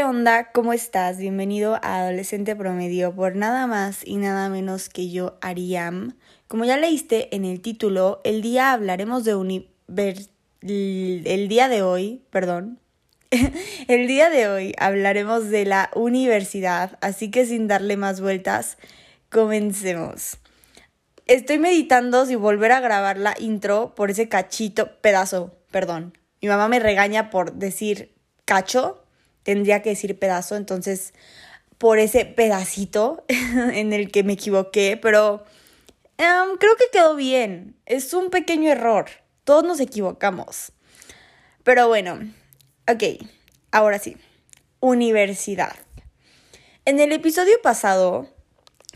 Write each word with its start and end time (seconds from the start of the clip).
¿Qué 0.00 0.04
onda? 0.04 0.50
¿Cómo 0.52 0.72
estás? 0.72 1.18
Bienvenido 1.18 1.74
a 1.82 2.00
Adolescente 2.00 2.56
Promedio 2.56 3.14
por 3.14 3.36
nada 3.36 3.66
más 3.66 4.00
y 4.02 4.16
nada 4.16 4.48
menos 4.48 4.88
que 4.88 5.10
yo, 5.10 5.36
Ariam. 5.42 6.16
Como 6.48 6.64
ya 6.64 6.78
leíste 6.78 7.36
en 7.36 7.44
el 7.44 7.60
título, 7.60 8.22
el 8.24 8.40
día 8.40 8.72
hablaremos 8.72 9.24
de 9.24 9.34
univer... 9.34 10.16
El 10.62 11.48
día 11.48 11.68
de 11.68 11.82
hoy, 11.82 12.22
perdón. 12.30 12.80
el 13.88 14.06
día 14.06 14.30
de 14.30 14.48
hoy 14.48 14.74
hablaremos 14.78 15.50
de 15.50 15.66
la 15.66 15.90
universidad, 15.94 16.96
así 17.02 17.30
que 17.30 17.44
sin 17.44 17.68
darle 17.68 17.98
más 17.98 18.22
vueltas, 18.22 18.78
comencemos. 19.28 20.38
Estoy 21.26 21.58
meditando 21.58 22.24
si 22.24 22.36
volver 22.36 22.72
a 22.72 22.80
grabar 22.80 23.18
la 23.18 23.34
intro 23.38 23.94
por 23.94 24.10
ese 24.10 24.30
cachito, 24.30 24.98
pedazo, 25.02 25.58
perdón. 25.70 26.16
Mi 26.40 26.48
mamá 26.48 26.68
me 26.68 26.78
regaña 26.78 27.28
por 27.28 27.52
decir 27.52 28.14
cacho, 28.46 29.04
tendría 29.50 29.82
que 29.82 29.90
decir 29.90 30.16
pedazo, 30.16 30.54
entonces 30.54 31.12
por 31.76 31.98
ese 31.98 32.24
pedacito 32.24 33.24
en 33.28 33.92
el 33.92 34.12
que 34.12 34.22
me 34.22 34.34
equivoqué, 34.34 34.96
pero 34.96 35.42
em, 36.18 36.56
creo 36.56 36.76
que 36.76 36.84
quedó 36.92 37.16
bien. 37.16 37.74
Es 37.84 38.14
un 38.14 38.30
pequeño 38.30 38.70
error. 38.70 39.06
Todos 39.42 39.64
nos 39.64 39.80
equivocamos. 39.80 40.70
Pero 41.64 41.88
bueno, 41.88 42.20
ok, 42.88 43.26
ahora 43.72 43.98
sí. 43.98 44.16
Universidad. 44.78 45.74
En 46.84 47.00
el 47.00 47.10
episodio 47.10 47.60
pasado 47.60 48.28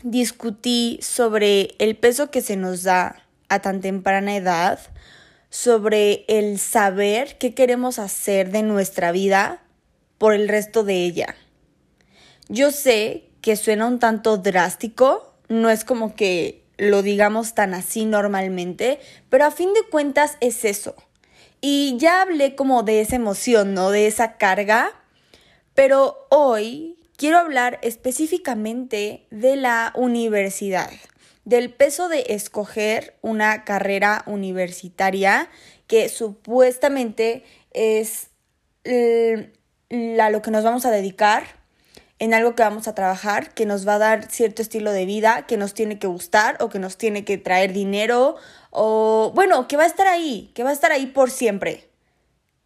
discutí 0.03 0.99
sobre 1.01 1.75
el 1.79 1.97
peso 1.97 2.31
que 2.31 2.41
se 2.41 2.55
nos 2.55 2.83
da 2.83 3.27
a 3.49 3.59
tan 3.59 3.81
temprana 3.81 4.37
edad, 4.37 4.79
sobre 5.49 6.23
el 6.29 6.59
saber 6.59 7.37
qué 7.39 7.53
queremos 7.53 7.99
hacer 7.99 8.51
de 8.51 8.63
nuestra 8.63 9.11
vida 9.11 9.64
por 10.25 10.33
el 10.33 10.49
resto 10.49 10.83
de 10.83 11.05
ella. 11.05 11.35
Yo 12.49 12.71
sé 12.71 13.29
que 13.41 13.55
suena 13.55 13.85
un 13.85 13.99
tanto 13.99 14.37
drástico, 14.37 15.35
no 15.49 15.69
es 15.69 15.85
como 15.85 16.15
que 16.15 16.63
lo 16.77 17.03
digamos 17.03 17.53
tan 17.53 17.75
así 17.75 18.05
normalmente, 18.05 18.97
pero 19.29 19.45
a 19.45 19.51
fin 19.51 19.71
de 19.75 19.83
cuentas 19.87 20.37
es 20.39 20.65
eso. 20.65 20.95
Y 21.61 21.97
ya 21.99 22.23
hablé 22.23 22.55
como 22.55 22.81
de 22.81 23.01
esa 23.01 23.17
emoción, 23.17 23.75
¿no? 23.75 23.91
De 23.91 24.07
esa 24.07 24.37
carga, 24.37 24.99
pero 25.75 26.25
hoy 26.31 26.97
quiero 27.17 27.37
hablar 27.37 27.77
específicamente 27.83 29.27
de 29.29 29.57
la 29.57 29.93
universidad, 29.95 30.89
del 31.43 31.71
peso 31.71 32.09
de 32.09 32.25
escoger 32.29 33.15
una 33.21 33.63
carrera 33.63 34.23
universitaria 34.25 35.51
que 35.85 36.09
supuestamente 36.09 37.43
es 37.69 38.29
a 39.89 40.29
lo 40.29 40.41
que 40.41 40.51
nos 40.51 40.63
vamos 40.63 40.85
a 40.85 40.91
dedicar, 40.91 41.43
en 42.17 42.33
algo 42.33 42.55
que 42.55 42.63
vamos 42.63 42.87
a 42.87 42.95
trabajar, 42.95 43.53
que 43.53 43.65
nos 43.65 43.87
va 43.87 43.95
a 43.95 43.99
dar 43.99 44.31
cierto 44.31 44.61
estilo 44.61 44.91
de 44.91 45.05
vida, 45.05 45.45
que 45.47 45.57
nos 45.57 45.73
tiene 45.73 45.99
que 45.99 46.07
gustar 46.07 46.57
o 46.61 46.69
que 46.69 46.79
nos 46.79 46.97
tiene 46.97 47.25
que 47.25 47.37
traer 47.37 47.73
dinero 47.73 48.37
o 48.71 49.31
bueno, 49.35 49.67
que 49.67 49.77
va 49.77 49.83
a 49.83 49.87
estar 49.87 50.07
ahí, 50.07 50.51
que 50.55 50.63
va 50.63 50.69
a 50.69 50.73
estar 50.73 50.91
ahí 50.91 51.07
por 51.07 51.29
siempre. 51.29 51.89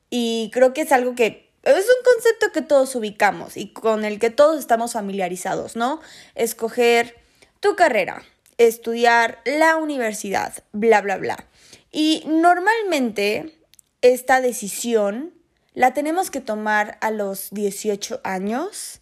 Y 0.09 0.49
creo 0.53 0.73
que 0.73 0.81
es 0.81 0.91
algo 0.91 1.15
que 1.15 1.51
es 1.63 1.85
un 1.85 2.03
concepto 2.13 2.51
que 2.53 2.61
todos 2.61 2.95
ubicamos 2.95 3.57
y 3.57 3.73
con 3.73 4.05
el 4.05 4.19
que 4.19 4.29
todos 4.29 4.59
estamos 4.59 4.93
familiarizados, 4.93 5.75
¿no? 5.75 5.99
Escoger 6.35 7.15
tu 7.59 7.75
carrera, 7.75 8.23
estudiar 8.57 9.39
la 9.45 9.77
universidad, 9.77 10.53
bla, 10.71 11.01
bla, 11.01 11.17
bla. 11.17 11.47
Y 11.91 12.23
normalmente 12.27 13.57
esta 14.01 14.41
decisión 14.41 15.33
la 15.79 15.93
tenemos 15.93 16.29
que 16.29 16.41
tomar 16.41 16.97
a 16.99 17.09
los 17.09 17.51
18 17.51 18.19
años. 18.25 18.99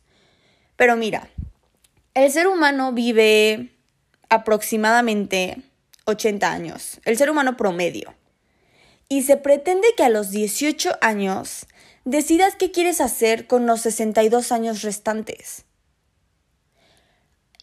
Pero 0.76 0.96
mira, 0.96 1.28
el 2.14 2.32
ser 2.32 2.46
humano 2.46 2.94
vive 2.94 3.72
aproximadamente 4.30 5.64
80 6.06 6.52
años, 6.52 7.00
el 7.04 7.18
ser 7.18 7.32
humano 7.32 7.58
promedio. 7.58 8.14
Y 9.10 9.24
se 9.24 9.38
pretende 9.38 9.88
que 9.98 10.04
a 10.04 10.10
los 10.10 10.30
18 10.30 11.00
años 11.02 11.66
decidas 12.06 12.56
qué 12.56 12.70
quieres 12.70 13.02
hacer 13.02 13.48
con 13.48 13.66
los 13.66 13.82
62 13.82 14.52
años 14.52 14.84
restantes. 14.84 15.66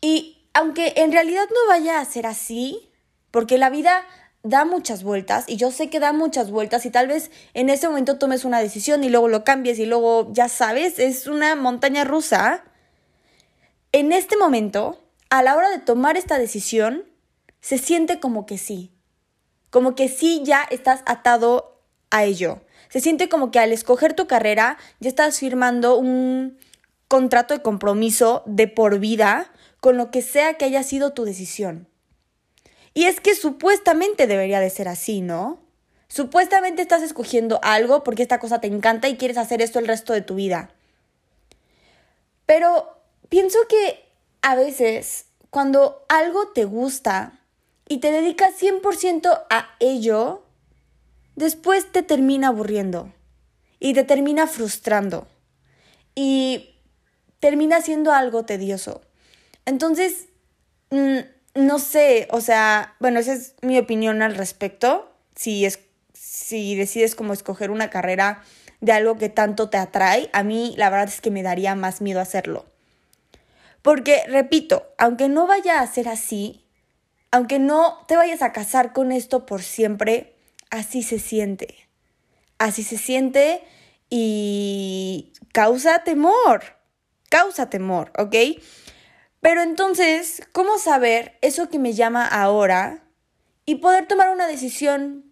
Y 0.00 0.48
aunque 0.54 0.92
en 0.96 1.12
realidad 1.12 1.44
no 1.50 1.68
vaya 1.68 2.00
a 2.00 2.04
ser 2.04 2.26
así, 2.26 2.90
porque 3.30 3.58
la 3.58 3.70
vida 3.70 4.04
da 4.44 4.66
muchas 4.66 5.02
vueltas 5.02 5.46
y 5.48 5.56
yo 5.56 5.70
sé 5.70 5.88
que 5.88 5.98
da 5.98 6.12
muchas 6.12 6.50
vueltas 6.50 6.84
y 6.84 6.90
tal 6.90 7.08
vez 7.08 7.30
en 7.54 7.70
ese 7.70 7.88
momento 7.88 8.18
tomes 8.18 8.44
una 8.44 8.60
decisión 8.60 9.02
y 9.02 9.08
luego 9.08 9.26
lo 9.26 9.42
cambies 9.42 9.78
y 9.78 9.86
luego 9.86 10.28
ya 10.32 10.48
sabes, 10.48 10.98
es 10.98 11.26
una 11.26 11.56
montaña 11.56 12.04
rusa. 12.04 12.62
En 13.90 14.12
este 14.12 14.36
momento, 14.36 15.02
a 15.30 15.42
la 15.42 15.56
hora 15.56 15.70
de 15.70 15.78
tomar 15.78 16.18
esta 16.18 16.38
decisión, 16.38 17.04
se 17.60 17.78
siente 17.78 18.20
como 18.20 18.44
que 18.44 18.58
sí, 18.58 18.92
como 19.70 19.94
que 19.94 20.08
sí 20.08 20.42
ya 20.44 20.62
estás 20.70 21.02
atado 21.06 21.80
a 22.10 22.24
ello. 22.24 22.60
Se 22.90 23.00
siente 23.00 23.30
como 23.30 23.50
que 23.50 23.60
al 23.60 23.72
escoger 23.72 24.12
tu 24.12 24.26
carrera 24.26 24.76
ya 25.00 25.08
estás 25.08 25.38
firmando 25.38 25.96
un 25.96 26.58
contrato 27.08 27.54
de 27.54 27.62
compromiso 27.62 28.42
de 28.44 28.68
por 28.68 28.98
vida 28.98 29.50
con 29.80 29.96
lo 29.96 30.10
que 30.10 30.20
sea 30.20 30.54
que 30.54 30.66
haya 30.66 30.82
sido 30.82 31.14
tu 31.14 31.24
decisión. 31.24 31.88
Y 32.94 33.04
es 33.04 33.20
que 33.20 33.34
supuestamente 33.34 34.26
debería 34.26 34.60
de 34.60 34.70
ser 34.70 34.88
así, 34.88 35.20
¿no? 35.20 35.60
Supuestamente 36.08 36.80
estás 36.80 37.02
escogiendo 37.02 37.58
algo 37.62 38.04
porque 38.04 38.22
esta 38.22 38.38
cosa 38.38 38.60
te 38.60 38.68
encanta 38.68 39.08
y 39.08 39.16
quieres 39.16 39.36
hacer 39.36 39.60
esto 39.60 39.80
el 39.80 39.88
resto 39.88 40.12
de 40.12 40.20
tu 40.20 40.36
vida. 40.36 40.70
Pero 42.46 42.96
pienso 43.28 43.58
que 43.68 44.04
a 44.42 44.54
veces 44.54 45.26
cuando 45.50 46.04
algo 46.08 46.48
te 46.48 46.64
gusta 46.64 47.40
y 47.88 47.98
te 47.98 48.12
dedicas 48.12 48.54
100% 48.60 49.44
a 49.50 49.70
ello, 49.80 50.44
después 51.34 51.90
te 51.90 52.02
termina 52.02 52.48
aburriendo 52.48 53.12
y 53.80 53.94
te 53.94 54.04
termina 54.04 54.46
frustrando 54.46 55.26
y 56.14 56.76
termina 57.40 57.82
siendo 57.82 58.12
algo 58.12 58.44
tedioso. 58.44 59.02
Entonces, 59.66 60.26
mm, 60.90 61.18
no 61.54 61.78
sé, 61.78 62.28
o 62.30 62.40
sea, 62.40 62.94
bueno, 63.00 63.20
esa 63.20 63.32
es 63.32 63.54
mi 63.62 63.78
opinión 63.78 64.22
al 64.22 64.34
respecto. 64.34 65.10
Si, 65.36 65.64
es, 65.64 65.80
si 66.12 66.74
decides 66.74 67.14
como 67.14 67.32
escoger 67.32 67.70
una 67.70 67.90
carrera 67.90 68.42
de 68.80 68.92
algo 68.92 69.16
que 69.16 69.28
tanto 69.28 69.70
te 69.70 69.78
atrae, 69.78 70.30
a 70.32 70.42
mí 70.42 70.74
la 70.76 70.90
verdad 70.90 71.08
es 71.08 71.20
que 71.20 71.30
me 71.30 71.42
daría 71.42 71.74
más 71.74 72.00
miedo 72.00 72.20
hacerlo. 72.20 72.66
Porque, 73.82 74.22
repito, 74.28 74.86
aunque 74.98 75.28
no 75.28 75.46
vaya 75.46 75.80
a 75.80 75.86
ser 75.86 76.08
así, 76.08 76.64
aunque 77.30 77.58
no 77.58 78.04
te 78.08 78.16
vayas 78.16 78.42
a 78.42 78.52
casar 78.52 78.92
con 78.92 79.12
esto 79.12 79.46
por 79.46 79.62
siempre, 79.62 80.34
así 80.70 81.02
se 81.02 81.18
siente. 81.18 81.88
Así 82.58 82.82
se 82.82 82.96
siente 82.96 83.62
y 84.10 85.32
causa 85.52 86.04
temor. 86.04 86.62
Causa 87.28 87.68
temor, 87.68 88.12
¿ok? 88.16 88.34
Pero 89.44 89.60
entonces, 89.60 90.40
¿cómo 90.52 90.78
saber 90.78 91.36
eso 91.42 91.68
que 91.68 91.78
me 91.78 91.92
llama 91.92 92.26
ahora 92.26 93.04
y 93.66 93.74
poder 93.74 94.08
tomar 94.08 94.30
una 94.30 94.46
decisión 94.46 95.26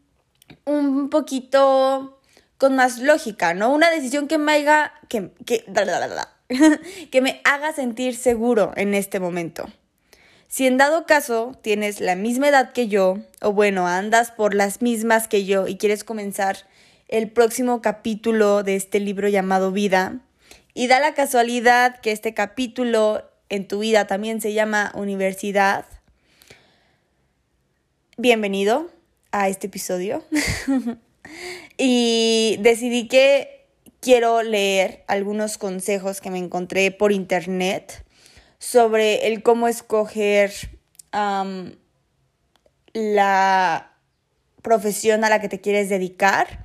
un 0.67 1.09
poquito 1.09 2.21
con 2.59 2.77
más 2.77 2.99
lógica, 2.99 3.55
¿no? 3.55 3.73
Una 3.73 3.91
decisión 3.91 4.29
que 4.29 4.37
me 4.37 4.53
haga, 4.53 4.93
que, 5.09 5.31
que, 5.47 5.65
que 7.11 7.21
me 7.23 7.41
haga 7.45 7.73
sentir 7.73 8.15
seguro 8.15 8.73
en 8.77 8.93
este 8.93 9.19
momento. 9.19 9.65
Si 10.47 10.67
en 10.67 10.77
dado 10.77 11.07
caso 11.07 11.59
tienes 11.63 12.03
la 12.03 12.15
misma 12.15 12.49
edad 12.49 12.73
que 12.73 12.89
yo, 12.89 13.17
o 13.41 13.55
bueno, 13.55 13.89
andas 13.89 14.31
por 14.31 14.53
las 14.53 14.83
mismas 14.83 15.27
que 15.27 15.47
yo 15.47 15.69
y 15.69 15.79
quieres 15.79 16.05
comenzar 16.05 16.59
el 17.09 17.31
próximo 17.31 17.81
capítulo 17.81 18.63
de 18.63 18.77
este 18.77 19.01
libro 19.01 19.29
llamado 19.29 19.73
Vida, 19.73 20.19
y 20.75 20.87
da 20.89 21.01
la 21.01 21.15
casualidad 21.15 21.99
que 22.01 22.13
este 22.13 22.35
capítulo 22.35 23.32
en 23.53 23.69
tu 23.69 23.81
vida 23.81 24.07
también 24.07 24.41
se 24.41 24.55
llama 24.55 24.93
universidad. 24.95 25.85
Bienvenido 28.17 28.91
a 29.31 29.51
este 29.51 29.67
episodio. 29.67 30.25
y 31.77 32.57
decidí 32.61 33.09
que 33.09 33.67
quiero 34.01 34.43
leer 34.43 35.05
algunos 35.07 35.59
consejos 35.59 36.23
que 36.23 36.31
me 36.31 36.39
encontré 36.39 36.93
por 36.93 37.13
internet 37.13 38.07
sobre 38.59 39.27
el 39.27 39.43
cómo 39.43 39.69
escoger 39.69 40.51
la 42.95 43.93
profesión 44.63 45.25
a 45.25 45.29
la 45.29 45.43
que 45.43 45.51
te 45.51 45.61
quieres 45.61 45.91
dedicar 45.91 46.65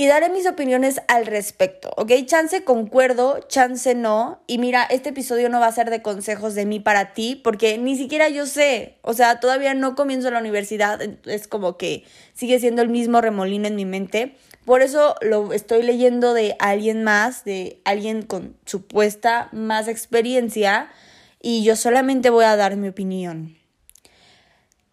y 0.00 0.06
daré 0.06 0.30
mis 0.30 0.46
opiniones 0.46 1.02
al 1.08 1.26
respecto, 1.26 1.90
¿ok? 1.94 2.10
Chance 2.24 2.64
concuerdo, 2.64 3.40
chance 3.48 3.94
no. 3.94 4.42
Y 4.46 4.56
mira, 4.56 4.82
este 4.84 5.10
episodio 5.10 5.50
no 5.50 5.60
va 5.60 5.66
a 5.66 5.72
ser 5.72 5.90
de 5.90 6.00
consejos 6.00 6.54
de 6.54 6.64
mí 6.64 6.80
para 6.80 7.12
ti, 7.12 7.38
porque 7.44 7.76
ni 7.76 7.98
siquiera 7.98 8.30
yo 8.30 8.46
sé, 8.46 8.96
o 9.02 9.12
sea, 9.12 9.40
todavía 9.40 9.74
no 9.74 9.94
comienzo 9.94 10.30
la 10.30 10.38
universidad, 10.38 11.02
es 11.26 11.46
como 11.48 11.76
que 11.76 12.04
sigue 12.32 12.58
siendo 12.58 12.80
el 12.80 12.88
mismo 12.88 13.20
remolino 13.20 13.66
en 13.66 13.76
mi 13.76 13.84
mente. 13.84 14.36
Por 14.64 14.80
eso 14.80 15.16
lo 15.20 15.52
estoy 15.52 15.82
leyendo 15.82 16.32
de 16.32 16.56
alguien 16.60 17.04
más, 17.04 17.44
de 17.44 17.82
alguien 17.84 18.22
con 18.22 18.56
supuesta 18.64 19.50
más 19.52 19.86
experiencia, 19.86 20.88
y 21.42 21.62
yo 21.62 21.76
solamente 21.76 22.30
voy 22.30 22.46
a 22.46 22.56
dar 22.56 22.74
mi 22.76 22.88
opinión. 22.88 23.59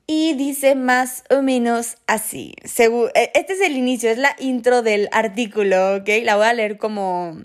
Y 0.10 0.36
dice 0.36 0.74
más 0.76 1.26
o 1.30 1.42
menos 1.42 1.98
así. 2.08 2.56
E, 2.64 3.32
este 3.36 3.54
es 3.54 3.62
el 3.62 3.76
inicio, 3.76 4.10
es 4.10 4.18
la 4.18 4.34
intro 4.40 4.82
del 4.82 5.10
artículo, 5.12 5.98
¿ok? 5.98 6.10
La 6.24 6.38
voy 6.38 6.46
a 6.46 6.54
leer 6.54 6.78
como, 6.78 7.38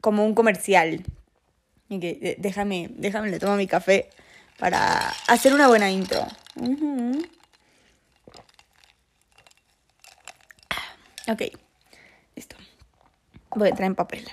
como 0.00 0.24
un 0.24 0.34
comercial. 0.34 1.04
Ok, 1.90 2.02
déjame, 2.38 2.90
déjame, 2.90 3.30
le 3.30 3.38
tomo 3.38 3.54
mi 3.54 3.68
café 3.68 4.10
para 4.58 5.10
hacer 5.28 5.54
una 5.54 5.68
buena 5.68 5.90
intro. 5.90 6.26
Ok, 11.28 11.42
listo. 12.34 12.56
Voy 13.54 13.68
a 13.68 13.70
entrar 13.70 13.86
en 13.86 13.94
papel. 13.94 14.26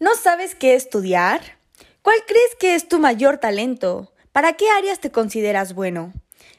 ¿No 0.00 0.16
sabes 0.16 0.56
qué 0.56 0.74
estudiar? 0.74 1.40
¿Cuál 2.02 2.16
crees 2.26 2.56
que 2.58 2.74
es 2.74 2.88
tu 2.88 2.98
mayor 2.98 3.38
talento? 3.38 4.10
¿Para 4.34 4.54
qué 4.54 4.68
áreas 4.68 4.98
te 4.98 5.12
consideras 5.12 5.74
bueno? 5.74 6.12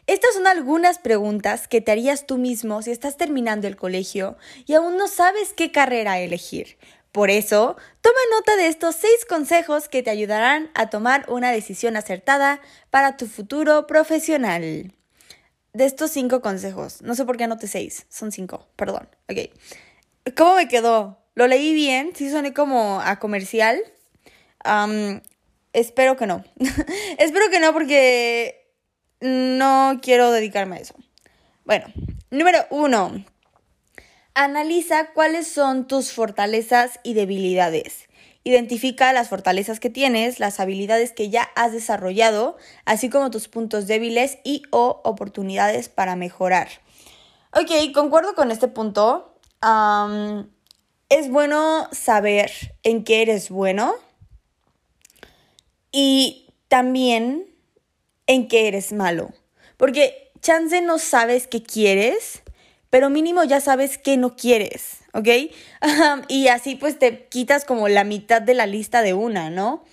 Estas 0.08 0.34
son 0.34 0.48
algunas 0.48 0.98
preguntas 0.98 1.68
que 1.68 1.82
te 1.82 1.92
harías 1.92 2.26
tú 2.26 2.38
mismo 2.38 2.82
si 2.82 2.92
estás 2.92 3.18
terminando 3.18 3.68
el 3.68 3.76
colegio 3.76 4.38
y 4.66 4.76
aún 4.76 4.96
no 4.96 5.10
sabes 5.10 5.52
qué 5.52 5.74
carrera 5.74 6.18
elegir. 6.20 6.78
Por 7.12 7.30
eso, 7.30 7.76
toma 8.00 8.20
nota 8.32 8.56
de 8.56 8.68
estos 8.68 8.96
seis 8.96 9.26
consejos 9.28 9.90
que 9.90 10.02
te 10.02 10.10
ayudarán 10.10 10.72
a 10.74 10.90
tomar 10.90 11.26
una 11.28 11.52
decisión 11.52 11.98
acertada 11.98 12.62
para 12.92 13.18
tu 13.18 13.28
futuro 13.28 13.88
profesional. 13.88 14.94
De 15.74 15.86
estos 15.86 16.12
cinco 16.12 16.40
consejos, 16.40 17.02
no 17.02 17.14
sé 17.14 17.26
por 17.26 17.36
qué 17.36 17.44
anoté 17.44 17.68
seis, 17.68 18.06
son 18.08 18.32
cinco, 18.32 18.70
perdón. 18.78 19.10
¿Cómo 20.38 20.56
me 20.56 20.70
quedó? 20.70 21.18
¿Lo 21.34 21.48
leí 21.48 21.74
bien? 21.74 22.14
¿Sí 22.16 22.30
soné 22.32 22.54
como 22.54 23.02
a 23.02 23.20
comercial? 23.20 23.82
Espero 25.76 26.16
que 26.16 26.26
no. 26.26 26.42
Espero 27.18 27.50
que 27.52 27.60
no 27.60 27.74
porque 27.74 28.72
no 29.20 30.00
quiero 30.02 30.32
dedicarme 30.32 30.78
a 30.78 30.80
eso. 30.80 30.96
Bueno, 31.66 31.88
número 32.32 32.60
uno. 32.70 33.26
Analiza 34.34 35.12
cuáles 35.14 35.48
son 35.48 35.86
tus 35.86 36.14
fortalezas 36.14 37.02
y 37.04 37.14
debilidades. 37.14 38.08
Identifica 38.46 39.12
las 39.12 39.28
fortalezas 39.28 39.82
que 39.82 39.90
tienes, 39.90 40.40
las 40.40 40.62
habilidades 40.62 41.12
que 41.12 41.30
ya 41.30 41.50
has 41.56 41.74
desarrollado, 41.74 42.56
así 42.86 43.10
como 43.10 43.30
tus 43.30 43.50
puntos 43.50 43.86
débiles 43.86 44.38
y 44.46 44.64
o 44.70 45.02
oportunidades 45.04 45.90
para 45.90 46.16
mejorar. 46.16 46.70
Ok, 47.52 47.72
concuerdo 47.94 48.34
con 48.34 48.50
este 48.50 48.70
punto. 48.70 49.38
es 51.10 51.30
bueno 51.30 51.90
saber 51.92 52.52
en 52.84 53.04
qué 53.04 53.24
eres 53.24 53.50
bueno 53.50 54.05
y 55.98 56.50
también 56.68 57.46
en 58.28 58.50
qué 58.50 58.68
eres 58.68 58.92
malo. 58.92 59.30
Porque 59.78 60.30
chance 60.42 60.82
no 60.82 61.00
sabes 61.00 61.48
qué 61.48 61.64
quieres, 61.64 62.44
pero 62.90 63.10
mínimo 63.10 63.46
ya 63.46 63.62
sabes 63.62 63.98
qué 63.98 64.18
no 64.18 64.36
quieres, 64.36 64.98
¿ok? 65.14 65.30
y 66.28 66.50
así 66.50 66.76
pues 66.76 67.00
te 67.00 67.28
quitas 67.30 67.64
como 67.64 67.88
la 67.88 68.04
mitad 68.04 68.42
de 68.42 68.56
la 68.56 68.66
lista 68.66 69.04
de 69.04 69.14
una, 69.14 69.50
¿no? 69.50 69.86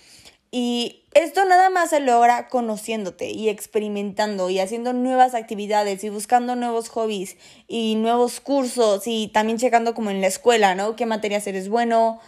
Y 0.51 1.05
esto 1.13 1.45
nada 1.45 1.69
más 1.69 1.91
se 1.91 2.01
logra 2.01 2.49
conociéndote 2.49 3.31
y 3.31 3.47
experimentando 3.47 4.49
y 4.49 4.59
haciendo 4.59 4.91
nuevas 4.91 5.33
actividades 5.35 6.03
y 6.03 6.09
buscando 6.09 6.57
nuevos 6.57 6.89
hobbies 6.89 7.37
y 7.69 7.95
nuevos 7.95 8.41
cursos 8.41 9.03
y 9.05 9.29
también 9.29 9.57
checando 9.57 9.93
como 9.93 10.11
en 10.11 10.19
la 10.19 10.27
escuela, 10.27 10.75
¿no? 10.75 10.97
¿Qué 10.97 11.05
materias 11.05 11.47
eres 11.47 11.69
bueno? 11.69 12.19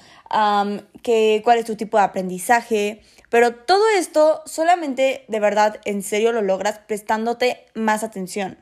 qué, 1.03 1.41
¿Cuál 1.43 1.59
es 1.59 1.65
tu 1.65 1.75
tipo 1.75 1.97
de 1.97 2.03
aprendizaje? 2.03 3.01
Pero 3.35 3.53
todo 3.53 3.83
esto 3.89 4.41
solamente 4.45 5.25
de 5.27 5.41
verdad, 5.41 5.81
en 5.83 6.03
serio, 6.03 6.31
lo 6.31 6.41
logras 6.41 6.79
prestándote 6.79 7.65
más 7.73 8.01
atención 8.01 8.57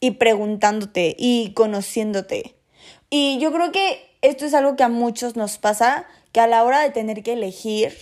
y 0.00 0.12
preguntándote 0.12 1.14
y 1.18 1.52
conociéndote. 1.52 2.56
Y 3.10 3.38
yo 3.40 3.52
creo 3.52 3.70
que 3.70 4.16
esto 4.22 4.46
es 4.46 4.54
algo 4.54 4.74
que 4.74 4.84
a 4.84 4.88
muchos 4.88 5.36
nos 5.36 5.58
pasa, 5.58 6.06
que 6.32 6.40
a 6.40 6.46
la 6.46 6.64
hora 6.64 6.80
de 6.80 6.92
tener 6.92 7.22
que 7.22 7.34
elegir, 7.34 7.92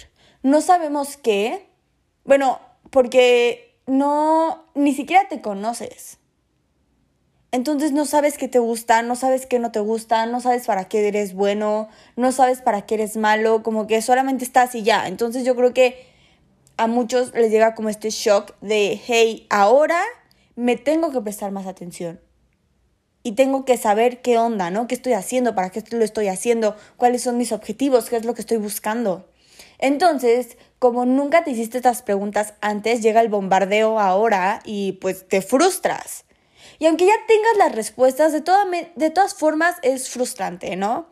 no 0.45 0.61
sabemos 0.61 1.17
qué, 1.17 1.67
bueno, 2.23 2.61
porque 2.91 3.77
no, 3.89 4.67
ni 4.77 4.95
siquiera 4.95 5.27
te 5.29 5.41
conoces. 5.41 6.20
Entonces 7.53 7.91
no 7.91 8.05
sabes 8.07 8.39
qué 8.39 8.47
te 8.47 8.61
gusta, 8.61 9.03
no 9.03 9.17
sabes 9.17 9.47
qué 9.47 9.59
no 9.59 9.73
te 9.73 9.81
gusta, 9.81 10.25
no 10.27 10.41
sabes 10.41 10.67
para 10.67 10.85
qué 10.85 11.09
eres 11.09 11.35
bueno, 11.35 11.89
no 12.15 12.31
sabes 12.31 12.63
para 12.63 12.83
qué 12.83 12.95
eres 12.95 13.17
malo, 13.17 13.65
como 13.65 13.89
que 13.89 14.01
solamente 14.03 14.45
estás 14.45 14.75
y 14.77 14.85
ya. 14.85 15.09
Entonces 15.09 15.45
yo 15.45 15.57
creo 15.57 15.75
que 15.75 16.07
a 16.77 16.87
muchos 16.87 17.35
les 17.35 17.51
llega 17.51 17.75
como 17.75 17.89
este 17.89 18.11
shock 18.11 18.55
de, 18.61 19.01
hey, 19.05 19.47
ahora 19.51 20.01
me 20.55 20.77
tengo 20.77 21.11
que 21.11 21.21
prestar 21.21 21.51
más 21.51 21.67
atención. 21.67 22.21
Y 23.23 23.33
tengo 23.33 23.65
que 23.65 23.77
saber 23.77 24.23
qué 24.23 24.39
onda, 24.39 24.71
¿no? 24.71 24.87
¿Qué 24.87 24.95
estoy 24.95 25.13
haciendo? 25.13 25.55
¿Para 25.55 25.71
qué 25.71 25.83
lo 25.91 26.05
estoy 26.05 26.29
haciendo? 26.29 26.77
¿Cuáles 26.97 27.23
son 27.23 27.37
mis 27.37 27.53
objetivos? 27.53 28.09
¿Qué 28.09 28.17
es 28.17 28.25
lo 28.25 28.33
que 28.33 28.41
estoy 28.41 28.57
buscando? 28.59 29.29
Entonces, 29.79 30.57
como 30.79 31.05
nunca 31.05 31.45
te 31.45 31.51
hiciste 31.51 31.79
estas 31.79 32.03
preguntas 32.03 32.55
antes, 32.61 33.03
llega 33.03 33.21
el 33.21 33.29
bombardeo 33.29 33.99
ahora 33.99 34.61
y 34.65 34.93
pues 34.93 35.27
te 35.29 35.43
frustras. 35.43 36.25
Y 36.81 36.87
aunque 36.87 37.07
ya 37.07 37.13
tengas 37.29 37.57
las 37.59 37.75
respuestas, 37.75 38.33
de, 38.33 38.43
de 38.97 39.11
todas 39.11 39.35
formas 39.35 39.77
es 39.83 40.09
frustrante, 40.09 40.77
¿no? 40.77 41.07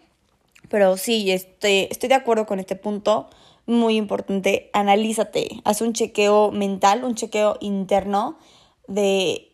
Pero 0.70 0.96
sí, 0.96 1.30
este, 1.30 1.92
estoy 1.92 2.08
de 2.08 2.14
acuerdo 2.14 2.46
con 2.46 2.58
este 2.58 2.74
punto. 2.74 3.28
Muy 3.66 3.96
importante, 3.96 4.70
analízate, 4.72 5.60
haz 5.64 5.82
un 5.82 5.92
chequeo 5.92 6.52
mental, 6.52 7.04
un 7.04 7.14
chequeo 7.14 7.58
interno 7.60 8.38
de 8.86 9.52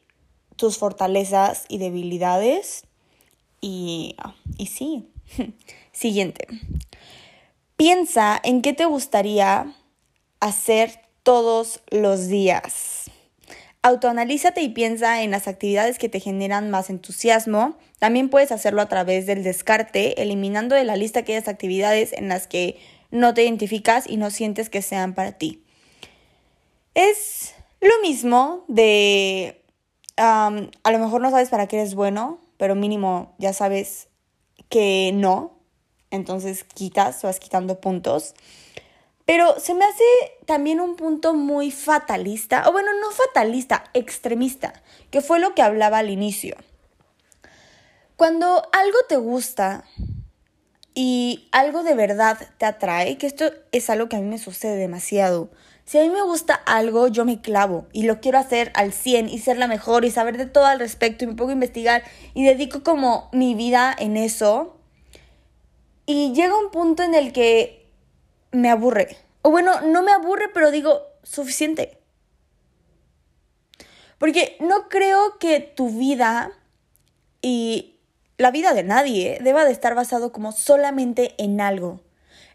tus 0.55 0.79
fortalezas 0.79 1.65
y 1.69 1.79
debilidades. 1.79 2.85
Y, 3.61 4.15
y 4.57 4.67
sí. 4.67 5.11
Siguiente. 5.93 6.47
Piensa 7.77 8.41
en 8.45 8.63
qué 8.63 8.73
te 8.73 8.85
gustaría 8.85 9.75
hacer 10.39 11.01
todos 11.25 11.81
los 11.91 12.29
días. 12.29 13.04
Autoanalízate 13.85 14.63
y 14.63 14.71
piensa 14.71 15.21
en 15.21 15.31
las 15.31 15.47
actividades 15.47 15.99
que 15.99 16.09
te 16.09 16.19
generan 16.19 16.71
más 16.71 16.89
entusiasmo. 16.89 17.77
También 17.99 18.31
puedes 18.31 18.51
hacerlo 18.51 18.81
a 18.81 18.89
través 18.89 19.27
del 19.27 19.45
descarte, 19.45 20.23
eliminando 20.23 20.75
de 20.75 20.85
la 20.85 20.97
lista 20.97 21.21
aquellas 21.21 21.49
actividades 21.49 22.15
en 22.15 22.31
las 22.31 22.47
que 22.47 22.79
no 23.11 23.35
te 23.35 23.45
identificas 23.45 24.09
y 24.09 24.17
no 24.17 24.31
sientes 24.31 24.71
que 24.71 24.81
sean 24.81 25.13
para 25.13 25.33
ti. 25.33 25.63
Es 26.95 27.55
lo 27.83 27.93
mismo 28.01 28.65
de, 28.69 29.61
a 30.17 30.51
lo 30.91 30.99
mejor 30.99 31.21
no 31.21 31.31
sabes 31.31 31.51
para 31.51 31.67
qué 31.67 31.77
eres 31.77 31.95
bueno, 31.95 32.39
pero 32.57 32.75
mínimo 32.75 33.35
ya 33.37 33.53
sabes 33.53 34.09
que 34.71 35.11
no. 35.13 35.59
Entonces 36.11 36.65
quitas, 36.65 37.21
vas 37.23 37.39
quitando 37.39 37.83
puntos. 37.83 38.33
Pero 39.25 39.59
se 39.59 39.75
me 39.75 39.85
hace 39.85 40.05
también 40.45 40.81
un 40.81 40.97
punto 40.97 41.35
muy 41.35 41.71
fatalista, 41.71 42.69
o 42.69 42.73
bueno, 42.73 42.91
no 43.01 43.11
fatalista, 43.11 43.85
extremista, 43.95 44.83
que 45.11 45.23
fue 45.23 45.39
lo 45.39 45.55
que 45.55 45.63
hablaba 45.63 45.99
al 45.99 46.11
inicio. 46.11 46.57
Cuando 48.17 48.69
algo 48.73 48.99
te 49.09 49.17
gusta 49.17 49.85
y 50.95 51.49
algo 51.53 51.83
de 51.83 51.95
verdad 51.95 52.39
te 52.59 52.67
atrae, 52.67 53.19
que 53.19 53.27
esto 53.27 53.51
es 53.73 53.91
algo 53.91 54.09
que 54.09 54.17
a 54.17 54.21
mí 54.21 54.27
me 54.27 54.39
sucede 54.39 54.77
demasiado. 54.77 55.51
Si 55.85 55.99
a 55.99 56.03
mí 56.03 56.09
me 56.09 56.23
gusta 56.23 56.55
algo, 56.55 57.09
yo 57.09 57.25
me 57.25 57.41
clavo 57.41 57.87
y 57.93 58.05
lo 58.05 58.21
quiero 58.21 58.39
hacer 58.39 58.73
al 58.75 58.93
100 58.93 59.29
y 59.29 59.39
ser 59.39 59.59
la 59.59 59.67
mejor 59.67 60.05
y 60.05 60.11
saber 60.11 60.37
de 60.37 60.47
todo 60.47 60.67
al 60.67 60.79
respecto 60.79 61.25
y 61.25 61.27
me 61.27 61.35
pongo 61.35 61.51
a 61.51 61.55
investigar 61.55 62.05
y 62.35 62.45
dedico 62.45 62.83
como 62.83 63.29
mi 63.33 63.55
vida 63.55 63.95
en 63.99 64.17
eso. 64.17 64.77
Y 66.07 66.33
llega 66.33 66.59
un 66.59 66.71
punto 66.71 67.03
en 67.03 67.15
el 67.15 67.33
que 67.33 67.84
me 68.55 68.71
aburre. 68.71 69.17
O 69.43 69.51
bueno, 69.51 69.81
no 69.83 70.03
me 70.03 70.13
aburre, 70.13 70.49
pero 70.53 70.71
digo, 70.71 71.03
suficiente. 71.23 71.99
Porque 74.19 74.57
no 74.61 74.89
creo 74.89 75.39
que 75.39 75.61
tu 75.61 75.91
vida 75.91 76.53
y 77.43 78.01
la 78.39 78.51
vida 78.51 78.73
de 78.73 78.83
nadie 78.83 79.39
deba 79.43 79.65
de 79.65 79.73
estar 79.73 79.95
basado 79.95 80.33
como 80.33 80.53
solamente 80.53 81.35
en 81.39 81.61
algo. 81.61 82.01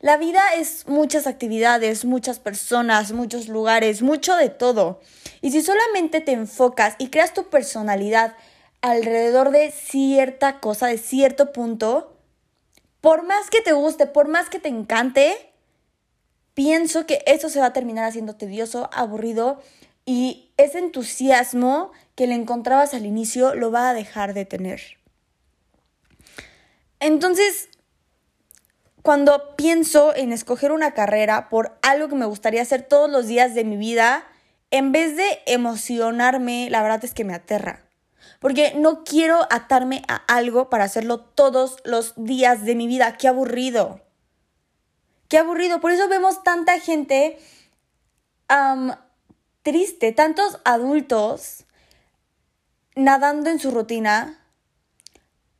La 0.02 0.18
vida 0.18 0.42
es 0.56 0.88
muchas 0.88 1.28
actividades, 1.28 2.06
muchas 2.06 2.40
personas, 2.40 3.12
muchos 3.12 3.50
lugares, 3.50 4.02
mucho 4.02 4.36
de 4.38 4.50
todo. 4.50 5.02
Y 5.42 5.52
si 5.52 5.62
solamente 5.62 6.22
te 6.22 6.32
enfocas 6.32 6.96
y 7.00 7.10
creas 7.10 7.34
tu 7.34 7.50
personalidad 7.50 8.36
alrededor 8.82 9.52
de 9.52 9.72
cierta 9.72 10.62
cosa, 10.62 10.88
de 10.88 10.98
cierto 10.98 11.52
punto, 11.52 12.16
por 13.02 13.24
más 13.24 13.50
que 13.50 13.62
te 13.62 13.74
guste, 13.74 14.08
por 14.08 14.30
más 14.30 14.50
que 14.50 14.60
te 14.60 14.70
encante, 14.70 15.49
pienso 16.54 17.06
que 17.06 17.24
eso 17.26 17.50
se 17.50 17.60
va 17.60 17.68
a 17.68 17.74
terminar 17.74 18.06
haciendo 18.06 18.36
tedioso, 18.36 18.90
aburrido 18.94 19.62
y 20.06 20.52
ese 20.58 20.80
entusiasmo 20.80 21.92
que 22.16 22.28
le 22.28 22.36
encontrabas 22.36 22.94
al 22.94 23.06
inicio 23.06 23.56
lo 23.56 23.72
va 23.72 23.90
a 23.90 23.94
dejar 23.94 24.34
de 24.34 24.46
tener. 24.46 24.82
Entonces, 27.00 27.70
cuando 29.02 29.56
pienso 29.56 30.16
en 30.16 30.34
escoger 30.34 30.72
una 30.72 30.92
carrera 30.92 31.48
por 31.50 31.78
algo 31.82 32.10
que 32.10 32.16
me 32.16 32.26
gustaría 32.26 32.62
hacer 32.62 32.84
todos 32.84 33.10
los 33.10 33.28
días 33.28 33.56
de 33.56 33.64
mi 33.64 33.78
vida, 33.78 34.26
en 34.72 34.92
vez 34.92 35.16
de 35.16 35.40
emocionarme, 35.46 36.70
la 36.70 36.82
verdad 36.82 37.04
es 37.06 37.14
que 37.14 37.24
me 37.24 37.34
aterra. 37.34 37.86
Porque 38.40 38.74
no 38.76 39.04
quiero 39.04 39.48
atarme 39.50 40.04
a 40.08 40.16
algo 40.16 40.70
para 40.70 40.84
hacerlo 40.84 41.20
todos 41.20 41.78
los 41.86 42.14
días 42.18 42.66
de 42.66 42.76
mi 42.76 42.88
vida. 42.88 43.18
Qué 43.18 43.28
aburrido. 43.28 44.02
Qué 45.30 45.38
aburrido. 45.38 45.80
Por 45.80 45.92
eso 45.92 46.10
vemos 46.10 46.44
tanta 46.44 46.80
gente 46.80 47.38
triste, 49.62 50.12
tantos 50.12 50.60
adultos 50.66 51.66
nadando 52.96 53.52
en 53.52 53.60
su 53.60 53.70
rutina, 53.70 54.44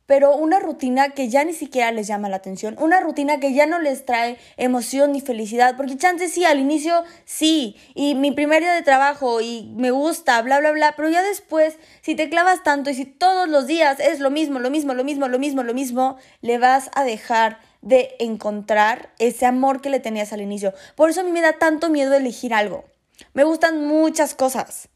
pero 0.06 0.34
una 0.34 0.58
rutina 0.58 1.10
que 1.10 1.28
ya 1.28 1.44
ni 1.44 1.52
siquiera 1.52 1.92
les 1.92 2.08
llama 2.08 2.28
la 2.28 2.34
atención, 2.34 2.74
una 2.80 2.98
rutina 2.98 3.38
que 3.38 3.54
ya 3.54 3.66
no 3.66 3.78
les 3.78 4.04
trae 4.04 4.38
emoción 4.56 5.12
ni 5.12 5.20
felicidad, 5.20 5.76
porque 5.76 5.96
chances 5.96 6.32
sí, 6.32 6.44
al 6.44 6.58
inicio 6.58 7.04
sí, 7.24 7.76
y 7.94 8.16
mi 8.16 8.32
primer 8.32 8.60
día 8.60 8.74
de 8.74 8.82
trabajo 8.82 9.40
y 9.40 9.72
me 9.76 9.92
gusta, 9.92 10.42
bla, 10.42 10.58
bla, 10.58 10.72
bla, 10.72 10.94
pero 10.96 11.08
ya 11.10 11.22
después, 11.22 11.78
si 12.00 12.16
te 12.16 12.28
clavas 12.28 12.64
tanto 12.64 12.90
y 12.90 12.94
si 12.94 13.04
todos 13.04 13.48
los 13.48 13.68
días 13.68 14.00
es 14.00 14.18
lo 14.18 14.32
mismo, 14.32 14.58
lo 14.58 14.70
mismo, 14.70 14.94
lo 14.94 15.04
mismo, 15.04 15.28
lo 15.28 15.38
mismo, 15.38 15.62
lo 15.62 15.74
mismo, 15.74 16.18
le 16.40 16.58
vas 16.58 16.90
a 16.94 17.04
dejar 17.04 17.69
de 17.82 18.14
encontrar 18.18 19.14
ese 19.18 19.46
amor 19.46 19.80
que 19.80 19.90
le 19.90 20.00
tenías 20.00 20.32
al 20.32 20.40
inicio. 20.40 20.74
Por 20.96 21.10
eso 21.10 21.20
a 21.20 21.24
mí 21.24 21.32
me 21.32 21.40
da 21.40 21.54
tanto 21.54 21.88
miedo 21.88 22.14
elegir 22.14 22.52
algo. 22.52 22.84
Me 23.32 23.44
gustan 23.44 23.86
muchas 23.86 24.34
cosas 24.34 24.88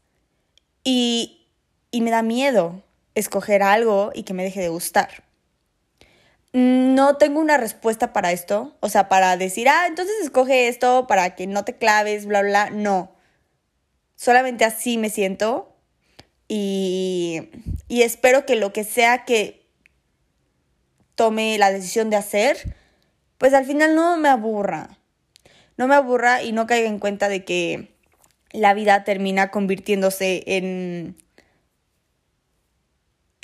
y, 0.83 1.47
y 1.91 2.01
me 2.01 2.11
da 2.11 2.21
miedo 2.21 2.83
escoger 3.15 3.63
algo 3.63 4.11
y 4.13 4.23
que 4.23 4.33
me 4.33 4.43
deje 4.43 4.61
de 4.61 4.69
gustar. 4.69 5.23
No 6.53 7.17
tengo 7.17 7.39
una 7.39 7.57
respuesta 7.57 8.13
para 8.13 8.31
esto, 8.31 8.77
o 8.79 8.87
sea, 8.87 9.09
para 9.09 9.35
decir, 9.35 9.67
ah, 9.67 9.87
entonces 9.87 10.15
escoge 10.21 10.67
esto 10.67 11.05
para 11.07 11.35
que 11.35 11.47
no 11.47 11.65
te 11.65 11.77
claves, 11.77 12.25
bla, 12.25 12.41
bla, 12.43 12.69
no. 12.69 13.11
Solamente 14.15 14.63
así 14.63 14.97
me 14.97 15.09
siento 15.09 15.75
y, 16.47 17.49
y 17.89 18.03
espero 18.03 18.45
que 18.45 18.55
lo 18.55 18.71
que 18.71 18.83
sea 18.85 19.25
que 19.25 19.64
tome 21.15 21.57
la 21.57 21.71
decisión 21.71 22.09
de 22.09 22.17
hacer, 22.17 22.75
pues 23.37 23.53
al 23.53 23.65
final 23.65 23.95
no 23.95 24.17
me 24.17 24.29
aburra. 24.29 24.97
No 25.77 25.87
me 25.87 25.95
aburra 25.95 26.43
y 26.43 26.51
no 26.51 26.67
caiga 26.67 26.87
en 26.87 26.99
cuenta 26.99 27.27
de 27.27 27.43
que 27.43 27.95
la 28.51 28.73
vida 28.73 29.03
termina 29.03 29.51
convirtiéndose 29.51 30.43
en 30.45 31.17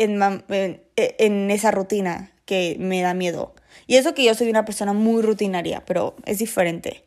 en, 0.03 1.51
esa 1.51 1.71
rutina 1.71 2.31
que 2.45 2.75
me 2.79 3.01
da 3.01 3.13
miedo. 3.13 3.53
Y 3.87 3.95
eso 3.95 4.13
que 4.13 4.23
yo 4.23 4.33
soy 4.35 4.49
una 4.49 4.65
persona 4.65 4.93
muy 4.93 5.21
rutinaria, 5.21 5.83
pero 5.85 6.15
es 6.25 6.39
diferente. 6.39 7.03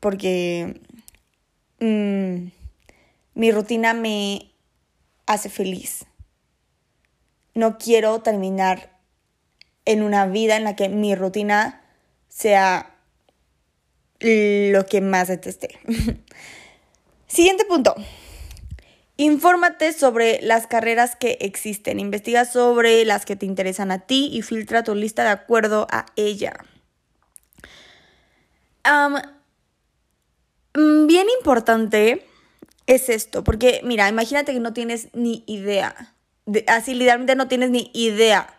Porque 0.00 0.80
mm, 1.80 2.48
mi 3.34 3.52
rutina 3.52 3.94
me 3.94 4.52
hace 5.26 5.48
feliz. 5.48 6.06
No 7.54 7.78
quiero 7.78 8.20
terminar 8.20 8.98
en 9.90 10.02
una 10.02 10.26
vida 10.26 10.56
en 10.56 10.64
la 10.64 10.76
que 10.76 10.88
mi 10.88 11.14
rutina 11.14 11.82
sea 12.28 12.94
lo 14.20 14.86
que 14.86 15.00
más 15.00 15.28
detesté. 15.28 15.78
Siguiente 17.26 17.64
punto. 17.64 17.94
Infórmate 19.16 19.92
sobre 19.92 20.40
las 20.42 20.66
carreras 20.66 21.14
que 21.14 21.38
existen, 21.40 22.00
investiga 22.00 22.44
sobre 22.44 23.04
las 23.04 23.26
que 23.26 23.36
te 23.36 23.46
interesan 23.46 23.90
a 23.90 24.06
ti 24.06 24.30
y 24.32 24.42
filtra 24.42 24.82
tu 24.82 24.94
lista 24.94 25.24
de 25.24 25.30
acuerdo 25.30 25.86
a 25.90 26.06
ella. 26.16 26.54
Mm, 30.74 31.06
bien 31.06 31.26
importante 31.38 32.26
es 32.86 33.08
esto, 33.08 33.44
porque 33.44 33.80
mira, 33.84 34.08
imagínate 34.08 34.52
que 34.52 34.60
no 34.60 34.72
tienes 34.72 35.08
ni 35.12 35.44
idea, 35.46 36.14
así 36.66 36.94
literalmente 36.94 37.34
no 37.34 37.48
tienes 37.48 37.70
ni 37.70 37.90
idea. 37.92 38.56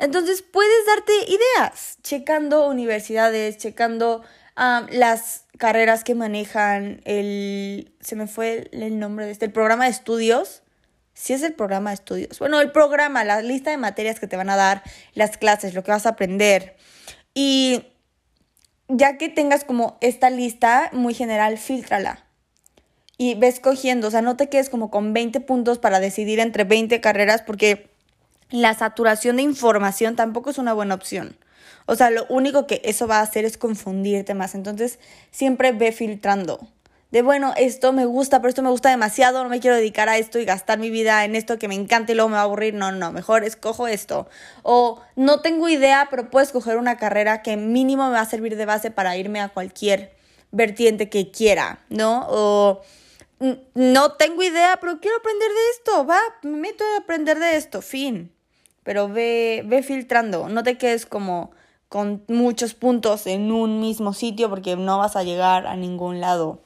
Entonces 0.00 0.40
puedes 0.42 0.86
darte 0.86 1.12
ideas, 1.28 1.98
checando 2.02 2.66
universidades, 2.66 3.58
checando 3.58 4.22
las 4.56 5.44
carreras 5.58 6.04
que 6.04 6.14
manejan 6.14 7.00
el... 7.04 7.92
Se 8.00 8.16
me 8.16 8.26
fue 8.26 8.68
el, 8.72 8.98
nombre 8.98 9.26
de 9.26 9.32
este, 9.32 9.44
el 9.44 9.52
programa 9.52 9.84
de 9.84 9.90
estudios. 9.90 10.62
Sí 11.12 11.34
es 11.34 11.42
el 11.42 11.52
programa 11.52 11.90
de 11.90 11.94
estudios. 11.94 12.38
Bueno, 12.38 12.60
el 12.62 12.72
programa, 12.72 13.24
la 13.24 13.42
lista 13.42 13.70
de 13.70 13.76
materias 13.76 14.18
que 14.18 14.26
te 14.26 14.36
van 14.36 14.48
a 14.48 14.56
dar, 14.56 14.82
las 15.14 15.36
clases, 15.36 15.74
lo 15.74 15.82
que 15.82 15.90
vas 15.90 16.06
a 16.06 16.10
aprender. 16.10 16.76
Y 17.34 17.84
ya 18.88 19.18
que 19.18 19.28
tengas 19.28 19.64
como 19.64 19.98
esta 20.00 20.30
lista 20.30 20.88
muy 20.92 21.12
general, 21.12 21.58
filtrala. 21.58 22.24
Y 23.18 23.34
ves 23.34 23.60
cogiendo, 23.60 24.08
o 24.08 24.10
sea, 24.10 24.22
no 24.22 24.38
te 24.38 24.48
quedes 24.48 24.70
como 24.70 24.90
con 24.90 25.12
20 25.12 25.40
puntos 25.40 25.78
para 25.78 26.00
decidir 26.00 26.40
entre 26.40 26.64
20 26.64 27.02
carreras 27.02 27.42
porque 27.42 27.89
la 28.50 28.74
saturación 28.74 29.36
de 29.36 29.42
información 29.42 30.16
tampoco 30.16 30.50
es 30.50 30.58
una 30.58 30.72
buena 30.72 30.94
opción. 30.94 31.36
O 31.86 31.96
sea, 31.96 32.10
lo 32.10 32.26
único 32.28 32.66
que 32.66 32.80
eso 32.84 33.06
va 33.06 33.18
a 33.18 33.22
hacer 33.22 33.44
es 33.44 33.58
confundirte 33.58 34.34
más. 34.34 34.54
Entonces, 34.54 34.98
siempre 35.30 35.72
ve 35.72 35.92
filtrando. 35.92 36.60
De 37.10 37.22
bueno, 37.22 37.52
esto 37.56 37.92
me 37.92 38.04
gusta, 38.04 38.38
pero 38.40 38.50
esto 38.50 38.62
me 38.62 38.70
gusta 38.70 38.90
demasiado, 38.90 39.42
no 39.42 39.48
me 39.48 39.58
quiero 39.58 39.74
dedicar 39.74 40.08
a 40.08 40.16
esto 40.16 40.38
y 40.38 40.44
gastar 40.44 40.78
mi 40.78 40.90
vida 40.90 41.24
en 41.24 41.34
esto 41.34 41.58
que 41.58 41.66
me 41.66 41.74
encanta 41.74 42.12
y 42.12 42.14
luego 42.14 42.28
me 42.28 42.36
va 42.36 42.42
a 42.42 42.44
aburrir. 42.44 42.74
No, 42.74 42.92
no, 42.92 43.10
mejor 43.10 43.42
escojo 43.42 43.88
esto. 43.88 44.28
O 44.62 45.00
no 45.16 45.40
tengo 45.40 45.68
idea, 45.68 46.06
pero 46.08 46.30
puedo 46.30 46.44
escoger 46.44 46.76
una 46.76 46.96
carrera 46.96 47.42
que 47.42 47.56
mínimo 47.56 48.06
me 48.06 48.12
va 48.12 48.20
a 48.20 48.26
servir 48.26 48.56
de 48.56 48.66
base 48.66 48.92
para 48.92 49.16
irme 49.16 49.40
a 49.40 49.48
cualquier 49.48 50.14
vertiente 50.52 51.08
que 51.08 51.32
quiera, 51.32 51.80
¿no? 51.88 52.26
O 52.28 52.82
no 53.74 54.12
tengo 54.12 54.42
idea, 54.42 54.78
pero 54.80 55.00
quiero 55.00 55.16
aprender 55.16 55.48
de 55.48 55.70
esto, 55.76 56.06
va, 56.06 56.20
me 56.42 56.58
meto 56.58 56.84
a 56.84 56.98
aprender 56.98 57.38
de 57.38 57.56
esto, 57.56 57.82
fin. 57.82 58.32
Pero 58.90 59.08
ve, 59.08 59.62
ve 59.64 59.84
filtrando, 59.84 60.48
no 60.48 60.64
te 60.64 60.76
quedes 60.76 61.06
como 61.06 61.52
con 61.88 62.24
muchos 62.26 62.74
puntos 62.74 63.28
en 63.28 63.52
un 63.52 63.78
mismo 63.78 64.12
sitio 64.12 64.50
porque 64.50 64.74
no 64.74 64.98
vas 64.98 65.14
a 65.14 65.22
llegar 65.22 65.68
a 65.68 65.76
ningún 65.76 66.20
lado. 66.20 66.60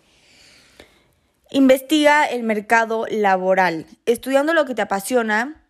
Investiga 1.50 2.24
el 2.24 2.42
mercado 2.42 3.04
laboral. 3.10 3.84
Estudiando 4.06 4.54
lo 4.54 4.64
que 4.64 4.74
te 4.74 4.80
apasiona, 4.80 5.66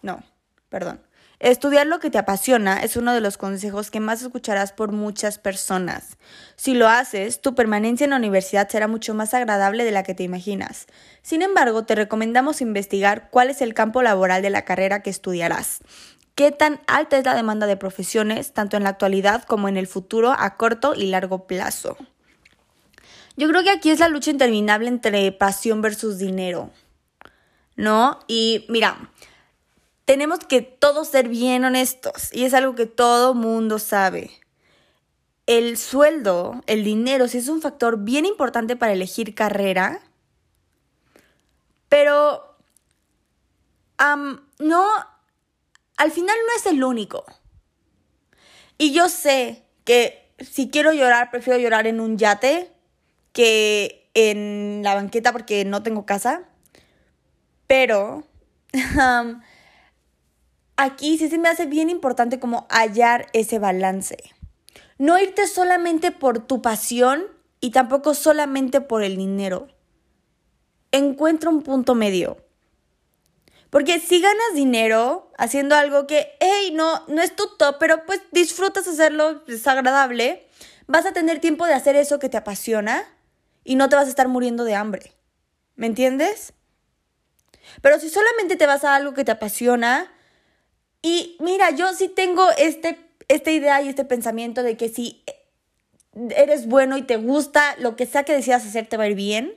no, 0.00 0.22
perdón. 0.70 1.02
Estudiar 1.40 1.86
lo 1.86 1.98
que 1.98 2.10
te 2.10 2.18
apasiona 2.18 2.82
es 2.82 2.96
uno 2.96 3.12
de 3.12 3.20
los 3.20 3.38
consejos 3.38 3.90
que 3.90 3.98
más 3.98 4.22
escucharás 4.22 4.72
por 4.72 4.92
muchas 4.92 5.38
personas. 5.38 6.18
Si 6.54 6.74
lo 6.74 6.86
haces, 6.86 7.40
tu 7.40 7.54
permanencia 7.54 8.04
en 8.04 8.10
la 8.10 8.16
universidad 8.16 8.68
será 8.68 8.86
mucho 8.86 9.14
más 9.14 9.34
agradable 9.34 9.84
de 9.84 9.90
la 9.90 10.02
que 10.02 10.14
te 10.14 10.22
imaginas. 10.22 10.86
Sin 11.22 11.42
embargo, 11.42 11.84
te 11.84 11.94
recomendamos 11.94 12.60
investigar 12.60 13.30
cuál 13.30 13.50
es 13.50 13.62
el 13.62 13.74
campo 13.74 14.02
laboral 14.02 14.42
de 14.42 14.50
la 14.50 14.64
carrera 14.64 15.02
que 15.02 15.10
estudiarás 15.10 15.80
qué 16.40 16.52
tan 16.52 16.80
alta 16.86 17.18
es 17.18 17.26
la 17.26 17.34
demanda 17.34 17.66
de 17.66 17.76
profesiones, 17.76 18.54
tanto 18.54 18.78
en 18.78 18.84
la 18.84 18.88
actualidad 18.88 19.44
como 19.44 19.68
en 19.68 19.76
el 19.76 19.86
futuro 19.86 20.34
a 20.38 20.56
corto 20.56 20.94
y 20.94 21.04
largo 21.04 21.46
plazo. 21.46 21.98
Yo 23.36 23.46
creo 23.46 23.62
que 23.62 23.68
aquí 23.68 23.90
es 23.90 24.00
la 24.00 24.08
lucha 24.08 24.30
interminable 24.30 24.88
entre 24.88 25.30
pasión 25.32 25.82
versus 25.82 26.16
dinero, 26.16 26.70
¿no? 27.76 28.20
Y 28.26 28.64
mira, 28.70 29.10
tenemos 30.10 30.40
que 30.40 30.60
todos 30.60 31.06
ser 31.06 31.28
bien 31.28 31.64
honestos 31.64 32.30
y 32.32 32.44
es 32.44 32.52
algo 32.52 32.74
que 32.74 32.86
todo 32.86 33.32
mundo 33.32 33.78
sabe. 33.78 34.32
El 35.46 35.78
sueldo, 35.78 36.64
el 36.66 36.82
dinero, 36.82 37.28
sí 37.28 37.38
es 37.38 37.46
un 37.46 37.62
factor 37.62 37.96
bien 37.96 38.26
importante 38.26 38.74
para 38.74 38.92
elegir 38.92 39.36
carrera, 39.36 40.02
pero 41.88 42.56
no 44.58 44.84
al 45.96 46.10
final 46.10 46.36
no 46.44 46.56
es 46.56 46.66
el 46.66 46.82
único. 46.82 47.24
Y 48.78 48.92
yo 48.92 49.08
sé 49.08 49.62
que 49.84 50.28
si 50.38 50.70
quiero 50.70 50.92
llorar, 50.92 51.30
prefiero 51.30 51.60
llorar 51.60 51.86
en 51.86 52.00
un 52.00 52.18
yate 52.18 52.72
que 53.32 54.10
en 54.14 54.80
la 54.82 54.96
banqueta 54.96 55.30
porque 55.30 55.64
no 55.64 55.84
tengo 55.84 56.04
casa. 56.04 56.42
Pero 57.68 58.24
aquí 60.82 61.18
sí 61.18 61.28
se 61.28 61.38
me 61.38 61.48
hace 61.48 61.66
bien 61.66 61.90
importante 61.90 62.40
como 62.40 62.66
hallar 62.70 63.26
ese 63.32 63.58
balance. 63.58 64.16
No 64.98 65.18
irte 65.18 65.46
solamente 65.46 66.10
por 66.10 66.46
tu 66.46 66.62
pasión 66.62 67.24
y 67.60 67.70
tampoco 67.70 68.14
solamente 68.14 68.80
por 68.80 69.02
el 69.02 69.16
dinero. 69.16 69.68
Encuentra 70.92 71.50
un 71.50 71.62
punto 71.62 71.94
medio. 71.94 72.38
Porque 73.70 74.00
si 74.00 74.20
ganas 74.20 74.54
dinero 74.54 75.30
haciendo 75.38 75.76
algo 75.76 76.06
que, 76.06 76.32
hey, 76.40 76.72
no, 76.74 77.06
no 77.06 77.22
es 77.22 77.36
tu 77.36 77.46
top, 77.56 77.76
pero 77.78 78.04
pues 78.04 78.20
disfrutas 78.32 78.88
hacerlo, 78.88 79.42
es 79.46 79.66
agradable, 79.66 80.48
vas 80.86 81.06
a 81.06 81.12
tener 81.12 81.40
tiempo 81.40 81.66
de 81.66 81.74
hacer 81.74 81.94
eso 81.94 82.18
que 82.18 82.28
te 82.28 82.36
apasiona 82.36 83.04
y 83.62 83.76
no 83.76 83.88
te 83.88 83.96
vas 83.96 84.06
a 84.06 84.10
estar 84.10 84.26
muriendo 84.26 84.64
de 84.64 84.74
hambre. 84.74 85.12
¿Me 85.76 85.86
entiendes? 85.86 86.52
Pero 87.80 88.00
si 88.00 88.10
solamente 88.10 88.56
te 88.56 88.66
vas 88.66 88.82
a 88.82 88.96
algo 88.96 89.14
que 89.14 89.24
te 89.24 89.30
apasiona, 89.30 90.10
y 91.02 91.36
mira, 91.40 91.70
yo 91.70 91.94
sí 91.94 92.08
tengo 92.08 92.46
este, 92.58 92.98
esta 93.28 93.50
idea 93.50 93.80
y 93.82 93.88
este 93.88 94.04
pensamiento 94.04 94.62
de 94.62 94.76
que 94.76 94.88
si 94.88 95.22
eres 96.30 96.66
bueno 96.66 96.96
y 96.96 97.02
te 97.02 97.16
gusta, 97.16 97.76
lo 97.78 97.96
que 97.96 98.06
sea 98.06 98.24
que 98.24 98.34
decidas 98.34 98.66
hacer 98.66 98.86
te 98.86 98.96
va 98.96 99.04
a 99.04 99.08
ir 99.08 99.14
bien. 99.14 99.54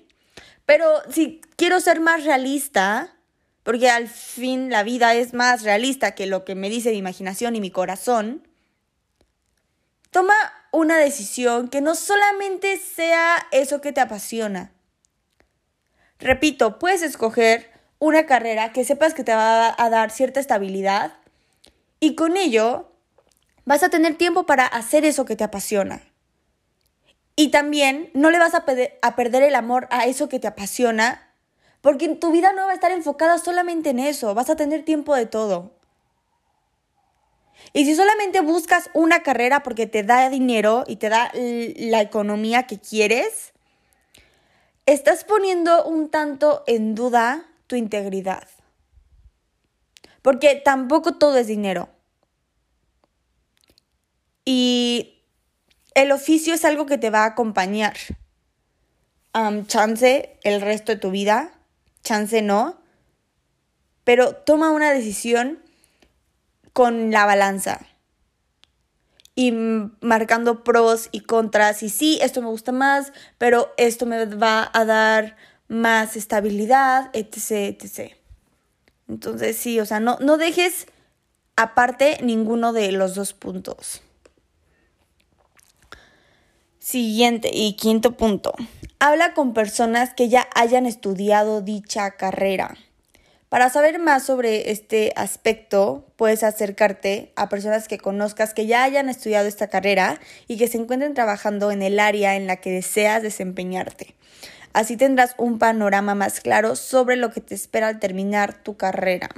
Pero 0.65 0.87
si 1.11 1.41
quiero 1.57 1.79
ser 1.79 1.99
más 1.99 2.23
realista, 2.23 3.13
porque 3.63 3.89
al 3.89 4.07
fin 4.07 4.69
la 4.69 4.83
vida 4.83 5.13
es 5.15 5.33
más 5.33 5.63
realista 5.63 6.15
que 6.15 6.27
lo 6.27 6.45
que 6.45 6.55
me 6.55 6.69
dice 6.69 6.91
mi 6.91 6.97
imaginación 6.97 7.55
y 7.55 7.61
mi 7.61 7.71
corazón, 7.71 8.47
toma 10.11 10.35
una 10.71 10.97
decisión 10.97 11.67
que 11.67 11.81
no 11.81 11.95
solamente 11.95 12.77
sea 12.77 13.35
eso 13.51 13.81
que 13.81 13.91
te 13.91 14.01
apasiona. 14.01 14.71
Repito, 16.19 16.79
puedes 16.79 17.01
escoger 17.01 17.69
una 17.99 18.25
carrera 18.25 18.71
que 18.71 18.85
sepas 18.85 19.13
que 19.13 19.23
te 19.23 19.33
va 19.33 19.75
a 19.77 19.89
dar 19.89 20.11
cierta 20.11 20.39
estabilidad 20.39 21.13
y 22.03 22.15
con 22.15 22.35
ello 22.35 22.91
vas 23.63 23.81
a 23.81 23.87
tener 23.87 24.15
tiempo 24.15 24.45
para 24.45 24.65
hacer 24.65 25.05
eso 25.05 25.23
que 25.23 25.37
te 25.37 25.45
apasiona. 25.45 26.01
Y 27.37 27.47
también 27.47 28.11
no 28.13 28.29
le 28.29 28.39
vas 28.39 28.53
a, 28.55 28.65
perder 29.15 29.41
el 29.41 29.55
amor 29.55 29.87
a 29.89 30.05
eso 30.05 30.27
que 30.27 30.37
te 30.37 30.47
apasiona, 30.47 31.33
porque 31.79 32.09
tu 32.09 32.33
vida 32.33 32.51
no 32.51 32.65
va 32.65 32.71
a 32.71 32.73
estar 32.73 32.91
enfocada 32.91 33.37
solamente 33.37 33.91
en 33.91 33.99
eso, 33.99 34.35
vas 34.35 34.49
a 34.49 34.57
tener 34.57 34.83
tiempo 34.83 35.15
de 35.15 35.27
todo. 35.27 35.71
Y 37.71 37.85
si 37.85 37.95
solamente 37.95 38.41
buscas 38.41 38.89
una 38.93 39.23
carrera 39.23 39.63
porque 39.63 39.87
te 39.87 40.03
da 40.03 40.29
dinero 40.29 40.83
y 40.85 40.97
te 40.97 41.07
da 41.07 41.31
la 41.33 42.01
economía 42.01 42.63
que 42.63 42.79
quieres, 42.79 43.53
estás 44.85 45.23
poniendo 45.23 45.85
un 45.85 46.09
tanto 46.09 46.65
en 46.67 46.95
duda 46.95 47.45
tu 47.67 47.77
integridad. 47.77 48.43
Porque 50.23 50.55
tampoco 50.55 51.13
todo 51.13 51.37
es 51.37 51.45
dinero. 51.45 51.89
Y 54.45 55.21
el 55.93 56.11
oficio 56.11 56.55
es 56.55 56.65
algo 56.65 56.87
que 56.87 56.97
te 56.97 57.11
va 57.11 57.23
a 57.23 57.27
acompañar. 57.27 57.95
chance 59.67 60.39
el 60.43 60.61
resto 60.61 60.93
de 60.93 60.97
tu 60.97 61.11
vida, 61.11 61.53
chance 62.03 62.41
no. 62.41 62.81
Pero 64.03 64.35
toma 64.35 64.71
una 64.71 64.91
decisión 64.91 65.59
con 66.73 67.11
la 67.11 67.25
balanza 67.25 67.85
y 69.35 69.51
marcando 70.01 70.63
pros 70.63 71.09
y 71.11 71.21
contras 71.21 71.83
y 71.83 71.89
sí, 71.89 72.19
esto 72.21 72.41
me 72.41 72.47
gusta 72.47 72.71
más, 72.71 73.13
pero 73.37 73.73
esto 73.77 74.05
me 74.05 74.25
va 74.25 74.69
a 74.73 74.85
dar 74.85 75.35
más 75.67 76.15
estabilidad, 76.15 77.09
etc, 77.13 77.81
etc. 77.81 78.22
Entonces 79.07 79.57
sí, 79.57 79.79
o 79.79 79.85
sea, 79.85 79.99
no, 79.99 80.17
no 80.19 80.37
dejes 80.37 80.87
aparte 81.55 82.17
ninguno 82.21 82.73
de 82.73 82.91
los 82.91 83.15
dos 83.15 83.33
puntos. 83.33 84.01
Siguiente 86.79 87.49
y 87.53 87.73
quinto 87.73 88.17
punto. 88.17 88.53
Habla 88.99 89.33
con 89.33 89.53
personas 89.53 90.13
que 90.13 90.29
ya 90.29 90.47
hayan 90.55 90.85
estudiado 90.85 91.61
dicha 91.61 92.11
carrera. 92.11 92.75
Para 93.53 93.69
saber 93.69 93.99
más 93.99 94.25
sobre 94.25 94.71
este 94.71 95.13
aspecto, 95.15 96.07
puedes 96.15 96.43
acercarte 96.43 97.31
a 97.35 97.49
personas 97.49 97.87
que 97.87 97.99
conozcas 97.99 98.55
que 98.55 98.65
ya 98.65 98.83
hayan 98.83 99.09
estudiado 99.09 99.47
esta 99.47 99.67
carrera 99.67 100.19
y 100.47 100.57
que 100.57 100.67
se 100.67 100.79
encuentren 100.79 101.13
trabajando 101.13 101.69
en 101.69 101.83
el 101.83 101.99
área 101.99 102.35
en 102.35 102.47
la 102.47 102.55
que 102.55 102.71
deseas 102.71 103.21
desempeñarte. 103.21 104.15
Así 104.73 104.97
tendrás 104.97 105.35
un 105.37 105.59
panorama 105.59 106.15
más 106.15 106.41
claro 106.41 106.75
sobre 106.75 107.15
lo 107.15 107.31
que 107.31 107.41
te 107.41 107.55
espera 107.55 107.87
al 107.87 107.99
terminar 107.99 108.63
tu 108.63 108.75
carrera. 108.75 109.29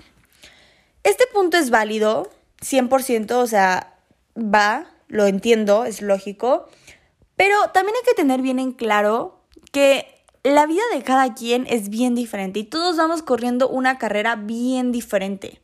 Este 1.03 1.25
punto 1.31 1.57
es 1.57 1.69
válido, 1.69 2.31
100%, 2.61 3.31
o 3.33 3.47
sea, 3.47 3.95
va, 4.35 4.87
lo 5.07 5.27
entiendo, 5.27 5.85
es 5.85 6.01
lógico, 6.01 6.67
pero 7.35 7.55
también 7.73 7.95
hay 7.95 8.09
que 8.09 8.15
tener 8.15 8.41
bien 8.41 8.59
en 8.59 8.71
claro 8.71 9.41
que 9.71 10.07
la 10.43 10.65
vida 10.65 10.83
de 10.93 11.03
cada 11.03 11.33
quien 11.33 11.67
es 11.69 11.89
bien 11.89 12.15
diferente 12.15 12.59
y 12.59 12.63
todos 12.63 12.97
vamos 12.97 13.23
corriendo 13.23 13.67
una 13.67 13.97
carrera 13.97 14.35
bien 14.35 14.91
diferente. 14.91 15.59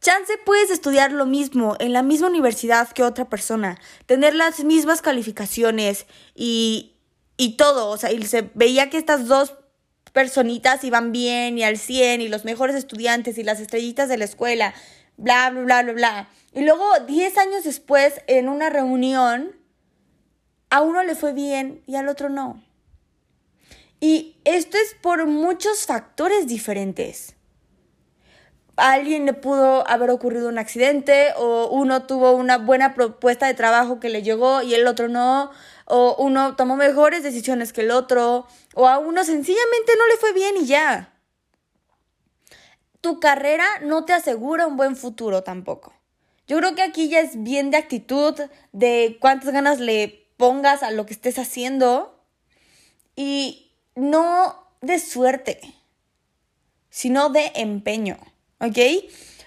Chance 0.00 0.34
puedes 0.44 0.70
estudiar 0.70 1.12
lo 1.12 1.24
mismo 1.24 1.76
en 1.78 1.92
la 1.92 2.02
misma 2.02 2.28
universidad 2.28 2.90
que 2.90 3.02
otra 3.02 3.28
persona, 3.28 3.80
tener 4.04 4.34
las 4.34 4.62
mismas 4.64 5.02
calificaciones 5.02 6.06
y, 6.34 6.95
y 7.36 7.56
todo, 7.56 7.88
o 7.88 7.96
sea, 7.96 8.12
y 8.12 8.22
se 8.24 8.50
veía 8.54 8.90
que 8.90 8.98
estas 8.98 9.26
dos 9.26 9.54
personitas 10.12 10.82
iban 10.84 11.12
bien 11.12 11.58
y 11.58 11.64
al 11.64 11.76
100 11.76 12.22
y 12.22 12.28
los 12.28 12.44
mejores 12.44 12.74
estudiantes 12.74 13.36
y 13.36 13.42
las 13.42 13.60
estrellitas 13.60 14.08
de 14.08 14.16
la 14.16 14.24
escuela, 14.24 14.72
bla, 15.16 15.50
bla, 15.50 15.62
bla, 15.62 15.82
bla, 15.82 15.92
bla. 15.92 16.28
Y 16.54 16.62
luego 16.62 16.84
10 17.06 17.36
años 17.36 17.64
después, 17.64 18.14
en 18.26 18.48
una 18.48 18.70
reunión, 18.70 19.54
a 20.70 20.80
uno 20.80 21.02
le 21.02 21.14
fue 21.14 21.34
bien 21.34 21.82
y 21.86 21.96
al 21.96 22.08
otro 22.08 22.30
no. 22.30 22.62
Y 24.00 24.36
esto 24.44 24.76
es 24.78 24.94
por 25.00 25.26
muchos 25.26 25.86
factores 25.86 26.46
diferentes. 26.46 27.34
A 28.76 28.92
alguien 28.92 29.24
le 29.24 29.32
pudo 29.32 29.88
haber 29.88 30.10
ocurrido 30.10 30.48
un 30.48 30.58
accidente 30.58 31.28
o 31.36 31.68
uno 31.68 32.02
tuvo 32.02 32.32
una 32.32 32.58
buena 32.58 32.94
propuesta 32.94 33.46
de 33.46 33.54
trabajo 33.54 34.00
que 34.00 34.10
le 34.10 34.22
llegó 34.22 34.60
y 34.60 34.74
el 34.74 34.86
otro 34.86 35.08
no, 35.08 35.50
o 35.86 36.16
uno 36.18 36.56
tomó 36.56 36.76
mejores 36.76 37.22
decisiones 37.22 37.72
que 37.72 37.80
el 37.80 37.90
otro, 37.90 38.46
o 38.74 38.88
a 38.88 38.98
uno 38.98 39.24
sencillamente 39.24 39.92
no 39.98 40.06
le 40.08 40.16
fue 40.16 40.32
bien 40.32 40.56
y 40.60 40.66
ya. 40.66 41.14
Tu 43.00 43.20
carrera 43.20 43.64
no 43.82 44.04
te 44.04 44.12
asegura 44.12 44.66
un 44.66 44.76
buen 44.76 44.96
futuro 44.96 45.42
tampoco. 45.42 45.94
Yo 46.48 46.58
creo 46.58 46.74
que 46.74 46.82
aquí 46.82 47.08
ya 47.08 47.20
es 47.20 47.42
bien 47.42 47.70
de 47.70 47.76
actitud, 47.76 48.34
de 48.72 49.16
cuántas 49.20 49.52
ganas 49.52 49.80
le 49.80 50.28
pongas 50.36 50.82
a 50.82 50.90
lo 50.90 51.06
que 51.06 51.12
estés 51.12 51.38
haciendo 51.38 52.20
y 53.16 53.72
no 53.94 54.68
de 54.80 54.98
suerte, 54.98 55.60
sino 56.90 57.30
de 57.30 57.52
empeño, 57.54 58.18
¿ok? 58.60 58.78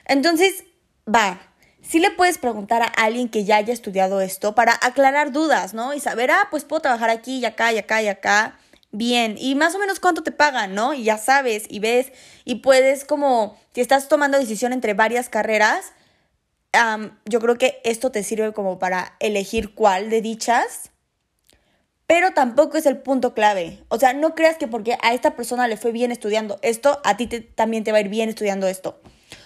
Entonces, 0.05 0.65
va, 1.07 1.48
sí 1.89 1.99
le 1.99 2.11
puedes 2.11 2.37
preguntar 2.37 2.83
a 2.83 2.85
alguien 2.85 3.29
que 3.29 3.45
ya 3.45 3.55
haya 3.55 3.73
estudiado 3.73 4.21
esto 4.21 4.53
para 4.53 4.73
aclarar 4.81 5.31
dudas, 5.31 5.73
¿no? 5.73 5.95
Y 5.95 5.99
saber, 5.99 6.29
ah, 6.29 6.47
pues 6.51 6.63
puedo 6.63 6.83
trabajar 6.83 7.09
aquí 7.09 7.39
y 7.39 7.45
acá 7.45 7.73
y 7.73 7.79
acá 7.79 8.03
y 8.03 8.07
acá. 8.07 8.59
Bien, 8.91 9.35
y 9.39 9.55
más 9.55 9.73
o 9.73 9.79
menos 9.79 9.99
cuánto 9.99 10.21
te 10.21 10.31
pagan, 10.31 10.75
¿no? 10.75 10.93
Y 10.93 11.03
ya 11.03 11.17
sabes 11.17 11.65
y 11.67 11.79
ves 11.79 12.11
y 12.45 12.55
puedes 12.55 13.05
como, 13.05 13.57
si 13.73 13.81
estás 13.81 14.07
tomando 14.07 14.37
decisión 14.37 14.71
entre 14.71 14.93
varias 14.93 15.29
carreras, 15.29 15.93
yo 17.25 17.39
creo 17.39 17.57
que 17.57 17.81
esto 17.83 18.11
te 18.11 18.21
sirve 18.21 18.53
como 18.53 18.77
para 18.77 19.15
elegir 19.19 19.73
cuál 19.73 20.11
de 20.11 20.21
dichas, 20.21 20.91
pero 22.05 22.33
tampoco 22.33 22.77
es 22.77 22.85
el 22.85 22.97
punto 22.97 23.33
clave. 23.33 23.83
O 23.89 23.97
sea, 23.97 24.13
no 24.13 24.35
creas 24.35 24.57
que 24.57 24.67
porque 24.67 24.95
a 25.01 25.15
esta 25.15 25.35
persona 25.35 25.67
le 25.67 25.77
fue 25.77 25.91
bien 25.91 26.11
estudiando 26.11 26.59
esto, 26.61 27.01
a 27.03 27.17
ti 27.17 27.27
también 27.27 27.83
te 27.83 27.91
va 27.91 27.97
a 27.97 28.01
ir 28.01 28.09
bien 28.09 28.29
estudiando 28.29 28.67
esto. 28.67 29.01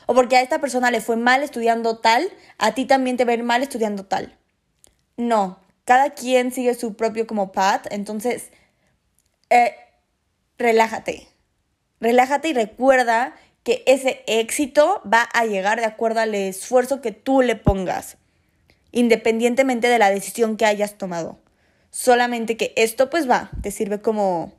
O 0.06 0.14
porque 0.14 0.38
a 0.38 0.42
esta 0.42 0.60
persona 0.60 0.92
le 0.92 1.02
fue 1.02 1.16
mal 1.16 1.44
estudiando 1.44 1.98
tal, 1.98 2.30
a 2.58 2.74
ti 2.74 2.86
también 2.86 3.18
te 3.18 3.26
va 3.26 3.32
a 3.32 3.36
ir 3.36 3.44
mal 3.44 3.64
estudiando 3.64 4.06
tal. 4.06 4.38
No, 5.18 5.60
cada 5.86 6.12
quien 6.12 6.52
sigue 6.52 6.74
su 6.74 6.96
propio 6.96 7.28
como 7.28 7.52
path, 7.52 7.88
entonces 7.92 8.50
eh, 9.50 9.76
relájate. 10.58 11.28
Relájate 12.00 12.50
y 12.50 12.54
recuerda 12.54 13.36
que 13.64 13.84
ese 13.86 14.24
éxito 14.28 15.02
va 15.12 15.22
a 15.34 15.46
llegar 15.46 15.80
de 15.80 15.86
acuerdo 15.86 16.20
al 16.20 16.36
esfuerzo 16.36 17.02
que 17.02 17.12
tú 17.12 17.42
le 17.42 17.56
pongas, 17.56 18.18
independientemente 18.92 19.88
de 19.88 20.00
la 20.00 20.10
decisión 20.10 20.58
que 20.58 20.66
hayas 20.66 20.98
tomado. 20.98 21.40
Solamente 21.92 22.58
que 22.58 22.74
esto 22.76 23.10
pues 23.10 23.30
va, 23.30 23.52
te 23.62 23.72
sirve 23.72 24.02
como, 24.02 24.52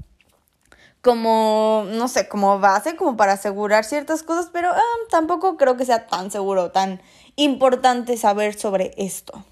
como, 1.04 1.84
no 1.90 2.08
sé, 2.08 2.28
como 2.28 2.58
base, 2.58 2.96
como 2.96 3.16
para 3.16 3.34
asegurar 3.34 3.84
ciertas 3.84 4.22
cosas, 4.22 4.48
pero 4.50 4.70
ah, 4.72 4.80
tampoco 5.10 5.56
creo 5.58 5.76
que 5.76 5.84
sea 5.84 6.06
tan 6.06 6.30
seguro, 6.30 6.70
tan 6.70 7.02
importante 7.36 8.16
saber 8.16 8.58
sobre 8.58 8.94
esto. 8.96 9.44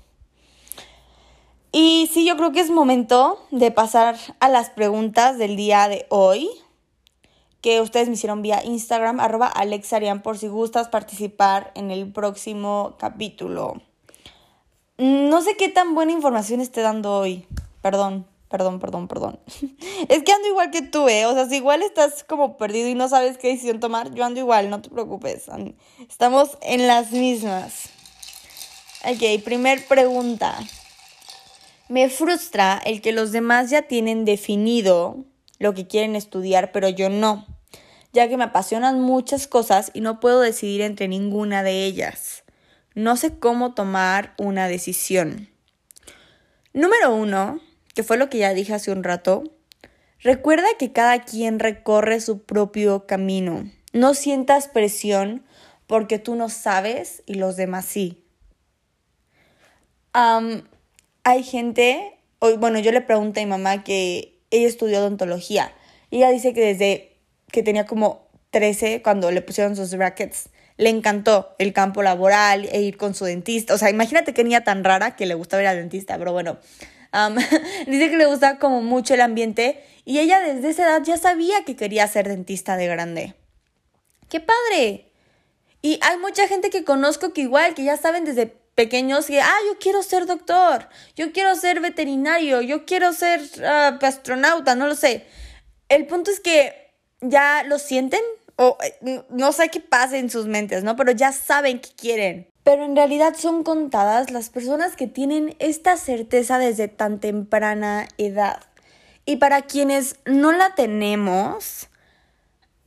Y 1.70 2.10
sí, 2.12 2.26
yo 2.26 2.36
creo 2.36 2.52
que 2.52 2.60
es 2.60 2.70
momento 2.70 3.38
de 3.50 3.70
pasar 3.70 4.16
a 4.40 4.48
las 4.48 4.70
preguntas 4.70 5.36
del 5.38 5.56
día 5.56 5.88
de 5.88 6.06
hoy 6.08 6.48
que 7.60 7.80
ustedes 7.80 8.08
me 8.08 8.14
hicieron 8.14 8.42
vía 8.42 8.64
Instagram, 8.64 9.20
arroba 9.20 9.46
alexarian, 9.46 10.22
por 10.22 10.36
si 10.36 10.48
gustas 10.48 10.88
participar 10.88 11.70
en 11.74 11.90
el 11.90 12.10
próximo 12.10 12.96
capítulo. 12.98 13.80
No 14.98 15.42
sé 15.42 15.56
qué 15.56 15.68
tan 15.68 15.94
buena 15.94 16.12
información 16.12 16.60
esté 16.60 16.80
dando 16.80 17.14
hoy. 17.14 17.46
Perdón, 17.82 18.26
perdón, 18.52 18.78
perdón, 18.78 19.08
perdón. 19.08 19.40
es 20.08 20.22
que 20.22 20.32
ando 20.32 20.46
igual 20.46 20.70
que 20.70 20.82
tú, 20.82 21.08
¿eh? 21.08 21.26
O 21.26 21.34
sea, 21.34 21.48
si 21.48 21.56
igual 21.56 21.82
estás 21.82 22.22
como 22.22 22.56
perdido 22.56 22.88
y 22.88 22.94
no 22.94 23.08
sabes 23.08 23.38
qué 23.38 23.48
decisión 23.48 23.80
tomar, 23.80 24.14
yo 24.14 24.24
ando 24.24 24.38
igual, 24.38 24.70
no 24.70 24.80
te 24.80 24.90
preocupes. 24.90 25.46
Estamos 26.08 26.58
en 26.60 26.86
las 26.86 27.10
mismas. 27.10 27.88
Ok, 29.04 29.42
primer 29.42 29.84
pregunta. 29.88 30.56
Me 31.88 32.08
frustra 32.08 32.80
el 32.84 33.00
que 33.00 33.12
los 33.12 33.32
demás 33.32 33.70
ya 33.70 33.82
tienen 33.82 34.24
definido 34.24 35.24
lo 35.58 35.74
que 35.74 35.86
quieren 35.86 36.14
estudiar, 36.14 36.70
pero 36.70 36.88
yo 36.88 37.08
no. 37.08 37.46
ya 38.12 38.28
que 38.28 38.36
me 38.36 38.44
apasionan 38.44 39.00
muchas 39.00 39.46
cosas 39.46 39.90
y 39.94 40.02
no 40.02 40.20
puedo 40.20 40.40
decidir 40.40 40.82
entre 40.82 41.08
ninguna 41.08 41.62
de 41.62 41.86
ellas. 41.86 42.44
No 42.94 43.16
sé 43.16 43.38
cómo 43.38 43.72
tomar 43.72 44.34
una 44.36 44.68
decisión. 44.68 45.48
Número 46.74 47.14
uno, 47.14 47.60
que 47.94 48.02
fue 48.02 48.16
lo 48.16 48.31
que 48.31 48.38
ya 48.38 48.55
dije 48.55 48.74
hace 48.74 48.90
un 48.90 49.05
rato, 49.05 49.44
recuerda 50.20 50.66
que 50.78 50.92
cada 50.92 51.22
quien 51.24 51.59
recorre 51.59 52.20
su 52.20 52.42
propio 52.42 53.07
camino. 53.07 53.70
No 53.92 54.14
sientas 54.14 54.68
presión 54.68 55.44
porque 55.87 56.18
tú 56.18 56.35
no 56.35 56.48
sabes 56.48 57.22
y 57.26 57.35
los 57.35 57.57
demás 57.57 57.85
sí. 57.85 58.24
hay 60.14 61.42
gente, 61.42 62.18
bueno, 62.59 62.78
yo 62.78 62.92
le 62.92 63.00
pregunté 63.00 63.40
a 63.40 63.44
mi 63.44 63.50
mamá 63.50 63.85
que 63.85 64.38
ella 64.50 64.68
estudió 64.68 64.98
odontología 64.98 65.72
y 66.11 66.18
ella 66.18 66.31
dice 66.31 66.52
que 66.52 66.61
desde 66.61 67.16
que 67.50 67.62
tenía 67.62 67.87
como 67.87 68.28
13, 68.50 69.02
cuando 69.02 69.31
le 69.31 69.42
pusieron 69.42 69.76
sus 69.76 69.94
brackets, 69.94 70.48
le 70.76 70.90
encantó 70.90 71.55
el 71.59 71.72
campo 71.72 72.02
laboral 72.02 72.68
e 72.72 72.81
ir 72.81 72.96
con 72.96 73.14
su 73.14 73.24
dentista. 73.24 73.74
O 73.74 73.78
sea, 73.78 73.90
imagínate 73.90 74.35
qué 74.35 74.44
niña 74.44 74.64
tan 74.64 74.85
rara 74.85 75.16
que 75.16 75.26
le 75.26 75.35
gustaba 75.35 75.62
ir 75.62 75.68
al 75.68 75.76
dentista, 75.76 76.18
pero 76.18 76.33
bueno. 76.33 76.59
dice 77.87 78.11
que 78.11 78.16
le 78.16 78.27
gustaba 78.27 78.59
como 78.59 78.81
mucho 78.81 79.14
el 79.14 79.20
ambiente 79.20 79.85
y 80.05 80.18
ella 80.18 80.40
desde 80.40 80.70
esa 80.70 80.85
edad 80.85 81.03
ya 81.05 81.16
sabía 81.16 81.64
que 81.64 81.77
quería 81.77 82.07
ser 82.09 82.29
dentista 82.29 82.77
de 82.77 82.87
grande. 82.87 83.35
¡Qué 84.29 84.40
padre! 84.40 85.12
Y 85.83 85.98
hay 86.01 86.16
mucha 86.18 86.48
gente 86.48 86.70
que 86.70 86.85
conozco 86.85 87.33
que 87.33 87.42
igual, 87.42 87.75
que 87.75 87.85
ya 87.85 87.96
saben 87.96 88.25
desde 88.25 88.46
pequeños 88.46 89.27
que, 89.27 89.40
ah, 89.40 89.59
yo 89.66 89.79
quiero 89.79 90.03
ser 90.03 90.27
doctor, 90.27 90.88
yo 91.16 91.33
quiero 91.33 91.55
ser 91.57 91.81
veterinario, 91.81 92.62
yo 92.62 92.87
quiero 92.87 93.12
ser 93.12 93.42
uh, 93.59 94.05
astronauta, 94.05 94.75
no 94.75 94.87
lo 94.87 94.94
sé. 94.94 95.27
El 95.88 96.07
punto 96.07 96.31
es 96.31 96.40
que 96.40 96.94
ya 97.20 97.64
lo 97.64 97.79
sienten, 97.79 98.22
o 98.57 98.79
eh, 98.83 99.22
no 99.29 99.53
sé 99.53 99.68
qué 99.68 99.81
pasa 99.81 100.16
en 100.16 100.31
sus 100.31 100.46
mentes, 100.46 100.85
¿no? 100.85 100.96
Pero 100.96 101.12
ya 101.12 101.33
saben 101.33 101.81
que 101.81 101.90
quieren. 101.90 102.51
Pero 102.64 102.85
en 102.85 102.94
realidad 102.94 103.35
son 103.37 103.64
contadas 103.64 104.31
las 104.31 104.51
personas 104.51 104.94
que 104.94 105.09
tienen 105.09 105.57
esta 105.59 105.96
certeza 105.96 106.59
desde 106.59 106.88
tan 106.88 107.18
temprana 107.18 108.07
edad. 108.18 108.62
Y 109.25 109.37
para 109.37 109.62
quienes 109.62 110.16
no 110.27 110.53
la 110.53 110.75
tenemos, 110.75 111.88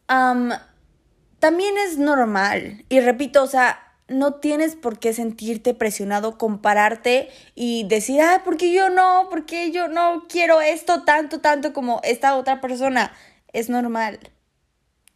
también 0.08 1.78
es 1.88 1.98
normal. 1.98 2.86
Y 2.90 3.00
repito, 3.02 3.44
o 3.44 3.48
sea, 3.48 3.80
no 4.08 4.36
tienes 4.36 4.76
por 4.76 5.00
qué 5.00 5.14
sentirte 5.14 5.74
presionado, 5.74 6.38
compararte 6.38 7.30
y 7.56 7.88
decir, 7.88 8.22
ah, 8.22 8.42
porque 8.46 8.72
yo 8.72 8.90
no, 8.90 9.28
porque 9.30 9.72
yo 9.72 9.88
no 9.88 10.26
quiero 10.30 10.62
esto 10.62 11.04
tanto, 11.04 11.42
tanto 11.42 11.74
como 11.74 12.02
esta 12.04 12.36
otra 12.36 12.62
persona. 12.62 13.14
Es 13.52 13.70
normal. 13.70 14.20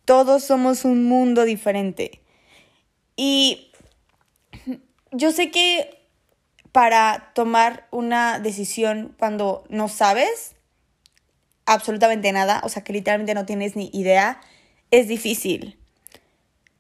Todos 0.05 0.43
somos 0.43 0.85
un 0.85 1.05
mundo 1.05 1.43
diferente. 1.43 2.21
Y 3.15 3.68
yo 5.11 5.31
sé 5.31 5.51
que 5.51 5.99
para 6.71 7.31
tomar 7.33 7.87
una 7.91 8.39
decisión 8.39 9.15
cuando 9.17 9.63
no 9.69 9.87
sabes 9.87 10.55
absolutamente 11.65 12.31
nada, 12.31 12.61
o 12.63 12.69
sea 12.69 12.83
que 12.83 12.93
literalmente 12.93 13.33
no 13.33 13.45
tienes 13.45 13.75
ni 13.75 13.89
idea, 13.93 14.41
es 14.91 15.07
difícil. 15.07 15.79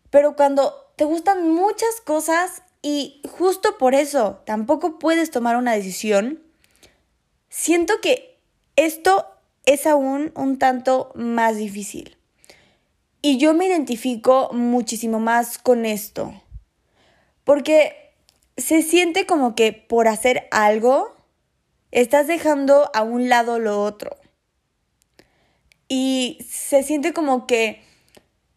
Pero 0.09 0.35
cuando 0.35 0.91
te 0.95 1.05
gustan 1.05 1.49
muchas 1.49 2.01
cosas 2.03 2.63
y 2.81 3.21
justo 3.37 3.77
por 3.77 3.93
eso 3.93 4.41
tampoco 4.45 4.99
puedes 4.99 5.31
tomar 5.31 5.57
una 5.57 5.73
decisión, 5.73 6.41
siento 7.49 8.01
que 8.01 8.39
esto 8.75 9.27
es 9.65 9.85
aún 9.85 10.31
un 10.35 10.57
tanto 10.57 11.11
más 11.13 11.57
difícil. 11.57 12.17
Y 13.21 13.37
yo 13.37 13.53
me 13.53 13.67
identifico 13.67 14.49
muchísimo 14.53 15.19
más 15.19 15.57
con 15.57 15.85
esto. 15.85 16.33
Porque 17.43 18.08
se 18.59 18.81
siente 18.81 19.25
como 19.25 19.55
que 19.55 19.73
por 19.73 20.07
hacer 20.07 20.47
algo 20.51 21.15
estás 21.91 22.27
dejando 22.27 22.91
a 22.93 23.03
un 23.03 23.29
lado 23.29 23.59
lo 23.59 23.81
otro. 23.81 24.17
Y 25.87 26.37
se 26.47 26.83
siente 26.83 27.13
como 27.13 27.47
que 27.47 27.81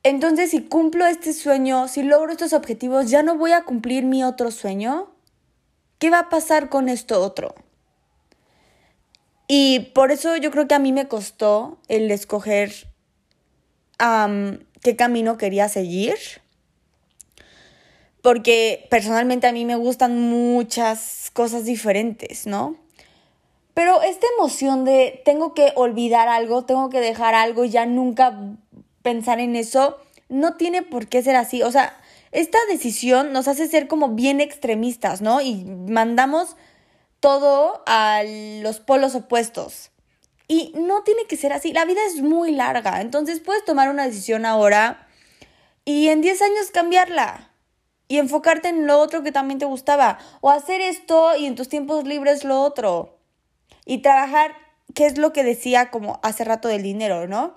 entonces 0.03 0.51
si 0.51 0.63
cumplo 0.63 1.07
este 1.07 1.33
sueño, 1.33 1.89
si 1.89 2.03
logro 2.03 2.33
estos 2.33 2.53
objetivos, 2.53 3.09
ya 3.09 3.23
no 3.23 3.37
voy 3.37 3.53
a 3.53 3.65
cumplir 3.65 4.05
mi 4.05 4.25
otro 4.25 4.51
sueño. 4.51 5.15
¿Qué 5.99 6.11
va 6.11 6.19
a 6.19 6.29
pasar 6.29 6.69
con 6.69 6.89
esto 6.89 7.23
otro? 7.23 7.55
Y 9.47 9.91
por 9.95 10.11
eso 10.11 10.37
yo 10.37 10.51
creo 10.51 10.67
que 10.67 10.75
a 10.75 10.81
mí 10.81 10.93
me 10.93 11.09
costó 11.09 11.79
el 11.89 12.11
escoger 12.11 12.73
qué 13.99 14.97
camino 14.97 15.37
quería 15.37 15.69
seguir. 15.69 16.42
Porque 18.23 18.87
personalmente 18.89 19.47
a 19.47 19.53
mí 19.53 19.65
me 19.65 19.77
gustan 19.77 20.31
muchas 20.31 21.31
cosas 21.33 21.65
diferentes, 21.65 22.47
¿no? 22.47 22.77
Pero 23.75 24.03
esta 24.03 24.27
emoción 24.39 24.85
de 24.85 25.23
tengo 25.25 25.55
que 25.55 25.73
olvidar 25.77 26.29
algo, 26.29 26.65
tengo 26.65 26.89
que 26.91 27.01
dejar 27.01 27.35
algo 27.35 27.65
y 27.65 27.71
ya 27.71 27.87
nunca 27.87 28.39
pensar 29.03 29.41
en 29.41 29.57
eso, 29.57 29.99
no 30.29 30.55
tiene 30.55 30.83
por 30.83 31.09
qué 31.09 31.23
ser 31.23 31.37
así. 31.37 31.63
O 31.63 31.73
sea, 31.73 31.99
esta 32.33 32.59
decisión 32.71 33.33
nos 33.33 33.49
hace 33.49 33.67
ser 33.67 33.89
como 33.89 34.11
bien 34.11 34.41
extremistas, 34.41 35.21
¿no? 35.21 35.41
Y 35.41 35.65
mandamos 35.65 36.57
todo 37.21 37.83
a 37.87 38.23
los 38.63 38.81
polos 38.81 39.15
opuestos. 39.15 39.91
Y 40.49 40.73
no 40.75 41.03
tiene 41.03 41.25
que 41.27 41.37
ser 41.37 41.53
así. 41.53 41.73
La 41.73 41.85
vida 41.85 42.01
es 42.07 42.21
muy 42.21 42.53
larga. 42.53 43.01
Entonces 43.01 43.41
puedes 43.41 43.65
tomar 43.65 43.89
una 43.89 44.07
decisión 44.07 44.45
ahora 44.45 45.07
y 45.85 46.09
en 46.09 46.21
10 46.21 46.43
años 46.43 46.71
cambiarla. 46.73 47.52
Y 48.13 48.19
enfocarte 48.19 48.69
en 48.69 48.87
lo 48.87 48.99
otro 48.99 49.23
que 49.23 49.33
también 49.33 49.59
te 49.59 49.65
gustaba. 49.65 50.19
O 50.43 50.51
hacer 50.51 50.83
esto 50.83 51.35
y 51.35 51.47
en 51.47 51.55
tus 51.55 51.71
tiempos 51.71 52.05
libres 52.05 52.45
lo 52.45 52.61
otro. 52.61 53.19
Y 53.87 54.03
trabajar, 54.03 54.55
que 54.95 55.07
es 55.07 55.17
lo 55.17 55.33
que 55.33 55.43
decía 55.43 55.91
como 55.91 56.21
hace 56.23 56.45
rato 56.45 56.69
del 56.69 56.83
dinero, 56.83 57.27
¿no? 57.27 57.57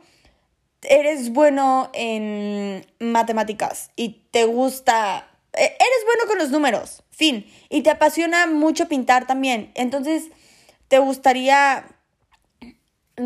Eres 0.82 1.34
bueno 1.34 1.90
en 1.92 2.88
matemáticas 3.00 3.92
y 3.98 4.28
te 4.32 4.46
gusta... 4.46 5.28
E, 5.52 5.66
eres 5.66 6.06
bueno 6.06 6.26
con 6.26 6.38
los 6.38 6.52
números, 6.52 7.04
fin. 7.10 7.46
Y 7.70 7.82
te 7.82 7.90
apasiona 7.90 8.48
mucho 8.48 8.88
pintar 8.88 9.28
también. 9.28 9.74
Entonces, 9.76 10.30
te 10.88 11.00
gustaría 11.00 11.86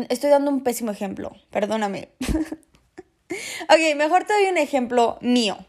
Estoy 0.08 0.30
dando 0.30 0.50
un 0.50 0.64
pésimo 0.64 0.90
ejemplo, 0.90 1.30
perdóname. 1.50 2.08
ok, 3.68 3.94
mejor 3.94 4.24
te 4.24 4.32
doy 4.32 4.46
un 4.46 4.58
ejemplo 4.58 5.16
mío. 5.20 5.64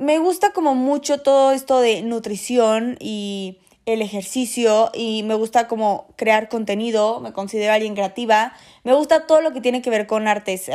Me 0.00 0.18
gusta 0.18 0.54
como 0.54 0.74
mucho 0.74 1.20
todo 1.20 1.52
esto 1.52 1.78
de 1.78 2.00
nutrición 2.00 2.96
y 3.00 3.58
el 3.84 4.00
ejercicio 4.00 4.90
y 4.94 5.24
me 5.24 5.34
gusta 5.34 5.68
como 5.68 6.14
crear 6.16 6.48
contenido, 6.48 7.20
me 7.20 7.34
considero 7.34 7.74
alguien 7.74 7.92
creativa, 7.92 8.54
me 8.82 8.94
gusta 8.94 9.26
todo 9.26 9.42
lo 9.42 9.52
que 9.52 9.60
tiene 9.60 9.82
que 9.82 9.90
ver 9.90 10.06
con 10.06 10.26
artes. 10.26 10.70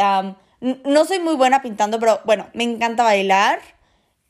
no 0.62 1.06
soy 1.06 1.20
muy 1.20 1.34
buena 1.34 1.64
pintando, 1.64 2.00
pero 2.00 2.20
bueno, 2.26 2.48
me 2.54 2.66
encanta 2.66 3.02
bailar 3.02 3.62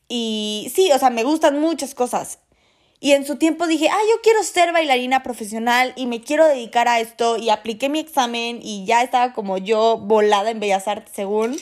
y 0.08 0.72
sí, 0.74 0.90
o 0.90 0.98
sea, 0.98 1.10
me 1.10 1.24
gustan 1.24 1.60
muchas 1.60 1.94
cosas. 1.94 2.38
Y 2.98 3.12
en 3.12 3.26
su 3.26 3.36
tiempo 3.36 3.66
dije, 3.66 3.90
ah, 3.90 4.00
yo 4.10 4.22
quiero 4.22 4.42
ser 4.42 4.72
bailarina 4.72 5.22
profesional 5.22 5.92
y 5.96 6.06
me 6.06 6.22
quiero 6.22 6.48
dedicar 6.48 6.88
a 6.88 7.00
esto. 7.00 7.36
Y 7.36 7.50
apliqué 7.50 7.90
mi 7.90 7.98
examen 7.98 8.60
y 8.62 8.86
ya 8.86 9.02
estaba 9.02 9.34
como 9.34 9.58
yo 9.58 9.98
volada 9.98 10.50
en 10.50 10.60
Bellas 10.60 10.88
Artes 10.88 11.12
según. 11.14 11.58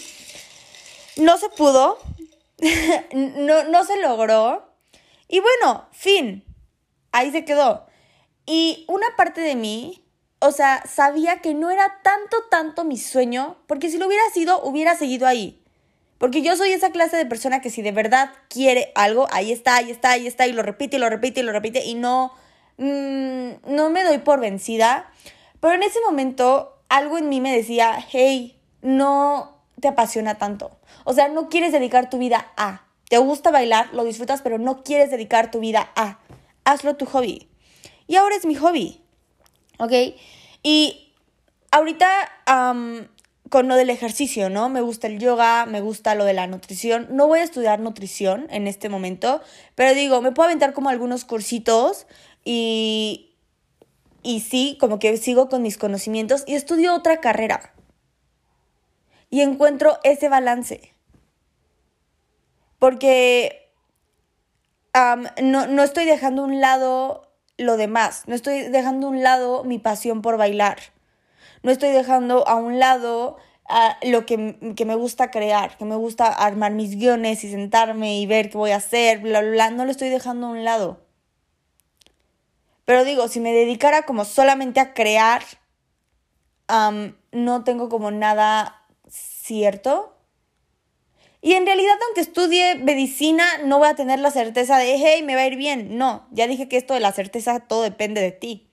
No 1.16 1.36
se 1.38 1.48
pudo, 1.48 1.98
no, 3.12 3.64
no 3.64 3.84
se 3.84 4.00
logró. 4.00 4.68
Y 5.28 5.40
bueno, 5.40 5.86
fin, 5.92 6.44
ahí 7.12 7.30
se 7.30 7.44
quedó. 7.44 7.86
Y 8.46 8.84
una 8.88 9.06
parte 9.16 9.40
de 9.40 9.56
mí, 9.56 10.04
o 10.38 10.52
sea, 10.52 10.82
sabía 10.86 11.38
que 11.38 11.54
no 11.54 11.70
era 11.70 12.00
tanto, 12.02 12.36
tanto 12.50 12.84
mi 12.84 12.98
sueño, 12.98 13.56
porque 13.66 13.90
si 13.90 13.98
lo 13.98 14.06
hubiera 14.06 14.28
sido, 14.30 14.62
hubiera 14.62 14.94
seguido 14.94 15.26
ahí. 15.26 15.62
Porque 16.18 16.42
yo 16.42 16.56
soy 16.56 16.70
esa 16.70 16.90
clase 16.90 17.16
de 17.16 17.26
persona 17.26 17.60
que 17.60 17.70
si 17.70 17.82
de 17.82 17.92
verdad 17.92 18.30
quiere 18.48 18.92
algo, 18.94 19.26
ahí 19.30 19.52
está, 19.52 19.76
ahí 19.76 19.90
está, 19.90 20.12
ahí 20.12 20.26
está, 20.26 20.46
y 20.46 20.52
lo 20.52 20.62
repite, 20.62 20.96
y 20.96 21.00
lo 21.00 21.08
repite, 21.08 21.40
y 21.40 21.42
lo 21.42 21.52
repite, 21.52 21.84
y 21.84 21.94
no, 21.94 22.32
mm, 22.78 23.74
no 23.74 23.90
me 23.90 24.04
doy 24.04 24.18
por 24.18 24.40
vencida. 24.40 25.10
Pero 25.60 25.74
en 25.74 25.82
ese 25.82 26.00
momento 26.06 26.78
algo 26.88 27.18
en 27.18 27.28
mí 27.28 27.40
me 27.40 27.54
decía, 27.54 27.98
hey, 28.10 28.60
no 28.82 29.53
te 29.80 29.88
apasiona 29.88 30.36
tanto. 30.36 30.78
O 31.04 31.12
sea, 31.12 31.28
no 31.28 31.48
quieres 31.48 31.72
dedicar 31.72 32.10
tu 32.10 32.18
vida 32.18 32.52
a. 32.56 32.86
Te 33.08 33.18
gusta 33.18 33.50
bailar, 33.50 33.88
lo 33.92 34.04
disfrutas, 34.04 34.42
pero 34.42 34.58
no 34.58 34.82
quieres 34.82 35.10
dedicar 35.10 35.50
tu 35.50 35.60
vida 35.60 35.90
a. 35.96 36.18
Hazlo 36.64 36.96
tu 36.96 37.06
hobby. 37.06 37.48
Y 38.06 38.16
ahora 38.16 38.36
es 38.36 38.46
mi 38.46 38.54
hobby. 38.54 39.02
¿Ok? 39.78 39.92
Y 40.62 41.12
ahorita 41.70 42.06
con 43.50 43.68
lo 43.68 43.76
del 43.76 43.90
ejercicio, 43.90 44.48
¿no? 44.50 44.68
Me 44.68 44.80
gusta 44.80 45.06
el 45.06 45.18
yoga, 45.18 45.66
me 45.66 45.80
gusta 45.80 46.14
lo 46.14 46.24
de 46.24 46.32
la 46.32 46.46
nutrición. 46.46 47.08
No 47.10 47.26
voy 47.26 47.40
a 47.40 47.42
estudiar 47.42 47.78
nutrición 47.80 48.46
en 48.50 48.66
este 48.66 48.88
momento, 48.88 49.42
pero 49.74 49.94
digo, 49.94 50.20
me 50.22 50.32
puedo 50.32 50.48
aventar 50.48 50.72
como 50.72 50.88
algunos 50.88 51.24
cursitos 51.24 52.06
y, 52.44 53.36
y 54.22 54.40
sí, 54.40 54.76
como 54.80 54.98
que 54.98 55.16
sigo 55.18 55.48
con 55.48 55.62
mis 55.62 55.78
conocimientos 55.78 56.44
y 56.46 56.54
estudio 56.54 56.94
otra 56.94 57.20
carrera. 57.20 57.73
Y 59.34 59.40
encuentro 59.40 59.98
ese 60.04 60.28
balance. 60.28 60.94
Porque 62.78 63.72
no, 65.42 65.66
no 65.66 65.82
estoy 65.82 66.04
dejando 66.04 66.42
a 66.42 66.44
un 66.44 66.60
lado 66.60 67.32
lo 67.56 67.76
demás, 67.76 68.22
no 68.28 68.36
estoy 68.36 68.68
dejando 68.68 69.08
a 69.08 69.10
un 69.10 69.24
lado 69.24 69.64
mi 69.64 69.80
pasión 69.80 70.22
por 70.22 70.36
bailar, 70.36 70.78
no 71.64 71.72
estoy 71.72 71.90
dejando 71.90 72.46
a 72.46 72.54
un 72.54 72.78
lado 72.78 73.36
a 73.68 73.98
lo 74.02 74.24
que, 74.24 74.74
que, 74.76 74.84
me 74.84 74.94
gusta 74.94 75.32
crear, 75.32 75.76
que 75.78 75.84
me 75.84 75.96
gusta 75.96 76.28
armar 76.28 76.70
mis 76.70 76.96
guiones 76.96 77.42
y 77.42 77.50
sentarme 77.50 78.20
y 78.20 78.26
ver 78.26 78.50
qué 78.50 78.56
voy 78.56 78.70
a 78.70 78.76
hacer, 78.76 79.18
bla, 79.18 79.40
bla, 79.40 79.50
bla, 79.50 79.70
no 79.70 79.84
lo 79.84 79.90
estoy 79.90 80.10
dejando 80.10 80.46
a 80.46 80.50
un 80.50 80.62
lado. 80.62 81.00
Pero 82.84 83.04
digo, 83.04 83.26
si 83.26 83.40
me 83.40 83.52
dedicara 83.52 84.02
como 84.02 84.24
solamente 84.24 84.78
a 84.78 84.94
crear, 84.94 85.42
no 87.32 87.64
tengo 87.64 87.88
como 87.88 88.12
nada 88.12 88.83
cierto. 89.44 90.16
Y 91.40 91.52
en 91.52 91.66
realidad, 91.66 91.96
aunque 92.06 92.22
estudie 92.22 92.76
medicina, 92.76 93.44
no 93.64 93.78
voy 93.78 93.88
a 93.88 93.94
tener 93.94 94.18
la 94.18 94.30
certeza 94.30 94.78
de, 94.78 94.96
hey, 94.96 95.22
me 95.22 95.34
va 95.34 95.42
a 95.42 95.46
ir 95.46 95.56
bien. 95.56 95.98
No, 95.98 96.26
ya 96.30 96.46
dije 96.46 96.68
que 96.68 96.78
esto 96.78 96.94
de 96.94 97.00
la 97.00 97.12
certeza 97.12 97.60
todo 97.60 97.82
depende 97.82 98.22
de 98.22 98.32
ti. 98.32 98.70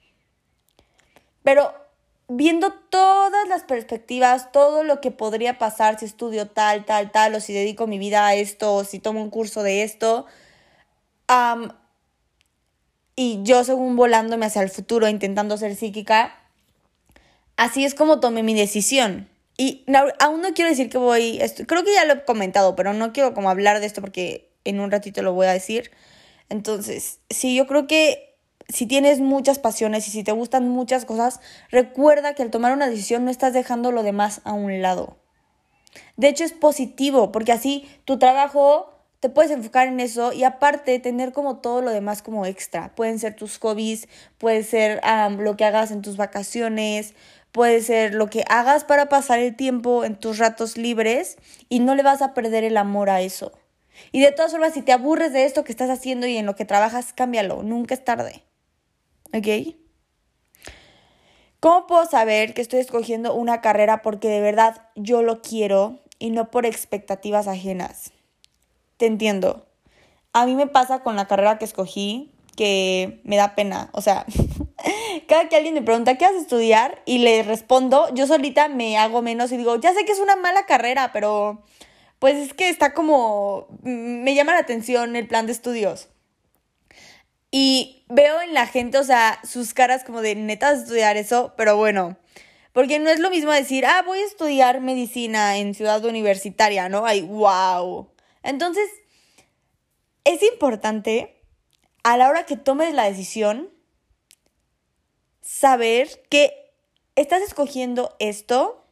Pero 1.43 1.73
viendo 2.29 2.71
todas 2.71 3.49
las 3.49 3.63
perspectivas, 3.63 4.53
todo 4.53 4.83
lo 4.83 5.01
que 5.01 5.11
podría 5.11 5.57
pasar 5.57 5.99
si 5.99 6.05
estudio 6.05 6.47
tal, 6.47 6.85
tal, 6.85 7.11
tal, 7.11 7.35
o 7.35 7.41
si 7.41 7.51
dedico 7.51 7.87
mi 7.87 7.99
vida 7.99 8.25
a 8.25 8.35
esto, 8.35 8.73
o 8.73 8.83
si 8.85 8.99
tomo 8.99 9.21
un 9.21 9.29
curso 9.29 9.63
de 9.63 9.83
esto, 9.83 10.25
y 13.15 13.39
yo 13.43 13.63
según 13.65 13.97
volándome 13.97 14.45
hacia 14.45 14.61
el 14.61 14.69
futuro, 14.69 15.09
intentando 15.09 15.57
ser 15.57 15.75
psíquica, 15.75 16.35
así 17.57 17.83
es 17.83 17.95
como 17.95 18.21
tomé 18.21 18.43
mi 18.43 18.53
decisión. 18.53 19.30
Y 19.61 19.85
aún 20.19 20.41
no 20.41 20.55
quiero 20.55 20.71
decir 20.71 20.89
que 20.89 20.97
voy, 20.97 21.39
creo 21.67 21.83
que 21.83 21.93
ya 21.93 22.05
lo 22.05 22.13
he 22.13 22.25
comentado, 22.25 22.75
pero 22.75 22.93
no 22.93 23.13
quiero 23.13 23.35
como 23.35 23.47
hablar 23.47 23.79
de 23.79 23.85
esto 23.85 24.01
porque 24.01 24.49
en 24.63 24.79
un 24.79 24.89
ratito 24.89 25.21
lo 25.21 25.33
voy 25.33 25.45
a 25.45 25.53
decir. 25.53 25.91
Entonces, 26.49 27.19
sí, 27.29 27.55
yo 27.55 27.67
creo 27.67 27.85
que 27.85 28.39
si 28.69 28.87
tienes 28.87 29.19
muchas 29.19 29.59
pasiones 29.59 30.07
y 30.07 30.09
si 30.09 30.23
te 30.23 30.31
gustan 30.31 30.67
muchas 30.67 31.05
cosas, 31.05 31.41
recuerda 31.69 32.33
que 32.33 32.41
al 32.41 32.49
tomar 32.49 32.73
una 32.73 32.89
decisión 32.89 33.23
no 33.23 33.29
estás 33.29 33.53
dejando 33.53 33.91
lo 33.91 34.01
demás 34.01 34.41
a 34.45 34.53
un 34.53 34.81
lado. 34.81 35.19
De 36.17 36.29
hecho 36.29 36.43
es 36.43 36.53
positivo 36.53 37.31
porque 37.31 37.51
así 37.51 37.87
tu 38.03 38.17
trabajo 38.17 38.91
te 39.19 39.29
puedes 39.29 39.51
enfocar 39.51 39.87
en 39.87 39.99
eso 39.99 40.33
y 40.33 40.43
aparte 40.43 40.97
tener 40.97 41.33
como 41.33 41.57
todo 41.57 41.83
lo 41.83 41.91
demás 41.91 42.23
como 42.23 42.47
extra. 42.47 42.95
Pueden 42.95 43.19
ser 43.19 43.35
tus 43.35 43.59
hobbies, 43.59 44.07
puede 44.39 44.63
ser 44.63 44.99
lo 45.37 45.55
que 45.55 45.65
hagas 45.65 45.91
en 45.91 46.01
tus 46.01 46.17
vacaciones, 46.17 47.13
puede 47.51 47.81
ser 47.81 48.13
lo 48.13 48.29
que 48.29 48.43
hagas 48.47 48.83
para 48.83 49.09
pasar 49.09 49.39
el 49.39 49.55
tiempo 49.55 50.03
en 50.03 50.15
tus 50.15 50.37
ratos 50.37 50.77
libres 50.77 51.37
y 51.69 51.79
no 51.79 51.95
le 51.95 52.03
vas 52.03 52.21
a 52.21 52.33
perder 52.33 52.63
el 52.63 52.77
amor 52.77 53.09
a 53.09 53.21
eso. 53.21 53.51
Y 54.11 54.21
de 54.21 54.31
todas 54.31 54.51
formas, 54.51 54.73
si 54.73 54.81
te 54.81 54.93
aburres 54.93 55.33
de 55.33 55.45
esto 55.45 55.63
que 55.63 55.71
estás 55.71 55.89
haciendo 55.89 56.27
y 56.27 56.37
en 56.37 56.45
lo 56.45 56.55
que 56.55 56.65
trabajas, 56.65 57.13
cámbialo, 57.13 57.63
nunca 57.63 57.93
es 57.93 58.03
tarde. 58.03 58.43
¿Ok? 59.33 59.75
¿Cómo 61.59 61.85
puedo 61.85 62.05
saber 62.07 62.53
que 62.53 62.61
estoy 62.61 62.79
escogiendo 62.79 63.35
una 63.35 63.61
carrera 63.61 64.01
porque 64.01 64.29
de 64.29 64.41
verdad 64.41 64.89
yo 64.95 65.21
lo 65.21 65.41
quiero 65.41 65.99
y 66.17 66.31
no 66.31 66.49
por 66.49 66.65
expectativas 66.65 67.47
ajenas? 67.47 68.13
Te 68.97 69.05
entiendo. 69.05 69.67
A 70.33 70.45
mí 70.45 70.55
me 70.55 70.67
pasa 70.67 71.03
con 71.03 71.15
la 71.15 71.27
carrera 71.27 71.59
que 71.59 71.65
escogí 71.65 72.31
que 72.55 73.21
me 73.23 73.37
da 73.37 73.55
pena. 73.55 73.89
O 73.93 74.01
sea, 74.01 74.25
cada 75.27 75.49
que 75.49 75.55
alguien 75.55 75.73
me 75.73 75.81
pregunta 75.81 76.17
qué 76.17 76.25
vas 76.25 76.35
a 76.35 76.41
estudiar 76.41 77.01
y 77.05 77.19
le 77.19 77.43
respondo, 77.43 78.13
yo 78.13 78.27
solita 78.27 78.67
me 78.67 78.97
hago 78.97 79.21
menos 79.21 79.51
y 79.51 79.57
digo, 79.57 79.75
ya 79.77 79.93
sé 79.93 80.05
que 80.05 80.11
es 80.11 80.19
una 80.19 80.35
mala 80.35 80.65
carrera, 80.65 81.11
pero 81.13 81.63
pues 82.19 82.35
es 82.35 82.53
que 82.53 82.69
está 82.69 82.93
como, 82.93 83.67
me 83.81 84.35
llama 84.35 84.53
la 84.53 84.59
atención 84.59 85.15
el 85.15 85.27
plan 85.27 85.47
de 85.47 85.53
estudios. 85.53 86.09
Y 87.49 88.05
veo 88.07 88.41
en 88.41 88.53
la 88.53 88.65
gente, 88.65 88.97
o 88.97 89.03
sea, 89.03 89.39
sus 89.43 89.73
caras 89.73 90.03
como 90.03 90.21
de 90.21 90.35
neta 90.35 90.71
estudiar 90.71 91.17
eso, 91.17 91.53
pero 91.57 91.75
bueno, 91.75 92.17
porque 92.73 92.99
no 92.99 93.09
es 93.09 93.19
lo 93.19 93.29
mismo 93.29 93.51
decir, 93.51 93.85
ah, 93.85 94.03
voy 94.05 94.19
a 94.19 94.25
estudiar 94.25 94.79
medicina 94.79 95.57
en 95.57 95.73
ciudad 95.73 96.05
universitaria, 96.05 96.87
¿no? 96.87 97.05
Ay, 97.05 97.21
wow. 97.21 98.09
Entonces, 98.43 98.89
es 100.23 100.41
importante 100.43 101.40
a 102.03 102.17
la 102.17 102.29
hora 102.29 102.45
que 102.45 102.57
tomes 102.57 102.93
la 102.93 103.03
decisión 103.03 103.69
saber 105.41 106.23
que 106.29 106.71
estás 107.15 107.41
escogiendo 107.41 108.15
esto, 108.19 108.83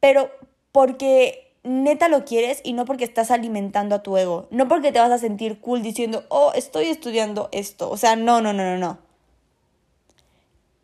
pero 0.00 0.30
porque 0.72 1.54
neta 1.62 2.08
lo 2.08 2.24
quieres 2.24 2.60
y 2.64 2.72
no 2.72 2.84
porque 2.84 3.04
estás 3.04 3.30
alimentando 3.30 3.94
a 3.94 4.02
tu 4.02 4.16
ego, 4.16 4.48
no 4.50 4.68
porque 4.68 4.92
te 4.92 5.00
vas 5.00 5.10
a 5.10 5.18
sentir 5.18 5.60
cool 5.60 5.82
diciendo, 5.82 6.24
oh, 6.28 6.52
estoy 6.54 6.86
estudiando 6.86 7.48
esto. 7.52 7.90
O 7.90 7.96
sea, 7.96 8.16
no, 8.16 8.40
no, 8.40 8.52
no, 8.52 8.64
no, 8.64 8.78
no. 8.78 8.98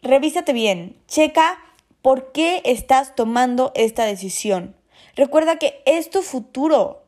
Revísate 0.03 0.53
bien, 0.53 0.96
checa 1.09 1.59
por 2.03 2.33
qué 2.33 2.61
estás 2.64 3.14
tomando 3.14 3.72
esta 3.74 4.05
decisión. 4.05 4.77
Recuerda 5.16 5.57
que 5.57 5.83
es 5.87 6.11
tu 6.11 6.22
futuro, 6.22 7.04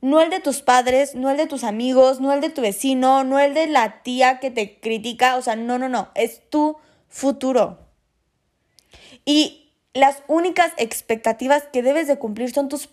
no 0.00 0.20
el 0.20 0.30
de 0.30 0.40
tus 0.40 0.62
padres, 0.62 1.14
no 1.14 1.30
el 1.30 1.36
de 1.36 1.46
tus 1.46 1.64
amigos, 1.64 2.20
no 2.20 2.32
el 2.32 2.40
de 2.40 2.50
tu 2.50 2.62
vecino, 2.62 3.24
no 3.24 3.38
el 3.38 3.54
de 3.54 3.66
la 3.66 4.02
tía 4.02 4.38
que 4.38 4.50
te 4.50 4.78
critica, 4.80 5.36
o 5.36 5.42
sea, 5.42 5.56
no, 5.56 5.78
no, 5.78 5.88
no, 5.88 6.10
es 6.14 6.48
tu 6.50 6.76
futuro. 7.08 7.78
Y 9.24 9.72
las 9.94 10.22
únicas 10.28 10.72
expectativas 10.76 11.64
que 11.72 11.82
debes 11.82 12.06
de 12.06 12.18
cumplir 12.18 12.52
son 12.52 12.68
tus, 12.68 12.88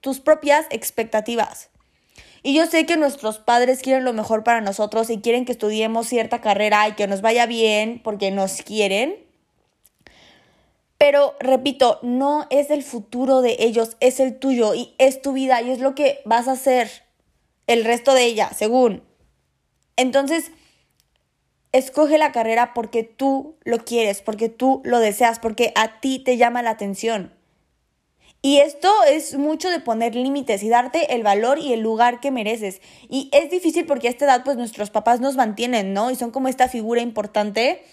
tus 0.00 0.20
propias 0.20 0.66
expectativas. 0.70 1.70
Y 2.42 2.54
yo 2.54 2.66
sé 2.66 2.86
que 2.86 2.96
nuestros 2.96 3.38
padres 3.38 3.80
quieren 3.80 4.04
lo 4.04 4.12
mejor 4.12 4.44
para 4.44 4.60
nosotros 4.60 5.10
y 5.10 5.20
quieren 5.20 5.44
que 5.44 5.52
estudiemos 5.52 6.06
cierta 6.06 6.40
carrera 6.40 6.88
y 6.88 6.92
que 6.92 7.06
nos 7.06 7.20
vaya 7.20 7.46
bien 7.46 8.00
porque 8.02 8.30
nos 8.30 8.62
quieren. 8.62 9.29
Pero 11.00 11.34
repito, 11.40 11.98
no 12.02 12.46
es 12.50 12.70
el 12.70 12.84
futuro 12.84 13.40
de 13.40 13.56
ellos, 13.58 13.96
es 13.98 14.20
el 14.20 14.38
tuyo 14.38 14.74
y 14.74 14.94
es 14.98 15.20
tu 15.20 15.32
vida 15.32 15.60
y 15.62 15.70
es 15.70 15.80
lo 15.80 15.96
que 15.96 16.20
vas 16.24 16.46
a 16.46 16.52
hacer 16.52 16.90
el 17.66 17.84
resto 17.84 18.14
de 18.14 18.26
ella, 18.26 18.52
según. 18.54 19.02
Entonces, 19.96 20.52
Escoge 21.72 22.18
la 22.18 22.32
carrera 22.32 22.74
porque 22.74 23.04
tú 23.04 23.56
lo 23.62 23.84
quieres, 23.84 24.22
porque 24.22 24.48
tú 24.48 24.82
lo 24.84 24.98
deseas, 24.98 25.38
porque 25.38 25.72
a 25.76 26.00
ti 26.00 26.18
te 26.18 26.36
llama 26.36 26.62
la 26.62 26.70
atención. 26.70 27.32
Y 28.42 28.58
esto 28.58 28.90
es 29.08 29.36
mucho 29.36 29.70
de 29.70 29.78
poner 29.78 30.16
límites 30.16 30.64
y 30.64 30.68
darte 30.68 31.14
el 31.14 31.22
valor 31.22 31.60
y 31.60 31.72
el 31.72 31.80
lugar 31.80 32.18
que 32.18 32.32
mereces. 32.32 32.80
Y 33.08 33.28
es 33.32 33.50
difícil 33.50 33.86
porque 33.86 34.08
a 34.08 34.10
esta 34.10 34.24
edad 34.24 34.42
pues 34.44 34.56
nuestros 34.56 34.90
papás 34.90 35.20
nos 35.20 35.36
mantienen, 35.36 35.92
¿no? 35.92 36.10
Y 36.10 36.16
son 36.16 36.32
como 36.32 36.48
esta 36.48 36.66
figura 36.66 37.02
importante. 37.02 37.84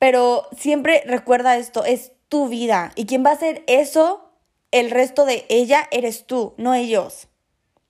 Pero 0.00 0.48
siempre 0.56 1.02
recuerda 1.04 1.58
esto, 1.58 1.84
es 1.84 2.12
tu 2.30 2.48
vida. 2.48 2.90
Y 2.96 3.04
quien 3.04 3.22
va 3.22 3.30
a 3.30 3.34
hacer 3.34 3.62
eso, 3.66 4.32
el 4.70 4.90
resto 4.90 5.26
de 5.26 5.44
ella, 5.50 5.86
eres 5.90 6.24
tú, 6.26 6.54
no 6.56 6.72
ellos. 6.72 7.28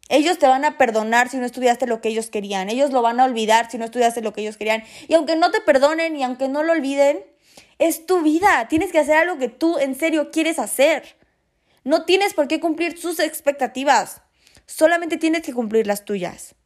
Ellos 0.09 0.41
te 0.41 0.49
van 0.49 0.65
a 0.65 0.77
perdonar 0.77 1.29
si 1.29 1.37
no 1.37 1.47
estudiaste 1.47 1.87
lo 1.87 2.01
que 2.01 2.09
ellos 2.09 2.29
querían. 2.29 2.69
Ellos 2.69 2.91
lo 2.91 3.01
van 3.01 3.21
a 3.21 3.25
olvidar 3.27 3.71
si 3.71 3.79
no 3.79 3.85
estudiaste 3.85 4.23
lo 4.23 4.33
que 4.33 4.41
ellos 4.41 4.57
querían. 4.57 4.83
Y 5.07 5.15
aunque 5.15 5.37
no 5.37 5.53
te 5.53 5.61
perdonen 5.61 6.17
y 6.17 6.25
aunque 6.25 6.49
no 6.49 6.65
lo 6.65 6.73
olviden, 6.73 7.25
es 7.79 8.07
tu 8.07 8.23
vida. 8.23 8.67
Tienes 8.69 8.91
que 8.91 8.99
hacer 8.99 9.17
algo 9.17 9.39
que 9.39 9.49
tú 9.49 9.79
en 9.79 9.95
serio 9.95 10.33
quieres 10.33 10.59
hacer. 10.59 11.17
No 11.85 12.07
tienes 12.07 12.35
por 12.35 12.49
qué 12.49 12.59
cumplir 12.59 12.99
sus 12.99 13.21
expectativas. 13.21 14.21
Solamente 14.67 15.17
tienes 15.17 15.43
que 15.43 15.55
cumplir 15.55 15.87
las 15.87 16.05
tuyas. 16.05 16.57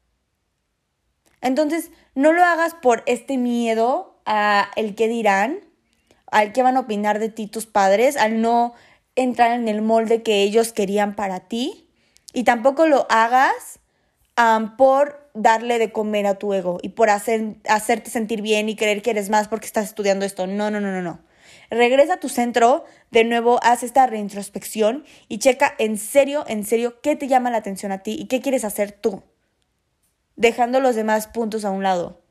Entonces, 1.43 1.91
no 2.15 2.33
lo 2.33 2.43
hagas 2.43 2.75
por 2.75 3.03
este 3.05 3.37
miedo 3.37 4.14
a 4.27 4.71
el 4.77 4.95
que 4.95 5.09
dirán, 5.09 5.61
al 6.31 6.53
que 6.53 6.63
van 6.63 6.77
a 6.77 6.81
opinar 6.81 7.19
de 7.19 7.29
ti 7.29 7.47
tus 7.47 7.67
padres, 7.67 8.17
al 8.17 8.41
no 8.41 8.75
entrar 9.17 9.53
en 9.53 9.69
el 9.69 9.83
molde 9.83 10.23
que 10.23 10.43
ellos 10.43 10.73
querían 10.73 11.15
para 11.15 11.41
ti. 11.41 11.89
Y 12.33 12.45
tampoco 12.45 12.87
lo 12.87 13.07
hagas 13.11 13.79
por 14.77 15.31
darle 15.35 15.79
de 15.79 15.93
comer 15.93 16.27
a 16.27 16.37
tu 16.37 16.53
ego 16.53 16.79
y 16.83 16.91
por 16.91 17.11
hacer, 17.11 17.57
hacerte 17.69 18.11
sentir 18.11 18.43
bien 18.43 18.69
y 18.69 18.77
creer 18.77 19.03
que 19.03 19.11
eres 19.11 19.31
más 19.31 19.49
porque 19.49 19.67
estás 19.67 19.87
estudiando 19.87 20.25
esto. 20.25 20.47
No, 20.47 20.71
no, 20.71 20.81
no, 20.81 20.91
no, 20.91 21.03
no. 21.03 21.21
Regresa 21.71 22.15
a 22.15 22.21
tu 22.21 22.29
centro, 22.29 22.85
de 23.11 23.25
nuevo 23.25 23.59
haz 23.63 23.83
esta 23.83 24.07
reintrospección 24.07 25.05
y 25.29 25.39
checa 25.39 25.75
en 25.79 25.99
serio, 25.99 26.45
en 26.47 26.65
serio, 26.65 27.01
qué 27.01 27.17
te 27.17 27.29
llama 27.29 27.51
la 27.51 27.59
atención 27.59 27.93
a 27.93 27.99
ti 27.99 28.17
y 28.19 28.27
qué 28.27 28.41
quieres 28.41 28.65
hacer 28.65 28.93
tú, 28.93 29.23
dejando 30.37 30.81
los 30.81 30.95
demás 30.95 31.27
puntos 31.27 31.65
a 31.65 31.71
un 31.71 31.83
lado. 31.83 32.24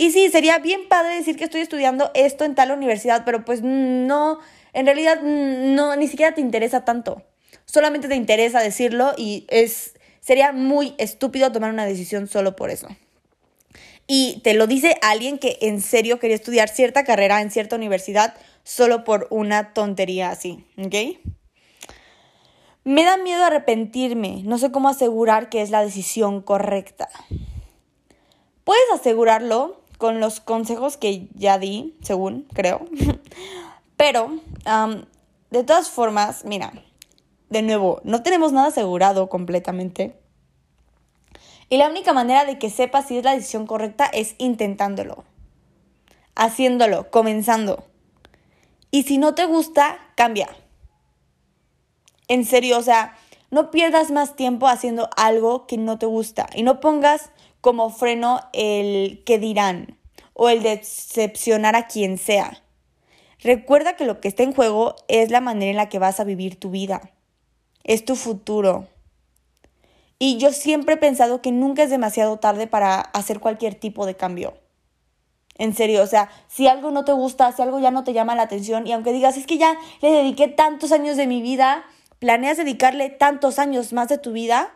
Y 0.00 0.12
sí, 0.12 0.30
sería 0.30 0.58
bien 0.58 0.88
padre 0.88 1.16
decir 1.16 1.36
que 1.36 1.44
estoy 1.44 1.60
estudiando 1.60 2.10
esto 2.14 2.44
en 2.44 2.54
tal 2.54 2.70
universidad, 2.70 3.22
pero 3.24 3.44
pues 3.44 3.60
no, 3.62 4.38
en 4.72 4.86
realidad 4.86 5.20
no, 5.22 5.94
ni 5.96 6.08
siquiera 6.08 6.34
te 6.34 6.40
interesa 6.40 6.84
tanto 6.84 7.22
solamente 7.70 8.08
te 8.08 8.16
interesa 8.16 8.60
decirlo 8.60 9.12
y 9.16 9.46
es 9.48 9.94
sería 10.20 10.52
muy 10.52 10.94
estúpido 10.98 11.52
tomar 11.52 11.72
una 11.72 11.86
decisión 11.86 12.26
solo 12.26 12.56
por 12.56 12.70
eso. 12.70 12.88
Y 14.06 14.40
te 14.42 14.54
lo 14.54 14.66
dice 14.66 14.96
alguien 15.02 15.38
que 15.38 15.56
en 15.60 15.80
serio 15.80 16.18
quería 16.18 16.34
estudiar 16.34 16.68
cierta 16.68 17.04
carrera 17.04 17.40
en 17.40 17.50
cierta 17.50 17.76
universidad 17.76 18.34
solo 18.64 19.04
por 19.04 19.28
una 19.30 19.72
tontería 19.72 20.30
así, 20.30 20.64
¿ok? 20.76 21.20
Me 22.82 23.04
da 23.04 23.16
miedo 23.18 23.44
arrepentirme, 23.44 24.42
no 24.44 24.58
sé 24.58 24.72
cómo 24.72 24.88
asegurar 24.88 25.48
que 25.48 25.62
es 25.62 25.70
la 25.70 25.84
decisión 25.84 26.42
correcta. 26.42 27.08
Puedes 28.64 28.84
asegurarlo 28.92 29.79
con 30.00 30.18
los 30.18 30.40
consejos 30.40 30.96
que 30.96 31.28
ya 31.34 31.58
di, 31.58 31.94
según 32.00 32.48
creo. 32.54 32.86
Pero, 33.98 34.40
de 35.50 35.62
todas 35.62 35.90
formas, 35.90 36.46
mira, 36.46 36.72
de 37.50 37.60
nuevo, 37.60 38.00
no 38.02 38.22
tenemos 38.22 38.50
nada 38.50 38.68
asegurado 38.68 39.28
completamente. 39.28 40.18
Y 41.68 41.76
la 41.76 41.90
única 41.90 42.14
manera 42.14 42.46
de 42.46 42.58
que 42.58 42.70
sepas 42.70 43.08
si 43.08 43.18
es 43.18 43.24
la 43.24 43.34
decisión 43.34 43.66
correcta 43.66 44.06
es 44.06 44.36
intentándolo, 44.38 45.24
haciéndolo, 46.34 47.10
comenzando. 47.10 47.84
Y 48.90 49.02
si 49.02 49.18
no 49.18 49.34
te 49.34 49.44
gusta, 49.44 49.98
cambia. 50.14 50.48
En 52.26 52.46
serio, 52.46 52.78
o 52.78 52.82
sea, 52.82 53.18
no 53.50 53.70
pierdas 53.70 54.10
más 54.10 54.34
tiempo 54.34 54.66
haciendo 54.66 55.10
algo 55.18 55.66
que 55.66 55.76
no 55.76 55.98
te 55.98 56.06
gusta 56.06 56.48
y 56.54 56.62
no 56.62 56.80
pongas 56.80 57.32
como 57.60 57.90
freno 57.90 58.40
el 58.52 59.22
que 59.24 59.38
dirán 59.38 59.98
o 60.34 60.48
el 60.48 60.62
decepcionar 60.62 61.76
a 61.76 61.86
quien 61.86 62.18
sea. 62.18 62.62
Recuerda 63.42 63.96
que 63.96 64.04
lo 64.04 64.20
que 64.20 64.28
está 64.28 64.42
en 64.42 64.52
juego 64.52 64.96
es 65.08 65.30
la 65.30 65.40
manera 65.40 65.70
en 65.70 65.76
la 65.76 65.88
que 65.88 65.98
vas 65.98 66.20
a 66.20 66.24
vivir 66.24 66.58
tu 66.58 66.70
vida. 66.70 67.12
Es 67.84 68.04
tu 68.04 68.16
futuro. 68.16 68.86
Y 70.18 70.36
yo 70.36 70.52
siempre 70.52 70.94
he 70.94 70.98
pensado 70.98 71.40
que 71.40 71.50
nunca 71.50 71.82
es 71.82 71.90
demasiado 71.90 72.38
tarde 72.38 72.66
para 72.66 73.00
hacer 73.00 73.40
cualquier 73.40 73.74
tipo 73.74 74.04
de 74.04 74.16
cambio. 74.16 74.54
En 75.56 75.74
serio, 75.74 76.02
o 76.02 76.06
sea, 76.06 76.30
si 76.48 76.68
algo 76.68 76.90
no 76.90 77.04
te 77.04 77.12
gusta, 77.12 77.52
si 77.52 77.62
algo 77.62 77.80
ya 77.80 77.90
no 77.90 78.04
te 78.04 78.12
llama 78.12 78.34
la 78.34 78.42
atención 78.42 78.86
y 78.86 78.92
aunque 78.92 79.12
digas, 79.12 79.36
es 79.36 79.46
que 79.46 79.58
ya 79.58 79.76
le 80.00 80.10
dediqué 80.10 80.48
tantos 80.48 80.92
años 80.92 81.16
de 81.16 81.26
mi 81.26 81.42
vida, 81.42 81.84
planeas 82.18 82.58
dedicarle 82.58 83.10
tantos 83.10 83.58
años 83.58 83.92
más 83.92 84.08
de 84.08 84.18
tu 84.18 84.32
vida, 84.32 84.74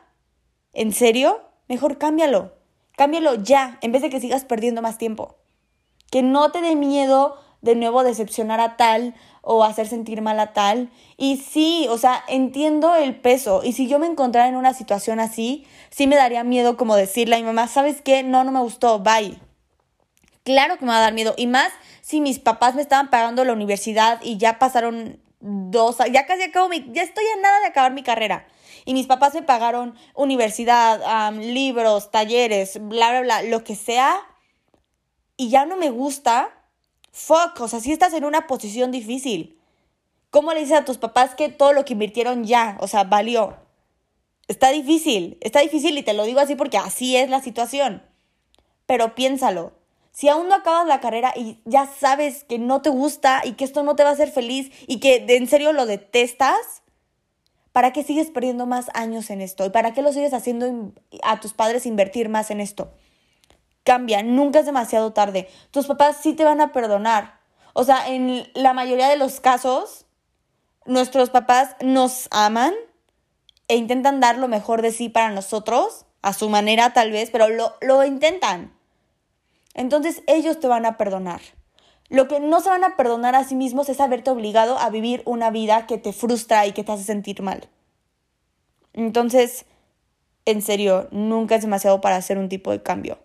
¿en 0.72 0.92
serio? 0.92 1.40
Mejor 1.68 1.98
cámbialo. 1.98 2.52
Cámbialo 2.96 3.34
ya, 3.42 3.78
en 3.82 3.92
vez 3.92 4.02
de 4.02 4.10
que 4.10 4.20
sigas 4.20 4.44
perdiendo 4.44 4.82
más 4.82 4.98
tiempo. 4.98 5.36
Que 6.10 6.22
no 6.22 6.52
te 6.52 6.60
dé 6.60 6.76
miedo 6.76 7.36
de 7.60 7.74
nuevo 7.74 8.04
decepcionar 8.04 8.60
a 8.60 8.76
tal 8.76 9.14
o 9.40 9.64
hacer 9.64 9.88
sentir 9.88 10.22
mal 10.22 10.38
a 10.38 10.52
tal. 10.52 10.90
Y 11.16 11.38
sí, 11.38 11.86
o 11.90 11.98
sea, 11.98 12.22
entiendo 12.28 12.94
el 12.94 13.16
peso. 13.16 13.62
Y 13.64 13.72
si 13.72 13.88
yo 13.88 13.98
me 13.98 14.06
encontrara 14.06 14.48
en 14.48 14.56
una 14.56 14.74
situación 14.74 15.18
así, 15.18 15.66
sí 15.90 16.06
me 16.06 16.16
daría 16.16 16.44
miedo 16.44 16.76
como 16.76 16.94
decirle 16.94 17.36
a 17.36 17.38
mi 17.38 17.44
mamá, 17.44 17.66
¿sabes 17.66 18.02
qué? 18.02 18.22
No, 18.22 18.44
no 18.44 18.52
me 18.52 18.60
gustó, 18.60 19.00
bye. 19.00 19.38
Claro 20.44 20.76
que 20.76 20.84
me 20.84 20.92
va 20.92 20.98
a 20.98 21.02
dar 21.02 21.14
miedo. 21.14 21.34
Y 21.36 21.46
más 21.46 21.72
si 22.02 22.20
mis 22.20 22.38
papás 22.38 22.74
me 22.74 22.82
estaban 22.82 23.08
pagando 23.08 23.44
la 23.44 23.54
universidad 23.54 24.20
y 24.22 24.36
ya 24.36 24.58
pasaron 24.58 25.20
dos, 25.40 25.96
ya 26.12 26.26
casi 26.26 26.42
acabo 26.42 26.68
mi, 26.68 26.86
ya 26.92 27.02
estoy 27.02 27.24
a 27.36 27.40
nada 27.40 27.60
de 27.60 27.66
acabar 27.66 27.92
mi 27.92 28.02
carrera. 28.02 28.46
Y 28.84 28.94
mis 28.94 29.06
papás 29.06 29.34
me 29.34 29.42
pagaron 29.42 29.94
universidad, 30.14 31.32
libros, 31.32 32.10
talleres, 32.10 32.78
bla, 32.80 33.10
bla, 33.10 33.20
bla, 33.20 33.42
lo 33.42 33.64
que 33.64 33.74
sea. 33.74 34.20
Y 35.36 35.48
ya 35.48 35.66
no 35.66 35.76
me 35.76 35.90
gusta. 35.90 36.50
Fuck, 37.12 37.60
o 37.60 37.68
sea, 37.68 37.80
si 37.80 37.92
estás 37.92 38.12
en 38.12 38.24
una 38.24 38.46
posición 38.46 38.90
difícil. 38.90 39.60
¿Cómo 40.30 40.52
le 40.52 40.60
dices 40.60 40.78
a 40.78 40.84
tus 40.84 40.98
papás 40.98 41.34
que 41.36 41.48
todo 41.48 41.72
lo 41.72 41.84
que 41.84 41.92
invirtieron 41.92 42.44
ya, 42.44 42.76
o 42.80 42.88
sea, 42.88 43.04
valió? 43.04 43.56
Está 44.48 44.70
difícil, 44.70 45.38
está 45.40 45.60
difícil 45.60 45.96
y 45.96 46.02
te 46.02 46.12
lo 46.12 46.24
digo 46.24 46.40
así 46.40 46.56
porque 46.56 46.76
así 46.76 47.16
es 47.16 47.30
la 47.30 47.40
situación. 47.40 48.02
Pero 48.84 49.14
piénsalo, 49.14 49.72
si 50.10 50.28
aún 50.28 50.48
no 50.48 50.54
acabas 50.54 50.86
la 50.86 51.00
carrera 51.00 51.32
y 51.36 51.60
ya 51.64 51.86
sabes 51.86 52.44
que 52.44 52.58
no 52.58 52.82
te 52.82 52.90
gusta 52.90 53.42
y 53.44 53.52
que 53.52 53.64
esto 53.64 53.82
no 53.82 53.96
te 53.96 54.04
va 54.04 54.10
a 54.10 54.12
hacer 54.12 54.30
feliz 54.30 54.70
y 54.86 55.00
que 55.00 55.24
en 55.28 55.46
serio 55.48 55.72
lo 55.72 55.86
detestas, 55.86 56.82
¿para 57.74 57.92
qué 57.92 58.02
sigues 58.02 58.30
perdiendo 58.30 58.64
más 58.64 58.86
años 58.94 59.28
en 59.28 59.42
esto? 59.42 59.66
¿Y 59.66 59.68
para 59.68 59.92
qué 59.92 60.00
lo 60.00 60.14
sigues 60.14 60.32
haciendo 60.32 60.94
a 61.22 61.40
tus 61.40 61.52
padres 61.52 61.84
invertir 61.84 62.30
más 62.30 62.50
en 62.50 62.62
esto? 62.62 62.94
Cambia, 63.82 64.22
nunca 64.22 64.60
es 64.60 64.64
demasiado 64.64 65.12
tarde. 65.12 65.50
Tus 65.70 65.86
papás 65.86 66.16
sí 66.22 66.32
te 66.32 66.44
van 66.44 66.62
a 66.62 66.72
perdonar. 66.72 67.40
O 67.74 67.84
sea, 67.84 68.08
en 68.08 68.48
la 68.54 68.72
mayoría 68.72 69.10
de 69.10 69.16
los 69.16 69.40
casos, 69.40 70.06
nuestros 70.86 71.28
papás 71.28 71.76
nos 71.82 72.28
aman 72.30 72.72
e 73.68 73.76
intentan 73.76 74.20
dar 74.20 74.38
lo 74.38 74.48
mejor 74.48 74.80
de 74.80 74.90
sí 74.90 75.10
para 75.10 75.28
nosotros, 75.28 76.06
a 76.22 76.32
su 76.32 76.48
manera 76.48 76.94
tal 76.94 77.10
vez, 77.10 77.28
pero 77.30 77.50
lo, 77.50 77.74
lo 77.82 78.02
intentan 78.06 78.72
entonces 79.74 80.22
ellos 80.26 80.60
te 80.60 80.68
van 80.68 80.86
a 80.86 80.96
perdonar. 80.96 81.40
Lo 82.08 82.28
que 82.28 82.40
no 82.40 82.60
se 82.60 82.68
van 82.68 82.84
a 82.84 82.96
perdonar 82.96 83.34
a 83.34 83.44
sí 83.44 83.54
mismos 83.54 83.88
es 83.88 84.00
haberte 84.00 84.30
obligado 84.30 84.78
a 84.78 84.90
vivir 84.90 85.22
una 85.24 85.50
vida 85.50 85.86
que 85.86 85.98
te 85.98 86.12
frustra 86.12 86.66
y 86.66 86.72
que 86.72 86.84
te 86.84 86.92
hace 86.92 87.04
sentir 87.04 87.42
mal. 87.42 87.68
Entonces, 88.92 89.64
en 90.44 90.62
serio, 90.62 91.08
nunca 91.10 91.56
es 91.56 91.62
demasiado 91.62 92.00
para 92.00 92.16
hacer 92.16 92.38
un 92.38 92.48
tipo 92.48 92.70
de 92.70 92.82
cambio. 92.82 93.18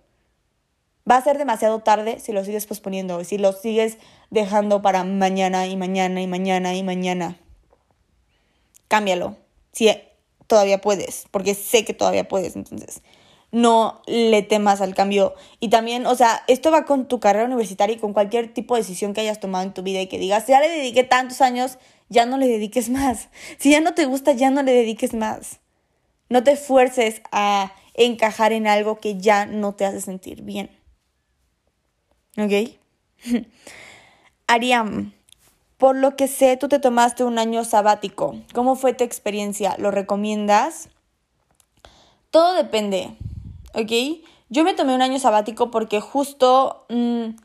Va 1.09 1.17
a 1.17 1.23
ser 1.23 1.37
demasiado 1.37 1.79
tarde 1.79 2.19
si 2.19 2.31
lo 2.31 2.43
sigues 2.43 2.65
posponiendo, 2.65 3.23
si 3.23 3.37
lo 3.37 3.51
sigues 3.51 3.97
dejando 4.29 4.81
para 4.81 5.03
mañana 5.03 5.67
y 5.67 5.75
mañana 5.75 6.21
y 6.21 6.27
mañana 6.27 6.75
y 6.75 6.83
mañana. 6.83 7.37
Cámbialo, 8.87 9.35
si 9.71 9.91
todavía 10.47 10.81
puedes, 10.81 11.25
porque 11.31 11.53
sé 11.53 11.83
que 11.83 11.93
todavía 11.93 12.27
puedes, 12.27 12.55
entonces 12.55 13.01
no 13.51 14.01
le 14.05 14.41
temas 14.43 14.81
al 14.81 14.95
cambio. 14.95 15.33
Y 15.59 15.69
también, 15.69 16.05
o 16.05 16.15
sea, 16.15 16.43
esto 16.47 16.71
va 16.71 16.85
con 16.85 17.07
tu 17.07 17.19
carrera 17.19 17.45
universitaria 17.45 17.95
y 17.95 17.99
con 17.99 18.13
cualquier 18.13 18.53
tipo 18.53 18.75
de 18.75 18.81
decisión 18.81 19.13
que 19.13 19.21
hayas 19.21 19.39
tomado 19.39 19.63
en 19.63 19.73
tu 19.73 19.83
vida 19.83 20.01
y 20.01 20.07
que 20.07 20.19
digas, 20.19 20.47
ya 20.47 20.59
le 20.59 20.69
dediqué 20.69 21.03
tantos 21.03 21.41
años, 21.41 21.77
ya 22.09 22.25
no 22.25 22.37
le 22.37 22.47
dediques 22.47 22.89
más. 22.89 23.29
Si 23.57 23.71
ya 23.71 23.81
no 23.81 23.93
te 23.93 24.05
gusta, 24.05 24.33
ya 24.33 24.51
no 24.51 24.63
le 24.63 24.73
dediques 24.73 25.13
más. 25.13 25.59
No 26.29 26.43
te 26.43 26.55
fuerces 26.55 27.21
a 27.31 27.73
encajar 27.95 28.53
en 28.53 28.67
algo 28.67 28.99
que 28.99 29.17
ya 29.17 29.45
no 29.45 29.73
te 29.73 29.85
hace 29.85 30.01
sentir 30.01 30.43
bien. 30.43 30.69
¿Ok? 32.37 32.77
Ariam, 34.47 35.13
por 35.77 35.95
lo 35.95 36.15
que 36.15 36.27
sé, 36.27 36.55
tú 36.57 36.67
te 36.67 36.79
tomaste 36.79 37.23
un 37.23 37.39
año 37.39 37.63
sabático. 37.65 38.35
¿Cómo 38.53 38.75
fue 38.75 38.93
tu 38.93 39.03
experiencia? 39.03 39.75
¿Lo 39.79 39.91
recomiendas? 39.91 40.89
Todo 42.31 42.53
depende. 42.53 43.15
¿Ok? 43.73 44.25
Yo 44.49 44.63
me 44.63 44.73
tomé 44.73 44.95
un 44.95 45.01
año 45.01 45.19
sabático 45.19 45.71
porque 45.71 45.99
justo, 45.99 46.85
mm, 46.89 47.35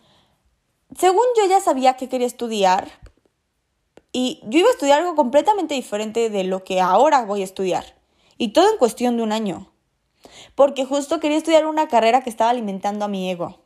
según 0.96 1.24
yo 1.36 1.46
ya 1.48 1.60
sabía 1.60 1.96
que 1.96 2.08
quería 2.08 2.26
estudiar, 2.26 2.90
y 4.16 4.40
yo 4.44 4.60
iba 4.60 4.68
a 4.68 4.72
estudiar 4.72 5.00
algo 5.00 5.16
completamente 5.16 5.74
diferente 5.74 6.30
de 6.30 6.44
lo 6.44 6.62
que 6.62 6.80
ahora 6.80 7.24
voy 7.24 7.40
a 7.40 7.44
estudiar. 7.44 7.84
Y 8.38 8.52
todo 8.52 8.70
en 8.70 8.78
cuestión 8.78 9.16
de 9.16 9.24
un 9.24 9.32
año. 9.32 9.72
Porque 10.54 10.84
justo 10.84 11.18
quería 11.18 11.36
estudiar 11.36 11.66
una 11.66 11.88
carrera 11.88 12.22
que 12.22 12.30
estaba 12.30 12.50
alimentando 12.50 13.04
a 13.04 13.08
mi 13.08 13.28
ego. 13.28 13.58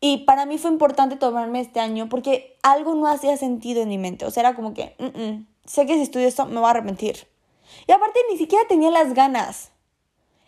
Y 0.00 0.18
para 0.18 0.46
mí 0.46 0.58
fue 0.58 0.70
importante 0.70 1.16
tomarme 1.16 1.60
este 1.60 1.80
año 1.80 2.08
porque 2.08 2.56
algo 2.62 2.94
no 2.94 3.08
hacía 3.08 3.36
sentido 3.36 3.82
en 3.82 3.88
mi 3.88 3.98
mente. 3.98 4.24
O 4.26 4.30
sea, 4.30 4.42
era 4.42 4.54
como 4.54 4.74
que, 4.74 4.94
mm, 5.00 5.20
mm, 5.20 5.46
sé 5.64 5.86
que 5.86 5.94
si 5.94 6.02
estudio 6.02 6.28
esto 6.28 6.46
me 6.46 6.60
voy 6.60 6.68
a 6.68 6.70
arrepentir. 6.70 7.26
Y 7.88 7.90
aparte 7.90 8.20
ni 8.30 8.38
siquiera 8.38 8.64
tenía 8.68 8.92
las 8.92 9.12
ganas. 9.12 9.72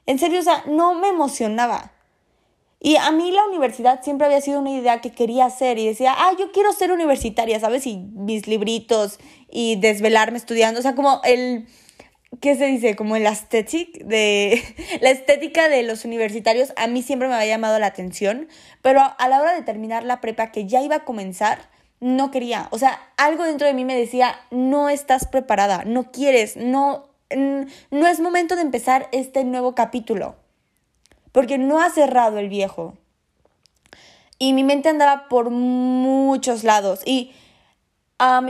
En 0.06 0.18
serio, 0.18 0.40
o 0.40 0.42
sea, 0.42 0.64
no 0.66 0.94
me 0.94 1.08
emocionaba. 1.08 1.92
Y 2.82 2.96
a 2.96 3.10
mí 3.10 3.30
la 3.30 3.44
universidad 3.44 4.02
siempre 4.02 4.26
había 4.26 4.40
sido 4.40 4.60
una 4.60 4.70
idea 4.70 5.02
que 5.02 5.12
quería 5.12 5.44
hacer 5.44 5.78
y 5.78 5.86
decía, 5.86 6.14
ah, 6.16 6.32
yo 6.38 6.50
quiero 6.50 6.72
ser 6.72 6.90
universitaria, 6.92 7.60
¿sabes? 7.60 7.86
Y 7.86 7.98
mis 7.98 8.46
libritos 8.46 9.18
y 9.50 9.76
desvelarme 9.76 10.38
estudiando, 10.38 10.80
o 10.80 10.82
sea, 10.82 10.94
como 10.94 11.20
el, 11.24 11.66
¿qué 12.40 12.56
se 12.56 12.66
dice? 12.66 12.96
Como 12.96 13.16
el 13.16 13.26
aesthetic 13.26 14.02
de, 14.04 14.62
la 15.02 15.10
estética 15.10 15.68
de 15.68 15.82
los 15.82 16.06
universitarios 16.06 16.72
a 16.76 16.86
mí 16.86 17.02
siempre 17.02 17.28
me 17.28 17.34
había 17.34 17.48
llamado 17.48 17.78
la 17.78 17.86
atención, 17.86 18.48
pero 18.80 19.02
a 19.18 19.28
la 19.28 19.40
hora 19.40 19.54
de 19.54 19.62
terminar 19.62 20.04
la 20.04 20.22
prepa 20.22 20.50
que 20.50 20.66
ya 20.66 20.80
iba 20.80 20.96
a 20.96 21.04
comenzar, 21.04 21.68
no 22.00 22.30
quería, 22.30 22.68
o 22.70 22.78
sea, 22.78 22.98
algo 23.18 23.44
dentro 23.44 23.66
de 23.66 23.74
mí 23.74 23.84
me 23.84 23.94
decía, 23.94 24.40
no 24.50 24.88
estás 24.88 25.26
preparada, 25.28 25.84
no 25.84 26.10
quieres, 26.10 26.56
no, 26.56 27.09
no 27.36 28.06
es 28.06 28.20
momento 28.20 28.56
de 28.56 28.62
empezar 28.62 29.08
este 29.12 29.44
nuevo 29.44 29.74
capítulo, 29.74 30.36
porque 31.32 31.58
no 31.58 31.80
ha 31.80 31.90
cerrado 31.90 32.38
el 32.38 32.48
viejo. 32.48 32.94
Y 34.38 34.52
mi 34.52 34.64
mente 34.64 34.88
andaba 34.88 35.28
por 35.28 35.50
muchos 35.50 36.64
lados. 36.64 37.00
Y 37.04 37.32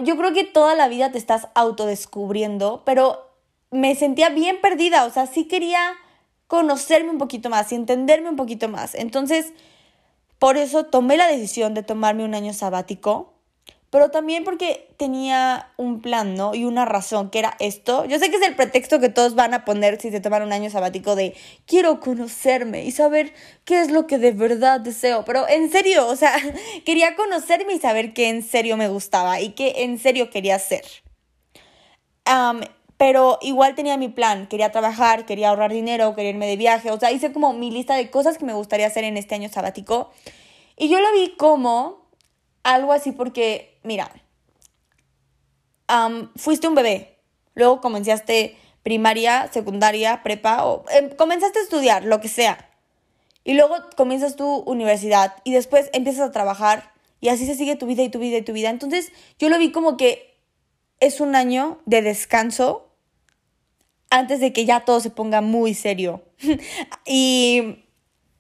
yo 0.03 0.17
creo 0.17 0.33
que 0.33 0.45
toda 0.45 0.75
la 0.75 0.89
vida 0.89 1.13
te 1.13 1.19
estás 1.19 1.49
autodescubriendo, 1.55 2.83
pero 2.85 3.29
me 3.71 3.95
sentía 3.95 4.29
bien 4.31 4.61
perdida, 4.61 5.05
o 5.05 5.11
sea, 5.11 5.27
sí 5.27 5.47
quería 5.47 5.81
conocerme 6.47 7.11
un 7.11 7.19
poquito 7.19 7.51
más 7.51 7.71
y 7.71 7.77
entenderme 7.77 8.29
un 8.29 8.37
poquito 8.37 8.69
más. 8.69 8.95
Entonces, 8.95 9.53
por 10.39 10.57
eso 10.57 10.87
tomé 10.87 11.17
la 11.17 11.29
decisión 11.29 11.75
de 11.75 11.83
tomarme 11.83 12.25
un 12.25 12.35
año 12.35 12.53
sabático 12.53 13.35
pero 13.91 14.13
también 14.13 14.45
porque 14.45 14.89
tenía 14.97 15.73
un 15.77 16.01
plan, 16.01 16.37
¿no? 16.37 16.55
Y 16.55 16.65
una 16.65 16.85
razón, 16.85 17.29
que 17.29 17.41
era 17.41 17.57
esto. 17.59 18.05
Yo 18.05 18.21
sé 18.21 18.31
que 18.31 18.37
es 18.37 18.43
el 18.43 18.55
pretexto 18.55 19.01
que 19.01 19.09
todos 19.09 19.35
van 19.35 19.53
a 19.53 19.65
poner 19.65 20.01
si 20.01 20.13
se 20.13 20.21
toman 20.21 20.45
un 20.45 20.53
año 20.53 20.71
sabático 20.71 21.17
de 21.17 21.35
quiero 21.67 21.99
conocerme 21.99 22.85
y 22.85 22.93
saber 22.93 23.35
qué 23.65 23.81
es 23.81 23.91
lo 23.91 24.07
que 24.07 24.19
de 24.19 24.31
verdad 24.31 24.81
deseo. 24.81 25.25
Pero 25.25 25.49
en 25.49 25.73
serio, 25.73 26.07
o 26.07 26.15
sea, 26.15 26.33
quería 26.87 27.17
conocerme 27.17 27.75
y 27.75 27.81
saber 27.81 28.15
qué 28.15 28.29
en 28.29 28.45
serio 28.45 28.77
me 28.77 28.89
gustaba 28.89 29.41
y 29.41 29.51
qué 29.51 29.83
en 29.83 29.99
serio 29.99 30.31
quería 30.31 30.55
hacer. 30.55 30.85
pero 32.97 33.39
igual 33.43 33.75
tenía 33.75 33.97
mi 33.97 34.09
plan, 34.09 34.47
quería 34.47 34.71
trabajar, 34.71 35.27
quería 35.27 35.49
ahorrar 35.49 35.73
dinero, 35.73 36.15
quería 36.15 36.31
irme 36.31 36.47
de 36.47 36.57
viaje, 36.57 36.93
o 36.93 37.01
sea, 37.01 37.11
hice 37.11 37.33
como 37.33 37.55
mi 37.55 37.71
lista 37.73 37.95
de 37.97 38.11
cosas 38.11 38.39
que 38.39 38.45
me 38.45 38.53
gustaría 38.53 38.87
hacer 38.87 39.03
en 39.03 39.17
este 39.17 39.35
año 39.35 39.49
sabático. 39.49 40.11
Y 40.77 40.89
yo 40.89 41.01
lo 41.01 41.11
vi 41.13 41.35
como 41.37 42.01
algo 42.63 42.93
así 42.93 43.13
porque, 43.13 43.79
mira, 43.83 44.11
fuiste 46.37 46.69
un 46.69 46.75
bebé, 46.75 47.19
luego 47.55 47.81
comenzaste 47.81 48.57
primaria, 48.83 49.51
secundaria, 49.53 50.23
prepa, 50.23 50.65
o 50.65 50.85
em, 50.91 51.11
comenzaste 51.11 51.59
a 51.59 51.63
estudiar, 51.63 52.05
lo 52.05 52.21
que 52.21 52.29
sea. 52.29 52.71
Y 53.45 53.55
luego 53.55 53.77
comienzas 53.97 54.37
tu 54.37 54.59
universidad 54.61 55.35
y 55.45 55.53
después 55.53 55.91
empiezas 55.93 56.29
a 56.29 56.33
trabajar 56.33 56.93
y 57.21 57.29
así 57.29 57.47
se 57.47 57.55
sigue 57.55 57.77
tu 57.77 57.87
vida 57.87 58.03
y 58.03 58.09
tu 58.09 58.19
vida 58.19 58.39
y 58.39 58.43
tu 58.43 58.53
vida. 58.53 58.71
Entonces 58.71 59.13
yo 59.39 59.49
lo 59.49 59.59
vi 59.59 59.73
como 59.73 59.97
que 59.97 60.37
es 61.01 61.21
un 61.21 61.35
año 61.35 61.79
de 61.87 62.03
descanso 62.03 62.87
antes 64.11 64.41
de 64.41 64.53
que 64.53 64.65
ya 64.65 64.85
todo 64.85 65.01
se 65.01 65.11
ponga 65.11 65.41
muy 65.41 65.75
serio. 65.75 66.23
y 67.07 67.80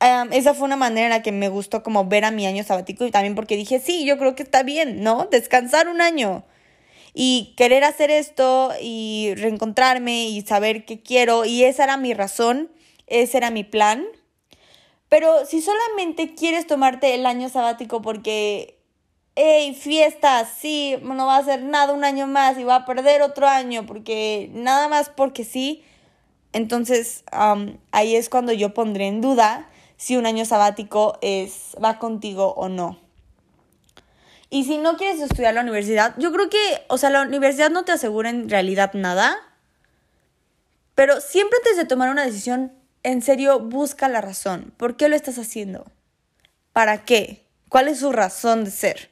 esa 0.00 0.54
fue 0.54 0.64
una 0.64 0.76
manera 0.76 1.06
en 1.06 1.10
la 1.10 1.22
que 1.22 1.32
me 1.32 1.48
gustó 1.48 1.82
como 1.82 2.06
ver 2.06 2.24
a 2.24 2.30
mi 2.30 2.46
año 2.46 2.64
sabático 2.64 3.04
y 3.04 3.10
también 3.10 3.34
porque 3.34 3.56
dije, 3.56 3.80
sí, 3.80 4.06
yo 4.06 4.16
creo 4.18 4.34
que 4.34 4.42
está 4.42 4.62
bien, 4.62 5.02
¿no? 5.02 5.26
Descansar 5.30 5.88
un 5.88 6.00
año 6.00 6.44
y 7.12 7.54
querer 7.56 7.84
hacer 7.84 8.10
esto 8.10 8.72
y 8.80 9.34
reencontrarme 9.36 10.28
y 10.28 10.40
saber 10.42 10.84
qué 10.84 11.02
quiero 11.02 11.44
y 11.44 11.64
esa 11.64 11.84
era 11.84 11.96
mi 11.96 12.14
razón, 12.14 12.70
ese 13.06 13.36
era 13.36 13.50
mi 13.50 13.64
plan. 13.64 14.06
Pero 15.08 15.44
si 15.44 15.60
solamente 15.60 16.34
quieres 16.34 16.66
tomarte 16.66 17.14
el 17.14 17.26
año 17.26 17.48
sabático 17.48 18.00
porque, 18.00 18.78
hey, 19.34 19.74
fiesta, 19.74 20.46
sí, 20.46 20.96
no 21.02 21.26
va 21.26 21.36
a 21.36 21.40
hacer 21.40 21.62
nada 21.62 21.92
un 21.92 22.04
año 22.04 22.26
más 22.26 22.56
y 22.58 22.64
va 22.64 22.76
a 22.76 22.86
perder 22.86 23.20
otro 23.20 23.48
año 23.48 23.84
porque 23.86 24.50
nada 24.54 24.88
más 24.88 25.10
porque 25.10 25.44
sí, 25.44 25.82
entonces 26.52 27.24
ahí 27.90 28.14
es 28.14 28.28
cuando 28.28 28.52
yo 28.52 28.72
pondré 28.72 29.08
en 29.08 29.20
duda 29.20 29.68
si 30.00 30.16
un 30.16 30.24
año 30.24 30.46
sabático 30.46 31.18
es, 31.20 31.76
va 31.84 31.98
contigo 31.98 32.54
o 32.56 32.70
no. 32.70 32.98
Y 34.48 34.64
si 34.64 34.78
no 34.78 34.96
quieres 34.96 35.20
estudiar 35.20 35.52
la 35.52 35.60
universidad, 35.60 36.14
yo 36.16 36.32
creo 36.32 36.48
que, 36.48 36.58
o 36.88 36.96
sea, 36.96 37.10
la 37.10 37.20
universidad 37.20 37.68
no 37.68 37.84
te 37.84 37.92
asegura 37.92 38.30
en 38.30 38.48
realidad 38.48 38.94
nada. 38.94 39.36
Pero 40.94 41.20
siempre 41.20 41.58
antes 41.58 41.76
de 41.76 41.84
tomar 41.84 42.08
una 42.08 42.24
decisión, 42.24 42.72
en 43.02 43.20
serio, 43.20 43.60
busca 43.60 44.08
la 44.08 44.22
razón. 44.22 44.72
¿Por 44.78 44.96
qué 44.96 45.10
lo 45.10 45.16
estás 45.16 45.36
haciendo? 45.36 45.84
¿Para 46.72 47.04
qué? 47.04 47.44
¿Cuál 47.68 47.88
es 47.88 47.98
su 47.98 48.10
razón 48.10 48.64
de 48.64 48.70
ser? 48.70 49.10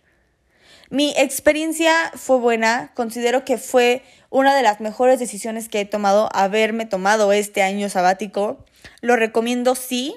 Mi 0.88 1.12
experiencia 1.18 1.92
fue 2.14 2.38
buena, 2.38 2.92
considero 2.94 3.44
que 3.44 3.58
fue 3.58 4.02
una 4.30 4.56
de 4.56 4.62
las 4.62 4.80
mejores 4.80 5.18
decisiones 5.18 5.68
que 5.68 5.80
he 5.80 5.84
tomado 5.84 6.30
haberme 6.32 6.86
tomado 6.86 7.30
este 7.32 7.60
año 7.60 7.90
sabático. 7.90 8.64
Lo 9.02 9.16
recomiendo 9.16 9.74
sí, 9.74 10.16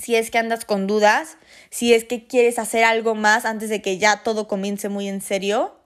si 0.00 0.14
es 0.16 0.30
que 0.30 0.38
andas 0.38 0.64
con 0.64 0.86
dudas, 0.86 1.36
si 1.70 1.94
es 1.94 2.04
que 2.04 2.26
quieres 2.26 2.58
hacer 2.58 2.84
algo 2.84 3.14
más 3.14 3.44
antes 3.44 3.68
de 3.68 3.82
que 3.82 3.98
ya 3.98 4.22
todo 4.22 4.48
comience 4.48 4.88
muy 4.88 5.08
en 5.08 5.20
serio. 5.20 5.76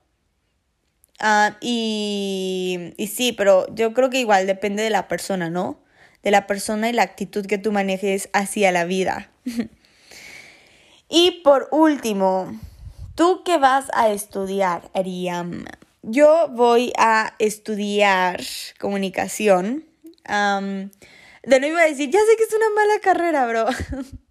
Ah, 1.20 1.56
y, 1.60 2.94
y 2.96 3.06
sí, 3.08 3.32
pero 3.32 3.66
yo 3.74 3.92
creo 3.92 4.10
que 4.10 4.20
igual 4.20 4.46
depende 4.46 4.82
de 4.82 4.90
la 4.90 5.08
persona, 5.08 5.50
¿no? 5.50 5.80
De 6.22 6.30
la 6.30 6.46
persona 6.46 6.88
y 6.88 6.92
la 6.92 7.02
actitud 7.02 7.46
que 7.46 7.58
tú 7.58 7.72
manejes 7.72 8.28
hacia 8.32 8.70
la 8.72 8.84
vida. 8.84 9.30
y 11.08 11.42
por 11.42 11.68
último, 11.72 12.58
¿tú 13.14 13.42
qué 13.44 13.58
vas 13.58 13.86
a 13.94 14.10
estudiar, 14.10 14.90
Ariam? 14.94 15.64
Yo 16.02 16.48
voy 16.50 16.92
a 16.96 17.34
estudiar 17.38 18.40
comunicación. 18.78 19.84
De 21.42 21.60
nuevo 21.60 21.74
iba 21.74 21.82
a 21.82 21.88
decir, 21.88 22.10
ya 22.10 22.20
sé 22.20 22.36
que 22.36 22.44
es 22.44 22.52
una 22.52 22.70
mala 22.70 23.00
carrera, 23.00 23.46
bro. 23.46 23.66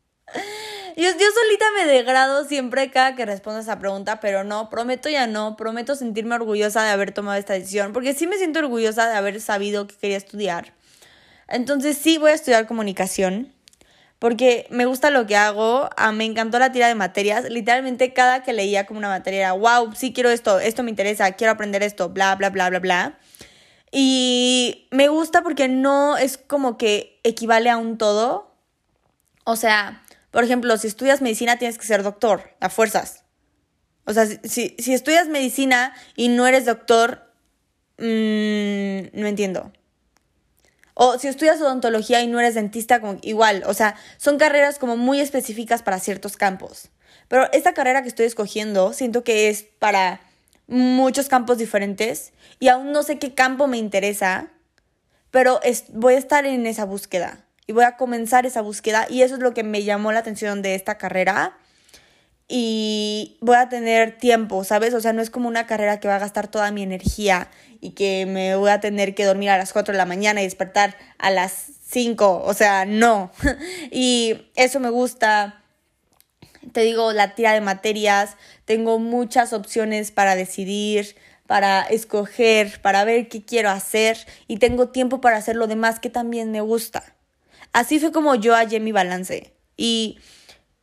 Yo, 0.97 1.03
yo, 1.03 1.25
solita 1.31 1.65
me 1.77 1.85
degrado 1.85 2.43
siempre 2.45 2.89
cada 2.89 3.15
que 3.15 3.23
respondo 3.25 3.59
a 3.59 3.61
esa 3.61 3.77
pregunta, 3.77 4.19
pero 4.19 4.43
no, 4.43 4.67
prometo 4.69 5.09
ya 5.09 5.27
no, 5.27 5.55
prometo 5.55 5.95
sentirme 5.95 6.33
orgullosa 6.33 6.83
de 6.83 6.89
haber 6.89 7.11
tomado 7.11 7.37
esta 7.37 7.53
decisión, 7.53 7.93
porque 7.93 8.15
sí 8.15 8.25
me 8.25 8.37
siento 8.37 8.59
orgullosa 8.59 9.07
de 9.07 9.15
haber 9.15 9.39
sabido 9.39 9.85
que 9.85 9.95
quería 9.95 10.17
estudiar. 10.17 10.73
Entonces 11.47 11.99
sí 11.99 12.17
voy 12.17 12.31
a 12.31 12.33
estudiar 12.33 12.65
comunicación, 12.65 13.53
porque 14.17 14.65
me 14.71 14.87
gusta 14.87 15.11
lo 15.11 15.27
que 15.27 15.35
hago, 15.35 15.87
ah, 15.95 16.11
me 16.11 16.25
encantó 16.25 16.57
la 16.57 16.71
tira 16.71 16.87
de 16.87 16.95
materias, 16.95 17.45
literalmente 17.47 18.13
cada 18.13 18.41
que 18.41 18.51
leía 18.53 18.87
como 18.87 18.97
una 18.97 19.09
materia 19.09 19.39
era, 19.39 19.51
wow, 19.53 19.93
sí 19.93 20.13
quiero 20.13 20.31
esto, 20.31 20.59
esto 20.59 20.81
me 20.81 20.89
interesa, 20.89 21.31
quiero 21.33 21.53
aprender 21.53 21.83
esto, 21.83 22.09
bla, 22.09 22.35
bla, 22.35 22.49
bla, 22.49 22.69
bla, 22.69 22.79
bla. 22.79 23.19
Y 23.91 24.87
me 24.91 25.07
gusta 25.07 25.41
porque 25.41 25.67
no 25.67 26.17
es 26.17 26.37
como 26.37 26.77
que 26.77 27.19
equivale 27.23 27.69
a 27.69 27.77
un 27.77 27.97
todo. 27.97 28.53
O 29.43 29.55
sea, 29.55 30.03
por 30.31 30.43
ejemplo, 30.43 30.77
si 30.77 30.87
estudias 30.87 31.21
medicina 31.21 31.57
tienes 31.57 31.77
que 31.77 31.85
ser 31.85 32.03
doctor, 32.03 32.55
a 32.59 32.69
fuerzas. 32.69 33.23
O 34.05 34.13
sea, 34.13 34.25
si, 34.25 34.75
si 34.77 34.93
estudias 34.93 35.27
medicina 35.27 35.93
y 36.15 36.29
no 36.29 36.47
eres 36.47 36.65
doctor, 36.65 37.33
mmm, 37.97 39.07
no 39.13 39.27
entiendo. 39.27 39.71
O 40.93 41.19
si 41.19 41.27
estudias 41.27 41.61
odontología 41.61 42.21
y 42.21 42.27
no 42.27 42.39
eres 42.39 42.55
dentista, 42.55 42.99
igual. 43.21 43.63
O 43.67 43.73
sea, 43.73 43.95
son 44.17 44.37
carreras 44.37 44.79
como 44.79 44.97
muy 44.97 45.19
específicas 45.19 45.83
para 45.83 45.99
ciertos 45.99 46.37
campos. 46.37 46.89
Pero 47.27 47.51
esta 47.51 47.73
carrera 47.73 48.01
que 48.01 48.07
estoy 48.07 48.25
escogiendo, 48.25 48.93
siento 48.93 49.23
que 49.23 49.49
es 49.49 49.63
para 49.63 50.21
muchos 50.67 51.29
campos 51.29 51.57
diferentes 51.57 52.33
y 52.59 52.67
aún 52.67 52.91
no 52.91 53.03
sé 53.03 53.19
qué 53.19 53.33
campo 53.33 53.67
me 53.67 53.77
interesa, 53.77 54.49
pero 55.31 55.59
voy 55.93 56.15
a 56.15 56.17
estar 56.17 56.45
en 56.45 56.65
esa 56.67 56.85
búsqueda 56.85 57.45
y 57.65 57.73
voy 57.73 57.83
a 57.83 57.97
comenzar 57.97 58.45
esa 58.45 58.61
búsqueda 58.61 59.07
y 59.09 59.21
eso 59.21 59.35
es 59.35 59.41
lo 59.41 59.53
que 59.53 59.63
me 59.63 59.83
llamó 59.83 60.11
la 60.11 60.19
atención 60.19 60.61
de 60.61 60.75
esta 60.75 60.97
carrera 60.97 61.57
y 62.47 63.37
voy 63.41 63.57
a 63.57 63.67
tener 63.67 64.17
tiempo, 64.17 64.63
¿sabes? 64.63 64.93
O 64.93 65.01
sea, 65.01 65.11
no 65.11 65.21
es 65.21 65.29
como 65.29 65.49
una 65.49 65.67
carrera 65.67 65.99
que 65.99 66.07
va 66.07 66.15
a 66.15 66.19
gastar 66.19 66.47
toda 66.47 66.71
mi 66.71 66.81
energía 66.81 67.49
y 67.81 67.91
que 67.91 68.25
me 68.25 68.55
voy 68.55 68.71
a 68.71 68.79
tener 68.79 69.15
que 69.15 69.25
dormir 69.25 69.49
a 69.49 69.57
las 69.57 69.73
4 69.73 69.91
de 69.91 69.97
la 69.97 70.05
mañana 70.05 70.41
y 70.41 70.45
despertar 70.45 70.95
a 71.17 71.29
las 71.29 71.51
5, 71.89 72.43
o 72.45 72.53
sea, 72.53 72.85
no. 72.85 73.31
y 73.91 74.49
eso 74.55 74.79
me 74.79 74.89
gusta 74.89 75.61
te 76.71 76.81
digo, 76.81 77.13
la 77.13 77.35
tira 77.35 77.53
de 77.53 77.61
materias, 77.61 78.37
tengo 78.65 78.99
muchas 78.99 79.53
opciones 79.53 80.11
para 80.11 80.35
decidir, 80.35 81.15
para 81.47 81.81
escoger, 81.81 82.81
para 82.81 83.03
ver 83.03 83.29
qué 83.29 83.43
quiero 83.43 83.69
hacer 83.69 84.17
y 84.47 84.57
tengo 84.57 84.89
tiempo 84.89 85.21
para 85.21 85.37
hacer 85.37 85.55
lo 85.55 85.67
demás 85.67 85.99
que 85.99 86.09
también 86.09 86.51
me 86.51 86.61
gusta. 86.61 87.15
Así 87.73 87.99
fue 87.99 88.11
como 88.11 88.35
yo 88.35 88.53
hallé 88.53 88.79
mi 88.79 88.91
balance 88.91 89.53
y 89.75 90.19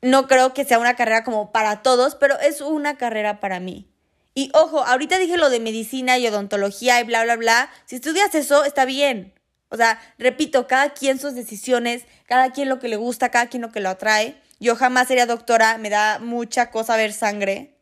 no 0.03 0.26
creo 0.26 0.55
que 0.55 0.64
sea 0.64 0.78
una 0.78 0.97
carrera 0.97 1.24
como 1.24 1.53
para 1.53 1.82
todos, 1.82 2.14
pero 2.14 2.39
es 2.41 2.61
una 2.61 2.97
carrera 2.97 3.41
para 3.41 3.61
mí. 3.61 3.89
Y 4.35 4.51
ojo, 4.53 4.85
ahorita 4.85 5.18
dije 5.18 5.37
lo 5.37 5.49
de 5.49 5.61
medicina 5.61 6.18
y 6.18 6.26
odontología 6.26 7.01
y 7.01 7.05
bla, 7.05 7.22
bla, 7.24 7.37
bla. 7.37 7.70
Si 7.87 7.97
estudias 7.97 8.35
eso, 8.35 8.64
está 8.64 8.85
bien. 8.85 9.32
O 9.68 9.76
sea, 9.76 10.01
repito, 10.18 10.66
cada 10.66 10.93
quien 10.93 11.18
sus 11.18 11.35
decisiones, 11.35 12.05
cada 12.26 12.53
quien 12.53 12.68
lo 12.68 12.80
que 12.80 12.89
le 12.89 12.97
gusta, 12.97 13.30
cada 13.30 13.47
quien 13.47 13.62
lo 13.62 13.70
que 13.70 13.80
lo 13.80 13.89
atrae. 13.89 14.37
Yo 14.64 14.76
jamás 14.76 15.08
sería 15.08 15.26
doctora, 15.26 15.76
me 15.76 15.90
da 15.90 16.18
mucha 16.20 16.70
cosa 16.70 16.96
ver 16.96 17.12
sangre, 17.12 17.76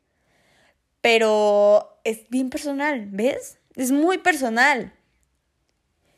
pero 1.00 2.00
es 2.02 2.28
bien 2.28 2.50
personal, 2.50 3.06
¿ves? 3.08 3.58
Es 3.76 3.92
muy 3.92 4.18
personal. 4.18 4.92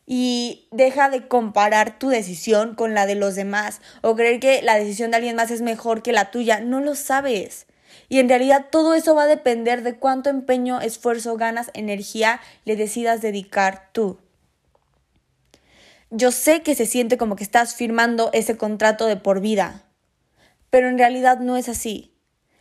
Y 0.06 0.66
deja 0.70 1.10
de 1.10 1.28
comparar 1.28 1.98
tu 1.98 2.08
decisión 2.08 2.74
con 2.76 2.94
la 2.94 3.04
de 3.04 3.14
los 3.14 3.34
demás 3.34 3.82
o 4.00 4.16
creer 4.16 4.40
que 4.40 4.62
la 4.62 4.76
decisión 4.76 5.10
de 5.10 5.18
alguien 5.18 5.36
más 5.36 5.50
es 5.50 5.60
mejor 5.60 6.02
que 6.02 6.12
la 6.12 6.30
tuya. 6.30 6.60
No 6.60 6.80
lo 6.80 6.94
sabes. 6.94 7.66
Y 8.08 8.18
en 8.18 8.30
realidad 8.30 8.68
todo 8.70 8.94
eso 8.94 9.14
va 9.14 9.24
a 9.24 9.26
depender 9.26 9.82
de 9.82 9.98
cuánto 9.98 10.30
empeño, 10.30 10.80
esfuerzo, 10.80 11.36
ganas, 11.36 11.70
energía 11.74 12.40
le 12.64 12.76
decidas 12.76 13.20
dedicar 13.20 13.90
tú. 13.92 14.18
Yo 16.08 16.32
sé 16.32 16.62
que 16.62 16.74
se 16.74 16.86
siente 16.86 17.18
como 17.18 17.36
que 17.36 17.44
estás 17.44 17.74
firmando 17.74 18.30
ese 18.32 18.56
contrato 18.56 19.04
de 19.04 19.16
por 19.16 19.42
vida, 19.42 19.84
pero 20.75 20.89
en 20.89 20.99
realidad 20.99 21.39
no 21.39 21.57
es 21.57 21.68
así. 21.68 22.12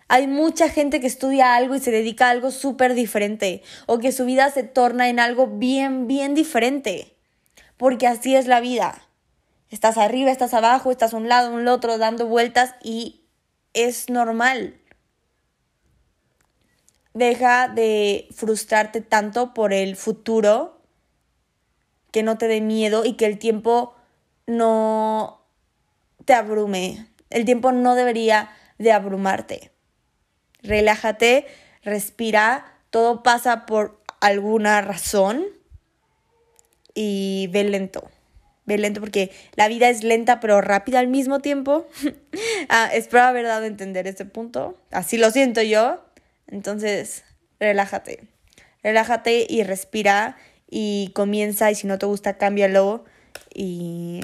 Hay 0.07 0.27
mucha 0.27 0.69
gente 0.69 0.99
que 0.99 1.07
estudia 1.07 1.55
algo 1.55 1.73
y 1.73 1.79
se 1.79 1.89
dedica 1.89 2.27
a 2.27 2.29
algo 2.29 2.51
súper 2.51 2.93
diferente 2.93 3.63
o 3.87 3.97
que 3.97 4.11
su 4.11 4.23
vida 4.25 4.51
se 4.51 4.61
torna 4.61 5.09
en 5.09 5.19
algo 5.19 5.47
bien, 5.47 6.05
bien 6.05 6.35
diferente. 6.35 7.17
Porque 7.75 8.05
así 8.05 8.35
es 8.35 8.45
la 8.45 8.59
vida. 8.59 9.01
Estás 9.71 9.97
arriba, 9.97 10.29
estás 10.29 10.53
abajo, 10.53 10.91
estás 10.91 11.15
a 11.15 11.17
un 11.17 11.27
lado, 11.27 11.55
un 11.55 11.67
otro, 11.67 11.97
dando 11.97 12.27
vueltas 12.27 12.75
y 12.83 13.23
es 13.73 14.11
normal. 14.11 14.79
Deja 17.15 17.67
de 17.67 18.27
frustrarte 18.29 19.01
tanto 19.01 19.55
por 19.55 19.73
el 19.73 19.95
futuro, 19.95 20.83
que 22.11 22.21
no 22.21 22.37
te 22.37 22.47
dé 22.47 22.61
miedo 22.61 23.05
y 23.05 23.13
que 23.13 23.25
el 23.25 23.39
tiempo 23.39 23.95
no 24.45 25.41
te 26.25 26.35
abrume. 26.35 27.07
El 27.33 27.45
tiempo 27.45 27.71
no 27.71 27.95
debería 27.95 28.51
de 28.77 28.91
abrumarte. 28.91 29.71
Relájate, 30.61 31.45
respira, 31.83 32.77
todo 32.89 33.23
pasa 33.23 33.65
por 33.65 34.01
alguna 34.21 34.81
razón 34.81 35.43
y 36.93 37.49
ve 37.51 37.63
lento. 37.63 38.09
Ve 38.65 38.77
lento 38.77 39.01
porque 39.01 39.31
la 39.55 39.67
vida 39.67 39.89
es 39.89 40.03
lenta 40.03 40.39
pero 40.39 40.61
rápida 40.61 40.99
al 40.99 41.07
mismo 41.07 41.39
tiempo. 41.39 41.87
ah, 42.69 42.89
espero 42.93 43.23
haber 43.23 43.45
dado 43.45 43.63
a 43.63 43.67
entender 43.67 44.07
este 44.07 44.25
punto. 44.25 44.77
Así 44.91 45.17
lo 45.17 45.31
siento 45.31 45.61
yo. 45.61 46.05
Entonces, 46.47 47.25
relájate. 47.59 48.27
Relájate 48.83 49.47
y 49.49 49.63
respira 49.63 50.37
y 50.69 51.11
comienza 51.13 51.71
y 51.71 51.75
si 51.75 51.87
no 51.87 51.97
te 51.97 52.05
gusta, 52.05 52.37
cámbialo 52.37 53.05
y, 53.53 54.21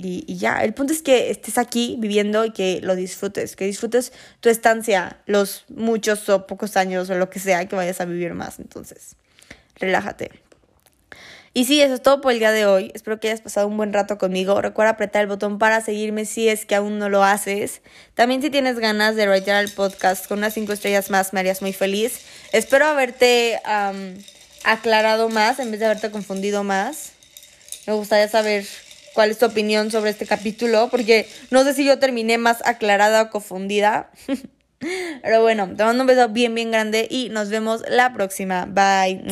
y, 0.00 0.36
ya. 0.36 0.62
El 0.62 0.74
punto 0.74 0.92
es 0.92 1.02
que 1.02 1.30
estés 1.30 1.58
aquí 1.58 1.96
viviendo 1.98 2.44
y 2.44 2.52
que 2.52 2.80
lo 2.82 2.94
disfrutes, 2.94 3.56
que 3.56 3.64
disfrutes 3.64 4.12
tu 4.40 4.48
estancia, 4.48 5.18
los 5.26 5.64
muchos 5.68 6.28
o 6.28 6.46
pocos 6.46 6.76
años 6.76 7.10
o 7.10 7.16
lo 7.16 7.28
que 7.30 7.40
sea 7.40 7.66
que 7.66 7.74
vayas 7.74 8.00
a 8.00 8.04
vivir 8.04 8.32
más. 8.34 8.60
Entonces, 8.60 9.16
relájate. 9.74 10.30
Y 11.52 11.64
sí, 11.64 11.80
eso 11.80 11.94
es 11.94 12.02
todo 12.02 12.20
por 12.20 12.30
el 12.30 12.38
día 12.38 12.52
de 12.52 12.66
hoy. 12.66 12.92
Espero 12.94 13.18
que 13.18 13.26
hayas 13.26 13.40
pasado 13.40 13.66
un 13.66 13.76
buen 13.76 13.92
rato 13.92 14.18
conmigo. 14.18 14.60
Recuerda 14.60 14.92
apretar 14.92 15.22
el 15.22 15.28
botón 15.28 15.58
para 15.58 15.80
seguirme 15.80 16.24
si 16.26 16.48
es 16.48 16.64
que 16.64 16.76
aún 16.76 16.98
no 16.98 17.08
lo 17.08 17.24
haces. 17.24 17.80
También 18.14 18.40
si 18.40 18.50
tienes 18.50 18.78
ganas 18.78 19.16
de 19.16 19.26
ratear 19.26 19.64
el 19.64 19.72
podcast 19.72 20.28
con 20.28 20.38
unas 20.38 20.54
5 20.54 20.72
estrellas 20.72 21.10
más, 21.10 21.32
me 21.32 21.40
harías 21.40 21.60
muy 21.60 21.72
feliz. 21.72 22.20
Espero 22.52 22.86
haberte 22.86 23.60
aclarado 24.62 25.28
más 25.28 25.58
en 25.58 25.72
vez 25.72 25.80
de 25.80 25.86
haberte 25.86 26.12
confundido 26.12 26.62
más. 26.62 27.14
Me 27.88 27.94
gustaría 27.94 28.28
saber 28.28 28.64
cuál 29.18 29.32
es 29.32 29.38
tu 29.38 29.46
opinión 29.46 29.90
sobre 29.90 30.10
este 30.10 30.26
capítulo, 30.26 30.90
porque 30.92 31.28
no 31.50 31.64
sé 31.64 31.74
si 31.74 31.84
yo 31.84 31.98
terminé 31.98 32.38
más 32.38 32.64
aclarada 32.64 33.22
o 33.22 33.30
confundida. 33.30 34.12
Pero 34.78 35.42
bueno, 35.42 35.68
te 35.76 35.82
mando 35.82 36.04
un 36.04 36.06
beso 36.06 36.28
bien, 36.28 36.54
bien 36.54 36.70
grande 36.70 37.08
y 37.10 37.28
nos 37.30 37.48
vemos 37.48 37.82
la 37.88 38.12
próxima. 38.12 38.66
Bye. 38.66 39.24